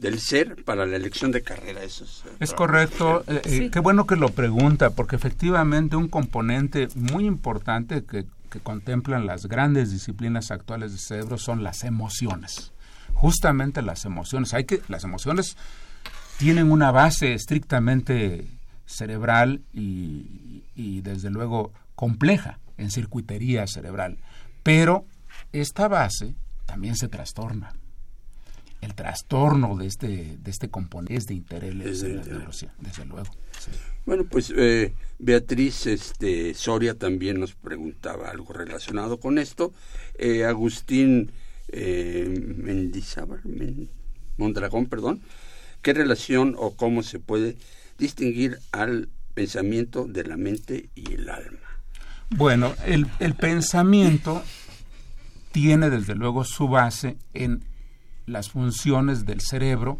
del 0.00 0.20
ser 0.20 0.64
para 0.64 0.86
la 0.86 0.96
elección 0.96 1.32
de 1.32 1.42
carrera. 1.42 1.82
Eso 1.82 2.04
es, 2.04 2.22
es 2.40 2.52
correcto. 2.54 3.24
qué 3.26 3.80
bueno 3.80 4.06
que 4.06 4.16
lo 4.16 4.30
pregunta, 4.30 4.90
porque 4.90 5.16
efectivamente 5.16 5.96
un 5.96 6.08
componente 6.08 6.88
muy 6.94 7.26
importante 7.26 8.04
que 8.04 8.26
que 8.48 8.60
contemplan 8.60 9.26
las 9.26 9.46
grandes 9.46 9.90
disciplinas 9.90 10.50
actuales 10.50 10.92
del 10.92 11.00
cerebro 11.00 11.38
son 11.38 11.62
las 11.62 11.84
emociones. 11.84 12.72
Justamente 13.14 13.82
las 13.82 14.04
emociones. 14.04 14.54
Hay 14.54 14.64
que, 14.64 14.80
las 14.88 15.04
emociones 15.04 15.56
tienen 16.38 16.70
una 16.70 16.90
base 16.90 17.34
estrictamente 17.34 18.46
cerebral 18.86 19.62
y, 19.72 20.64
y 20.74 21.00
desde 21.02 21.30
luego 21.30 21.72
compleja 21.94 22.58
en 22.76 22.90
circuitería 22.90 23.66
cerebral. 23.66 24.18
Pero 24.62 25.04
esta 25.52 25.88
base 25.88 26.34
también 26.66 26.96
se 26.96 27.08
trastorna. 27.08 27.74
El 28.80 28.94
trastorno 28.94 29.76
de 29.76 29.86
este, 29.86 30.38
de 30.38 30.50
este 30.50 30.68
componente 30.68 31.16
es 31.16 31.26
de 31.26 31.34
interés 31.34 32.00
de 32.00 32.14
la 32.14 32.48
desde 32.80 33.04
luego. 33.06 33.30
Bueno, 34.06 34.24
pues 34.24 34.52
eh, 34.56 34.94
Beatriz 35.18 35.86
este, 35.86 36.54
Soria 36.54 36.94
también 36.94 37.40
nos 37.40 37.54
preguntaba 37.54 38.30
algo 38.30 38.52
relacionado 38.52 39.18
con 39.18 39.38
esto. 39.38 39.72
Eh, 40.14 40.44
Agustín 40.44 41.32
eh, 41.68 42.26
Mendizábal, 42.56 43.42
Mondragón, 44.36 44.86
perdón, 44.86 45.20
¿qué 45.82 45.92
relación 45.92 46.54
o 46.56 46.74
cómo 46.76 47.02
se 47.02 47.18
puede 47.18 47.56
distinguir 47.98 48.58
al 48.72 49.10
pensamiento 49.34 50.06
de 50.06 50.24
la 50.24 50.36
mente 50.36 50.88
y 50.94 51.14
el 51.14 51.28
alma? 51.28 51.82
Bueno, 52.30 52.74
el, 52.86 53.06
el 53.20 53.34
pensamiento 53.34 54.42
tiene 55.52 55.90
desde 55.90 56.14
luego 56.14 56.44
su 56.44 56.68
base 56.68 57.16
en 57.34 57.64
las 58.28 58.50
funciones 58.50 59.26
del 59.26 59.40
cerebro 59.40 59.98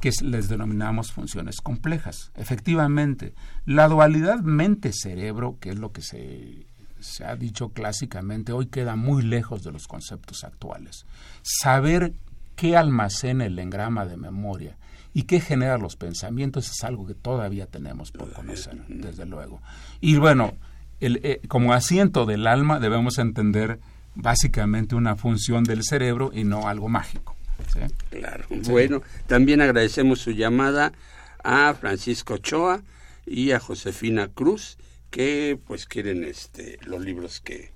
que 0.00 0.10
les 0.22 0.48
denominamos 0.48 1.12
funciones 1.12 1.60
complejas. 1.60 2.30
Efectivamente, 2.36 3.34
la 3.66 3.88
dualidad 3.88 4.40
mente-cerebro, 4.40 5.58
que 5.60 5.70
es 5.70 5.78
lo 5.78 5.92
que 5.92 6.02
se, 6.02 6.66
se 7.00 7.24
ha 7.24 7.34
dicho 7.36 7.70
clásicamente, 7.70 8.52
hoy 8.52 8.66
queda 8.66 8.96
muy 8.96 9.22
lejos 9.22 9.62
de 9.64 9.72
los 9.72 9.88
conceptos 9.88 10.44
actuales. 10.44 11.04
Saber 11.42 12.14
qué 12.54 12.76
almacena 12.76 13.46
el 13.46 13.58
engrama 13.58 14.06
de 14.06 14.16
memoria 14.16 14.76
y 15.14 15.24
qué 15.24 15.40
genera 15.40 15.78
los 15.78 15.96
pensamientos 15.96 16.70
es 16.70 16.84
algo 16.84 17.06
que 17.06 17.14
todavía 17.14 17.66
tenemos 17.66 18.12
por 18.12 18.32
conocer, 18.32 18.84
desde 18.88 19.26
luego. 19.26 19.60
Y 20.00 20.16
bueno, 20.16 20.54
el, 21.00 21.20
eh, 21.22 21.40
como 21.48 21.72
asiento 21.72 22.26
del 22.26 22.46
alma 22.46 22.78
debemos 22.78 23.18
entender 23.18 23.80
básicamente 24.14 24.94
una 24.94 25.16
función 25.16 25.64
del 25.64 25.82
cerebro 25.84 26.30
y 26.32 26.44
no 26.44 26.68
algo 26.68 26.88
mágico. 26.88 27.37
Claro. 28.10 28.44
Bueno, 28.48 29.02
también 29.26 29.60
agradecemos 29.60 30.20
su 30.20 30.32
llamada 30.32 30.92
a 31.42 31.74
Francisco 31.74 32.34
Ochoa 32.34 32.82
y 33.26 33.52
a 33.52 33.60
Josefina 33.60 34.28
Cruz 34.28 34.78
que 35.10 35.58
pues 35.66 35.86
quieren 35.86 36.24
este 36.24 36.78
los 36.84 37.02
libros 37.02 37.40
que 37.40 37.72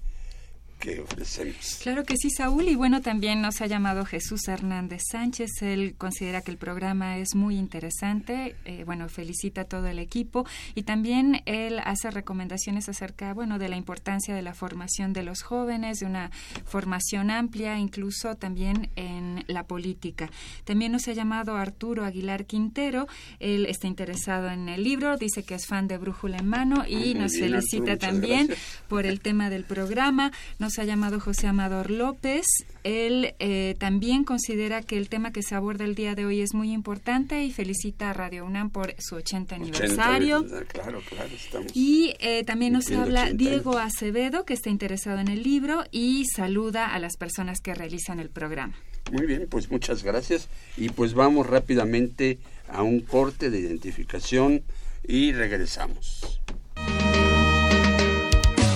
Claro 1.81 2.05
que 2.05 2.17
sí, 2.17 2.31
Saúl. 2.31 2.69
Y 2.69 2.75
bueno, 2.75 3.01
también 3.01 3.41
nos 3.41 3.61
ha 3.61 3.67
llamado 3.67 4.05
Jesús 4.05 4.49
Hernández 4.49 5.03
Sánchez. 5.11 5.51
Él 5.63 5.95
considera 5.97 6.43
que 6.43 6.51
el 6.51 6.59
programa 6.59 7.19
es 7.19 7.35
muy 7.35 7.57
interesante. 7.57 8.57
Eh, 8.65 8.85
bueno, 8.85 9.09
felicita 9.09 9.63
a 9.63 9.65
todo 9.65 9.87
el 9.87 9.99
equipo. 9.99 10.47
Y 10.75 10.83
también 10.83 11.43
él 11.47 11.79
hace 11.85 12.11
recomendaciones 12.11 12.89
acerca, 12.89 13.33
bueno, 13.33 13.59
de 13.59 13.69
la 13.69 13.77
importancia 13.77 14.35
de 14.35 14.43
la 14.43 14.55
formación 14.55 15.13
de 15.13 15.23
los 15.23 15.43
jóvenes, 15.43 16.01
de 16.01 16.07
una 16.07 16.31
formación 16.65 17.31
amplia, 17.31 17.79
incluso 17.79 18.35
también 18.37 18.91
en 18.97 19.45
la 19.47 19.65
política. 19.65 20.31
También 20.65 20.93
nos 20.93 21.09
ha 21.09 21.13
llamado 21.13 21.57
Arturo 21.57 22.05
Aguilar 22.05 22.47
Quintero. 22.47 23.07
Él 23.39 23.67
está 23.67 23.87
interesado 23.87 24.51
en 24.51 24.69
el 24.69 24.83
libro, 24.83 25.17
dice 25.17 25.45
que 25.45 25.55
es 25.55 25.67
fan 25.67 25.89
de 25.89 25.99
Brújula 25.99 26.39
en 26.39 26.49
Mano 26.49 26.85
y 26.87 27.15
nos 27.15 27.37
felicita 27.39 27.97
también 27.97 28.49
por 28.89 29.07
el 29.07 29.21
tema 29.21 29.51
del 29.51 29.65
programa. 29.65 30.33
Nos 30.59 30.72
ha 30.79 30.85
llamado 30.85 31.21
José 31.21 31.47
Amador 31.47 31.91
López. 31.91 32.47
Él 32.85 33.35
eh, 33.39 33.75
también 33.79 34.25
considera 34.25 34.83
que 34.83 34.97
el 34.97 35.09
tema 35.09 35.33
que 35.33 35.43
se 35.43 35.55
aborda 35.55 35.85
el 35.85 35.95
día 35.95 36.15
de 36.15 36.25
hoy 36.25 36.41
es 36.41 36.55
muy 36.55 36.73
importante 36.73 37.45
y 37.45 37.53
felicita 37.53 38.11
a 38.11 38.13
Radio 38.13 38.45
UNAM 38.45 38.71
por 38.71 38.95
su 38.99 39.17
80 39.17 39.57
aniversario. 39.57 40.45
claro, 40.69 41.01
claro, 41.09 41.29
y 41.75 42.15
eh, 42.21 42.45
también 42.45 42.73
nos 42.73 42.91
habla 42.91 43.33
Diego 43.33 43.79
Acevedo, 43.79 44.45
que 44.45 44.55
está 44.55 44.71
interesado 44.71 45.19
en 45.21 45.29
el 45.29 45.43
libro 45.43 45.85
y 45.91 46.25
saluda 46.27 46.87
a 46.87 46.99
las 46.99 47.17
personas 47.17 47.61
que 47.61 47.75
realizan 47.75 48.21
el 48.21 48.31
programa. 48.31 48.75
Muy 49.11 49.27
bien, 49.27 49.47
pues 49.51 49.71
muchas 49.71 50.03
gracias. 50.03 50.49
Y 50.77 50.89
pues 50.89 51.15
vamos 51.15 51.47
rápidamente 51.47 52.39
a 52.69 52.83
un 52.83 53.01
corte 53.01 53.51
de 53.51 53.61
identificación 53.61 54.63
y 55.07 55.33
regresamos. 55.33 56.42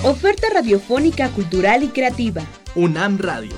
Oferta 0.03 0.47
radiofónica, 0.53 1.29
cultural 1.29 1.81
y 1.83 1.87
creativa. 1.87 2.43
UNAM 2.75 3.17
Radio. 3.17 3.55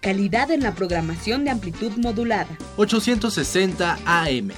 Calidad 0.00 0.50
en 0.50 0.62
la 0.62 0.74
programación 0.74 1.44
de 1.44 1.50
amplitud 1.50 1.92
modulada. 1.98 2.58
860 2.76 3.98
AM. 4.04 4.50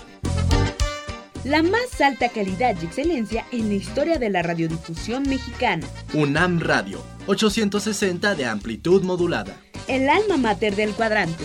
La 1.45 1.63
más 1.63 2.01
alta 2.01 2.31
calidad 2.31 2.75
y 2.81 2.87
excelencia 2.87 3.45
en 3.53 3.69
la 3.69 3.75
historia 3.75 4.19
de 4.19 4.31
la 4.31 4.43
radiodifusión 4.43 5.29
mexicana. 5.29 5.87
UNAM 6.15 6.59
Radio. 6.59 7.03
860 7.27 8.35
de 8.35 8.47
amplitud 8.47 9.03
modulada. 9.03 9.55
El 9.89 10.09
alma 10.09 10.39
mater 10.39 10.75
del 10.75 10.93
cuadrante. 10.93 11.45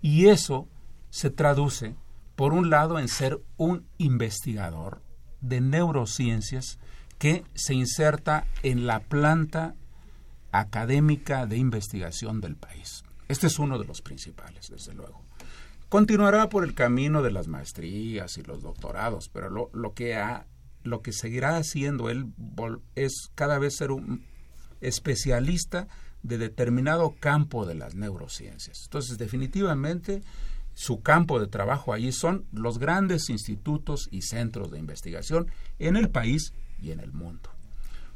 Y 0.01 0.27
eso 0.27 0.69
se 1.11 1.31
traduce, 1.31 1.97
por 2.37 2.53
un 2.53 2.71
lado, 2.71 2.99
en 2.99 3.09
ser 3.09 3.41
un 3.57 3.87
investigador 3.99 5.03
de 5.41 5.61
neurociencias 5.61 6.79
que 7.19 7.45
se 7.55 7.75
inserta 7.75 8.47
en 8.63 8.87
la 8.87 9.01
planta 9.01 9.75
académica 10.53 11.47
de 11.47 11.57
investigación 11.57 12.41
del 12.41 12.57
país. 12.57 13.03
Este 13.29 13.49
es 13.49 13.59
uno 13.59 13.79
de 13.79 13.87
los 13.87 14.03
principales, 14.03 14.69
desde 14.71 14.95
luego. 14.95 15.23
Continuará 15.89 16.49
por 16.49 16.65
el 16.65 16.75
camino 16.75 17.23
de 17.23 17.31
las 17.31 17.49
maestrías 17.49 18.39
y 18.39 18.43
los 18.43 18.63
doctorados, 18.63 19.29
pero 19.29 19.71
lo, 19.73 19.95
que 19.95 20.17
ha, 20.17 20.47
lo 20.87 21.03
que 21.03 21.13
seguirá 21.13 21.57
haciendo 21.57 22.11
él 22.11 22.33
es 22.95 23.31
cada 23.35 23.59
vez 23.59 23.77
ser 23.77 23.91
un 23.91 24.25
especialista 24.81 25.89
de 26.23 26.39
determinado 26.39 27.15
campo 27.19 27.67
de 27.67 27.75
las 27.75 27.95
neurociencias. 27.95 28.83
Entonces, 28.85 29.19
definitivamente, 29.19 30.23
su 30.75 31.01
campo 31.01 31.41
de 31.41 31.47
trabajo 31.47 31.93
allí 31.93 32.13
son 32.13 32.45
los 32.53 32.79
grandes 32.79 33.31
institutos 33.31 34.09
y 34.11 34.23
centros 34.23 34.71
de 34.71 34.79
investigación 34.79 35.51
en 35.79 35.97
el 35.97 36.11
país 36.11 36.53
y 36.81 36.91
en 36.91 37.01
el 37.01 37.13
mundo. 37.13 37.51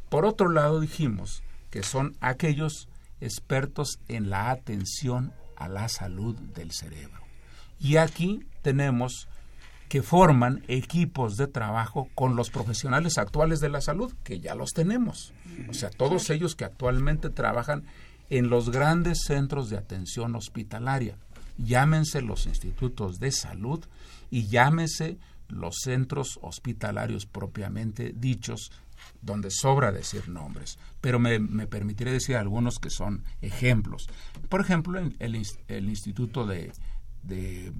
Por 0.08 0.26
otro 0.26 0.50
lado, 0.50 0.80
dijimos 0.80 1.42
que 1.70 1.82
son 1.82 2.16
aquellos 2.20 2.88
expertos 3.20 4.00
en 4.08 4.28
la 4.28 4.50
atención 4.50 5.32
a 5.56 5.68
la 5.68 5.88
salud 5.88 6.36
del 6.36 6.72
cerebro. 6.72 7.20
Y 7.78 7.96
aquí 7.96 8.40
tenemos 8.62 9.28
que 9.90 10.02
forman 10.04 10.62
equipos 10.68 11.36
de 11.36 11.48
trabajo 11.48 12.08
con 12.14 12.36
los 12.36 12.48
profesionales 12.48 13.18
actuales 13.18 13.58
de 13.58 13.70
la 13.70 13.80
salud, 13.80 14.14
que 14.22 14.38
ya 14.38 14.54
los 14.54 14.70
tenemos. 14.70 15.34
O 15.68 15.74
sea, 15.74 15.90
todos 15.90 16.30
ellos 16.30 16.54
que 16.54 16.64
actualmente 16.64 17.28
trabajan 17.28 17.82
en 18.28 18.50
los 18.50 18.70
grandes 18.70 19.24
centros 19.24 19.68
de 19.68 19.76
atención 19.76 20.36
hospitalaria. 20.36 21.18
Llámense 21.58 22.22
los 22.22 22.46
institutos 22.46 23.18
de 23.18 23.32
salud 23.32 23.84
y 24.30 24.46
llámense 24.46 25.18
los 25.48 25.78
centros 25.82 26.38
hospitalarios 26.40 27.26
propiamente 27.26 28.14
dichos, 28.14 28.70
donde 29.22 29.50
sobra 29.50 29.90
decir 29.90 30.28
nombres. 30.28 30.78
Pero 31.00 31.18
me, 31.18 31.40
permitiré 31.66 32.12
decir 32.12 32.36
algunos 32.36 32.78
que 32.78 32.90
son 32.90 33.24
ejemplos. 33.40 34.06
Por 34.48 34.60
ejemplo, 34.60 35.00
el, 35.00 35.42
el 35.66 35.88
Instituto 35.88 36.46
de 36.46 36.70
de, 37.22 37.72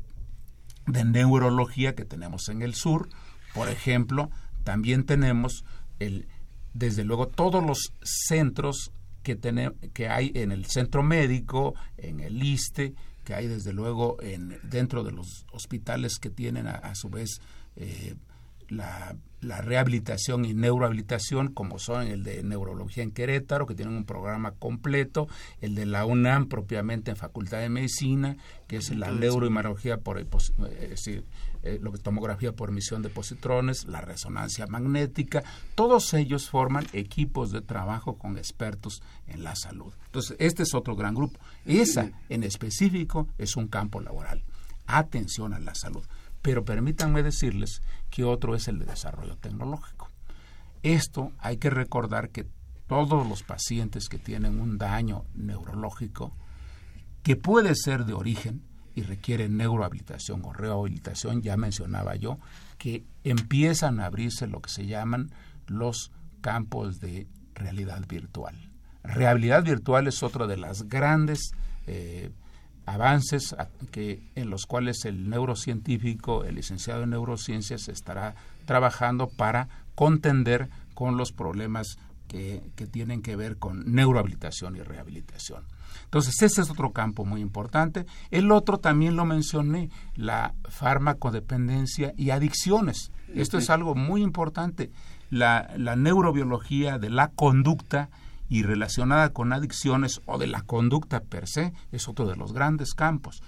neurología 0.86 1.94
que 1.94 2.04
tenemos 2.04 2.48
en 2.48 2.62
el 2.62 2.74
sur. 2.74 3.08
Por 3.54 3.68
ejemplo, 3.68 4.30
también 4.64 5.04
tenemos 5.04 5.64
el, 5.98 6.28
desde 6.74 7.04
luego 7.04 7.28
todos 7.28 7.64
los 7.64 7.92
centros 8.02 8.92
que, 9.22 9.38
que 9.92 10.08
hay 10.08 10.32
en 10.34 10.52
el 10.52 10.66
centro 10.66 11.02
médico, 11.02 11.74
en 11.96 12.20
el 12.20 12.42
ISTE, 12.42 12.94
que 13.24 13.34
hay 13.34 13.46
desde 13.46 13.72
luego 13.72 14.16
en, 14.22 14.58
dentro 14.62 15.04
de 15.04 15.12
los 15.12 15.46
hospitales 15.52 16.18
que 16.18 16.30
tienen 16.30 16.66
a, 16.66 16.94
su 16.94 17.10
vez 17.10 17.40
eh, 17.76 18.14
la, 18.70 19.16
rehabilitación 19.42 20.44
y 20.44 20.52
neurohabilitación, 20.52 21.48
como 21.48 21.78
son 21.78 22.06
el 22.06 22.24
de 22.24 22.42
neurología 22.42 23.02
en 23.02 23.10
Querétaro, 23.10 23.66
que 23.66 23.74
tienen 23.74 23.96
un 23.96 24.04
programa 24.04 24.52
completo, 24.52 25.28
el 25.60 25.74
de 25.74 25.86
la 25.86 26.04
UNAM 26.04 26.46
propiamente 26.46 27.10
en 27.10 27.16
Facultad 27.16 27.60
de 27.60 27.70
Medicina, 27.70 28.36
que 28.68 28.76
es 28.76 28.94
la 28.94 29.10
neuroimanología 29.10 29.96
por 29.98 30.18
eh, 30.18 30.26
decir, 30.90 31.24
eh, 31.62 31.78
lo 31.80 31.90
que 31.90 31.98
tomografía 31.98 32.52
por 32.52 32.68
emisión 32.68 33.02
de 33.02 33.08
positrones, 33.08 33.86
la 33.86 34.00
resonancia 34.02 34.66
magnética, 34.66 35.42
todos 35.74 36.12
ellos 36.14 36.48
forman 36.48 36.86
equipos 36.92 37.50
de 37.50 37.62
trabajo 37.62 38.18
con 38.18 38.36
expertos 38.36 39.02
en 39.26 39.42
la 39.42 39.54
salud. 39.56 39.92
Entonces, 40.06 40.36
este 40.38 40.62
es 40.62 40.74
otro 40.74 40.96
gran 40.96 41.14
grupo. 41.14 41.38
Esa 41.64 42.12
en 42.28 42.44
específico 42.44 43.26
es 43.38 43.56
un 43.56 43.68
campo 43.68 44.00
laboral. 44.00 44.42
Atención 44.86 45.54
a 45.54 45.60
la 45.60 45.74
salud. 45.74 46.04
Pero 46.42 46.64
permítanme 46.64 47.22
decirles 47.22 47.82
que 48.10 48.24
otro 48.24 48.54
es 48.54 48.68
el 48.68 48.78
de 48.78 48.86
desarrollo 48.86 49.36
tecnológico. 49.36 50.08
Esto 50.82 51.32
hay 51.38 51.58
que 51.58 51.70
recordar 51.70 52.30
que 52.30 52.46
todos 52.86 53.26
los 53.28 53.42
pacientes 53.42 54.08
que 54.08 54.18
tienen 54.18 54.60
un 54.60 54.78
daño 54.78 55.24
neurológico, 55.34 56.32
que 57.22 57.36
puede 57.36 57.74
ser 57.74 58.04
de 58.04 58.14
origen 58.14 58.62
y 58.94 59.02
requiere 59.02 59.48
neurohabilitación 59.48 60.44
o 60.44 60.52
rehabilitación, 60.52 61.42
ya 61.42 61.56
mencionaba 61.56 62.16
yo, 62.16 62.38
que 62.78 63.04
empiezan 63.22 64.00
a 64.00 64.06
abrirse 64.06 64.46
lo 64.46 64.60
que 64.60 64.70
se 64.70 64.86
llaman 64.86 65.30
los 65.66 66.10
campos 66.40 67.00
de 67.00 67.28
realidad 67.54 68.04
virtual. 68.08 68.56
Realidad 69.04 69.62
virtual 69.62 70.08
es 70.08 70.22
otra 70.22 70.46
de 70.46 70.56
las 70.56 70.88
grandes 70.88 71.52
eh, 71.86 72.30
avances 72.94 73.54
que, 73.90 74.22
en 74.34 74.50
los 74.50 74.66
cuales 74.66 75.04
el 75.04 75.28
neurocientífico, 75.30 76.44
el 76.44 76.56
licenciado 76.56 77.04
en 77.04 77.10
neurociencias, 77.10 77.88
estará 77.88 78.34
trabajando 78.64 79.28
para 79.28 79.68
contender 79.94 80.68
con 80.94 81.16
los 81.16 81.32
problemas 81.32 81.98
que, 82.28 82.62
que 82.76 82.86
tienen 82.86 83.22
que 83.22 83.36
ver 83.36 83.58
con 83.58 83.92
neurohabilitación 83.92 84.76
y 84.76 84.80
rehabilitación. 84.80 85.64
Entonces, 86.04 86.42
ese 86.42 86.62
es 86.62 86.70
otro 86.70 86.92
campo 86.92 87.24
muy 87.24 87.40
importante. 87.40 88.06
El 88.30 88.50
otro 88.52 88.78
también 88.78 89.16
lo 89.16 89.24
mencioné, 89.24 89.90
la 90.14 90.54
farmacodependencia 90.68 92.12
y 92.16 92.30
adicciones. 92.30 93.12
Esto 93.34 93.58
es 93.58 93.70
algo 93.70 93.94
muy 93.94 94.22
importante. 94.22 94.90
La, 95.30 95.70
la 95.76 95.94
neurobiología 95.94 96.98
de 96.98 97.10
la 97.10 97.28
conducta 97.28 98.10
y 98.50 98.64
relacionada 98.64 99.32
con 99.32 99.54
adicciones 99.54 100.20
o 100.26 100.36
de 100.36 100.48
la 100.48 100.62
conducta 100.62 101.20
per 101.20 101.48
se 101.48 101.72
es 101.92 102.08
otro 102.08 102.26
de 102.26 102.36
los 102.36 102.52
grandes 102.52 102.92
campos. 102.94 103.42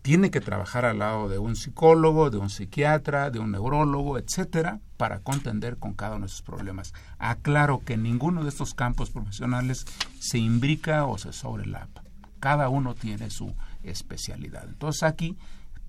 Tiene 0.00 0.30
que 0.30 0.40
trabajar 0.40 0.84
al 0.84 1.00
lado 1.00 1.28
de 1.28 1.38
un 1.38 1.56
psicólogo, 1.56 2.30
de 2.30 2.38
un 2.38 2.48
psiquiatra, 2.48 3.30
de 3.30 3.40
un 3.40 3.50
neurólogo, 3.50 4.18
etcétera, 4.18 4.80
para 4.96 5.20
contender 5.20 5.76
con 5.76 5.94
cada 5.94 6.16
uno 6.16 6.26
de 6.26 6.32
esos 6.32 6.42
problemas. 6.42 6.92
Aclaro 7.18 7.80
que 7.80 7.96
ninguno 7.96 8.44
de 8.44 8.48
estos 8.48 8.74
campos 8.74 9.10
profesionales 9.10 9.84
se 10.20 10.38
imbrica 10.38 11.04
o 11.06 11.18
se 11.18 11.32
sobrelapa. 11.32 12.04
Cada 12.38 12.68
uno 12.68 12.94
tiene 12.94 13.28
su 13.28 13.54
especialidad. 13.82 14.68
Entonces 14.68 15.02
aquí 15.02 15.36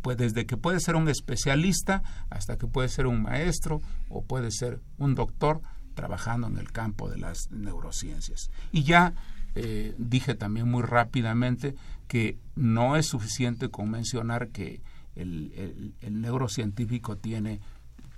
pues 0.01 0.17
desde 0.17 0.45
que 0.45 0.57
puede 0.57 0.81
ser 0.81 0.97
un 0.97 1.07
especialista 1.07 2.03
hasta 2.29 2.57
que 2.57 2.67
puede 2.67 2.89
ser 2.89 3.07
un 3.07 3.21
maestro 3.21 3.81
o 4.09 4.21
puede 4.21 4.51
ser 4.51 4.81
un 4.97 5.15
doctor, 5.15 5.61
trabajando 5.93 6.47
en 6.47 6.57
el 6.57 6.71
campo 6.71 7.09
de 7.09 7.17
las 7.17 7.51
neurociencias. 7.51 8.49
Y 8.71 8.83
ya 8.83 9.13
eh, 9.55 9.93
dije 9.97 10.33
también 10.35 10.69
muy 10.69 10.83
rápidamente 10.83 11.75
que 12.07 12.37
no 12.55 12.95
es 12.95 13.07
suficiente 13.07 13.69
con 13.69 13.89
mencionar 13.89 14.49
que 14.49 14.81
el, 15.15 15.93
neurocientífico 16.01 17.17
tiene 17.17 17.59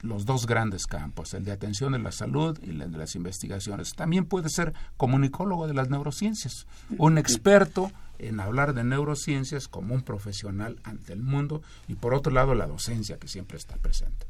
los 0.02 0.26
dos 0.26 0.46
grandes 0.46 0.86
campos, 0.86 1.34
el 1.34 1.44
de 1.44 1.52
atención 1.52 1.94
de 1.94 2.00
la 2.00 2.12
salud 2.12 2.58
y 2.62 2.70
el 2.70 2.92
de 2.92 2.98
las 2.98 3.16
investigaciones. 3.16 3.94
También 3.96 4.26
puede 4.26 4.50
ser 4.50 4.74
comunicólogo 4.98 5.68
de 5.68 5.74
las 5.74 5.90
neurociencias, 5.90 6.68
un 6.98 7.18
experto 7.18 7.92
en 8.20 8.40
hablar 8.40 8.74
de 8.74 8.84
neurociencias 8.84 9.68
como 9.68 9.94
un 9.94 10.02
profesional 10.02 10.80
ante 10.84 11.14
el 11.14 11.22
mundo 11.22 11.62
y 11.88 11.96
por 11.96 12.14
otro 12.14 12.32
lado 12.32 12.56
la 12.56 12.68
docencia 12.68 13.18
que 13.18 13.28
siempre 13.28 13.58
está 13.58 13.76
presente. 13.78 14.26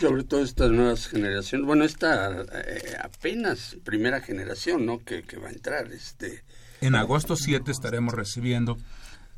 Sobre 0.00 0.24
todo 0.24 0.42
estas 0.42 0.70
nuevas 0.70 1.06
generaciones, 1.06 1.66
bueno, 1.66 1.84
esta 1.84 2.42
eh, 2.52 2.96
apenas 3.02 3.76
primera 3.84 4.20
generación, 4.20 4.84
¿no? 4.84 4.98
Que, 4.98 5.22
que 5.22 5.36
va 5.36 5.48
a 5.48 5.52
entrar, 5.52 5.90
este. 5.92 6.44
En 6.80 6.94
agosto 6.94 7.36
7 7.36 7.70
estaremos 7.70 8.14
recibiendo 8.14 8.76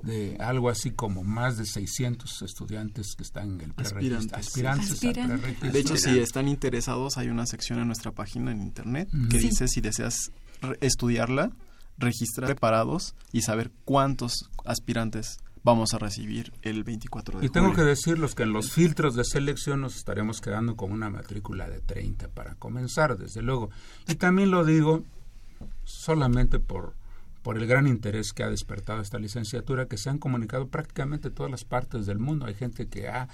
de 0.02 0.36
algo 0.40 0.68
así 0.68 0.90
como 0.90 1.22
más 1.22 1.56
de 1.56 1.64
600 1.64 2.42
estudiantes 2.42 3.14
que 3.16 3.22
están 3.22 3.60
en 3.60 3.60
el 3.60 3.72
aspirantes. 3.76 4.32
aspirantes, 4.32 5.00
De 5.00 5.78
hecho, 5.78 5.96
si 5.96 6.18
están 6.18 6.48
interesados, 6.48 7.16
hay 7.18 7.28
una 7.28 7.46
sección 7.46 7.78
en 7.80 7.86
nuestra 7.86 8.12
página 8.12 8.52
en 8.52 8.60
internet 8.60 9.08
que 9.30 9.38
dice 9.38 9.68
si 9.68 9.80
deseas 9.80 10.32
estudiarla, 10.80 11.50
registrar 11.98 12.46
preparados 12.46 13.14
y 13.32 13.42
saber 13.42 13.70
cuántos 13.84 14.50
aspirantes 14.64 15.38
vamos 15.66 15.94
a 15.94 15.98
recibir 15.98 16.52
el 16.62 16.84
24 16.84 17.40
de 17.40 17.46
Y 17.46 17.48
tengo 17.48 17.74
que 17.74 17.82
decirles 17.82 18.36
que 18.36 18.44
en 18.44 18.52
los 18.52 18.70
filtros 18.70 19.16
de 19.16 19.24
selección 19.24 19.80
nos 19.80 19.96
estaremos 19.96 20.40
quedando 20.40 20.76
con 20.76 20.92
una 20.92 21.10
matrícula 21.10 21.68
de 21.68 21.80
30 21.80 22.28
para 22.28 22.54
comenzar, 22.54 23.18
desde 23.18 23.42
luego. 23.42 23.70
Y 24.06 24.14
también 24.14 24.52
lo 24.52 24.64
digo 24.64 25.02
solamente 25.82 26.60
por, 26.60 26.94
por 27.42 27.58
el 27.58 27.66
gran 27.66 27.88
interés 27.88 28.32
que 28.32 28.44
ha 28.44 28.48
despertado 28.48 29.00
esta 29.00 29.18
licenciatura, 29.18 29.86
que 29.86 29.98
se 29.98 30.08
han 30.08 30.18
comunicado 30.18 30.68
prácticamente 30.68 31.30
todas 31.30 31.50
las 31.50 31.64
partes 31.64 32.06
del 32.06 32.20
mundo. 32.20 32.46
Hay 32.46 32.54
gente 32.54 32.86
que 32.86 33.08
ha 33.08 33.28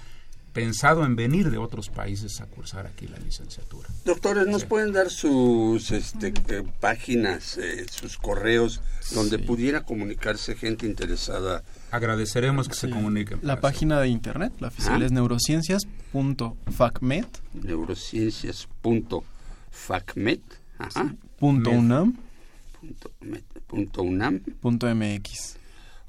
pensado 0.53 1.05
en 1.05 1.15
venir 1.15 1.51
de 1.51 1.57
otros 1.57 1.89
países 1.89 2.39
a 2.39 2.45
cursar 2.45 2.85
aquí 2.85 3.07
la 3.07 3.17
licenciatura. 3.17 3.89
Doctores, 4.05 4.45
¿nos 4.47 4.63
pueden 4.65 4.93
dar 4.93 5.09
sus 5.09 5.89
este, 5.91 6.31
eh, 6.49 6.63
páginas, 6.79 7.57
eh, 7.57 7.87
sus 7.91 8.17
correos, 8.17 8.81
donde 9.13 9.39
pudiera 9.39 9.81
comunicarse 9.81 10.55
gente 10.55 10.85
interesada? 10.85 11.63
Agradeceremos 11.91 12.69
que 12.69 12.75
se 12.75 12.89
comuniquen. 12.89 13.39
La 13.41 13.59
página 13.59 13.99
de 13.99 14.07
internet, 14.09 14.53
la 14.59 14.67
oficial 14.69 15.01
es 15.01 15.11
neurociencias.facmet. 15.11 17.27
Neurociencias.facmet. 17.53 20.41
Punto 21.39 21.71
unam. 21.71 22.15
Punto, 23.67 24.03
unam. 24.03 24.39
Punto 24.61 24.93
mx. 24.93 25.57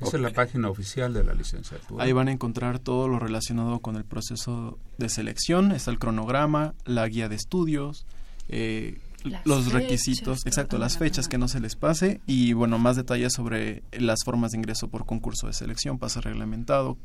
Esa 0.07 0.17
es 0.17 0.23
la 0.23 0.31
página 0.31 0.69
oficial 0.69 1.13
de 1.13 1.25
la 1.25 1.35
licenciatura. 1.35 2.03
Ahí 2.03 2.13
van 2.13 2.29
a 2.29 2.33
encontrar 2.33 2.79
todo 2.79 3.09
lo 3.09 3.19
relacionado 3.19 3.81
con 3.81 3.97
el 3.97 4.05
proceso 4.05 4.79
de 4.99 5.09
selección. 5.09 5.73
Está 5.73 5.91
el 5.91 5.99
cronograma, 5.99 6.75
la 6.85 7.07
guía 7.09 7.29
de 7.29 7.37
estudios, 7.37 8.07
eh, 8.49 8.99
los 9.45 9.73
requisitos, 9.73 10.45
exacto, 10.47 10.79
las 10.79 10.99
fechas 10.99 11.29
que 11.29 11.39
no 11.39 11.49
se 11.49 11.61
les 11.61 11.77
pase 11.77 12.21
y 12.27 12.53
bueno, 12.53 12.79
más 12.79 12.97
detalles 12.97 13.33
sobre 13.33 13.83
las 13.93 14.19
formas 14.25 14.53
de 14.53 14.59
ingreso 14.59 14.89
por 14.89 15.07
concurso 15.07 15.47
de 15.47 15.55
selección, 15.55 15.99
pase 15.99 16.21
reglamentado, 16.21 16.99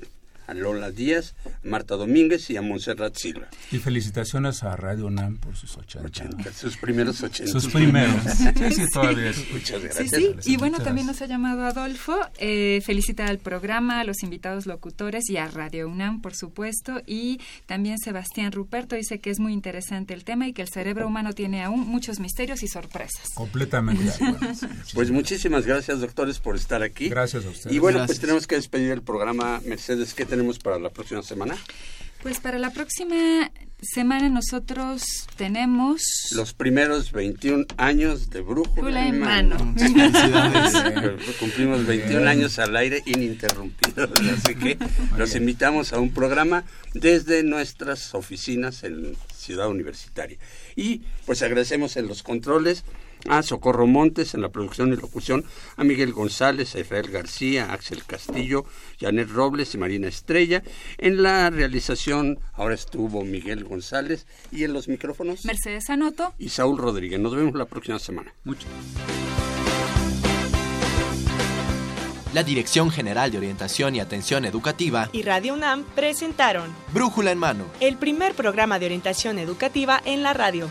a 0.53 0.55
Lola 0.55 0.90
Díaz, 0.90 1.34
a 1.46 1.66
Marta 1.66 1.96
Domínguez 1.96 2.50
y 2.50 2.57
a 2.57 2.62
Montserrat 2.62 3.16
Silva. 3.16 3.48
Y 3.70 3.78
felicitaciones 3.78 4.62
a 4.62 4.76
Radio 4.76 5.07
UNAM 5.07 5.38
por 5.38 5.57
sus 5.57 5.76
80. 5.76 6.53
sus 6.53 6.76
primeros 6.76 7.22
80. 7.22 7.50
Sus 7.50 7.68
primeros. 7.68 8.14
sí, 8.36 8.74
sí, 8.74 8.86
todavía. 8.92 9.32
Muchas 9.53 9.82
gracias. 9.82 10.11
Sí, 10.11 10.34
sí. 10.40 10.53
Y 10.53 10.57
bueno, 10.59 10.78
también 10.78 11.07
nos 11.07 11.22
ha 11.22 11.26
llamado 11.26 11.64
Adolfo. 11.64 12.18
Eh, 12.38 12.80
felicita 12.84 13.26
al 13.26 13.38
programa, 13.38 14.00
a 14.00 14.05
los 14.05 14.22
invitados 14.22 14.66
locutores 14.66 15.28
y 15.30 15.38
a 15.38 15.48
Radio 15.48 15.88
UNAM, 15.88 16.20
por 16.20 16.34
supuesto. 16.34 17.00
Y 17.07 17.40
también 17.66 17.98
Sebastián 17.98 18.53
Ruperto 18.53 18.94
dice 18.94 19.20
que 19.20 19.30
es 19.30 19.40
muy 19.40 19.53
interesante 19.53 20.12
el 20.12 20.24
tema 20.24 20.48
y 20.48 20.53
que 20.53 20.62
el 20.62 20.68
cerebro 20.68 21.07
humano 21.07 21.32
tiene 21.32 21.62
aún 21.62 21.80
muchos 21.80 22.20
misterios 22.20 22.62
y 22.62 22.68
sorpresas. 22.68 23.28
Completamente. 23.34 24.12
pues 24.94 25.11
muchísimas 25.11 25.64
gracias, 25.66 26.00
doctores, 26.00 26.38
por 26.38 26.57
estar 26.57 26.82
aquí. 26.82 27.09
Gracias 27.09 27.46
a 27.46 27.48
ustedes. 27.48 27.74
Y 27.74 27.78
bueno, 27.78 28.05
pues 28.05 28.20
tenemos 28.20 28.46
que 28.46 28.57
despedir 28.57 28.90
el 28.90 29.03
programa. 29.03 29.61
Mercedes, 29.64 30.12
¿qué 30.12 30.26
tenemos 30.26 30.41
para 30.62 30.78
la 30.78 30.90
próxima 30.90 31.22
semana? 31.22 31.57
Pues 32.22 32.38
para 32.38 32.59
la 32.59 32.70
próxima 32.70 33.51
semana 33.80 34.28
nosotros 34.28 35.03
tenemos... 35.36 36.03
Los 36.30 36.53
primeros 36.55 37.11
21 37.11 37.64
años 37.76 38.30
de 38.30 38.43
Brújula 38.43 39.09
en 39.09 39.18
mano. 39.18 39.57
Cumplimos 41.40 41.84
21 41.84 42.28
años 42.28 42.61
al 42.61 42.76
aire 42.76 43.03
ininterrumpidos, 43.07 44.11
así 44.38 44.55
que 44.55 44.78
los 45.16 45.34
invitamos 45.34 45.93
a 45.93 45.99
un 45.99 46.12
programa 46.12 46.64
desde 46.95 47.43
nuestras 47.43 48.14
oficinas 48.14 48.84
en 48.84 49.16
Ciudad 49.34 49.68
Universitaria. 49.68 50.38
Y 50.76 51.03
pues 51.26 51.43
agradecemos 51.43 51.97
en 51.97 52.07
los 52.07 52.22
controles 52.22 52.84
a 53.29 53.43
Socorro 53.43 53.87
Montes 53.87 54.35
en 54.35 54.43
la 54.43 54.51
producción 54.51 54.93
y 54.93 54.97
locución, 54.97 55.45
a 55.77 55.85
Miguel 55.85 56.12
González, 56.12 56.75
a 56.75 56.81
Israel 56.81 57.09
García, 57.11 57.66
a 57.66 57.75
Axel 57.75 58.05
Castillo, 58.05 58.64
Janet 59.01 59.29
Robles 59.31 59.75
y 59.75 59.79
Marina 59.79 60.09
Estrella. 60.09 60.62
En 60.99 61.23
la 61.23 61.51
realización 61.51 62.39
ahora 62.55 62.75
estuvo 62.75 63.25
Miguel 63.25 63.64
González 63.64 64.27
y 64.51 64.64
en 64.64 64.73
los 64.73 64.89
micrófonos 64.89 65.45
Mercedes 65.45 65.89
Anoto 65.91 66.35
y 66.39 66.49
Saúl 66.49 66.79
Rodríguez. 66.79 67.20
Nos 67.20 67.35
vemos 67.35 67.55
la 67.55 67.66
próxima 67.66 67.99
semana. 67.99 68.33
Mucho. 68.45 68.66
La 72.35 72.43
Dirección 72.43 72.91
General 72.91 73.31
de 73.31 73.37
Orientación 73.37 73.95
y 73.95 74.01
Atención 74.01 74.47
Educativa 74.47 75.11
y 75.12 75.23
Radio 75.23 75.53
UNAM 75.53 75.85
presentaron 75.95 76.75
Brújula 76.95 77.31
en 77.31 77.39
Mano, 77.39 77.66
el 77.79 77.99
primer 77.99 78.35
programa 78.35 78.79
de 78.79 78.87
orientación 78.87 79.39
educativa 79.39 80.01
en 80.07 80.23
la 80.23 80.33
radio. 80.33 80.68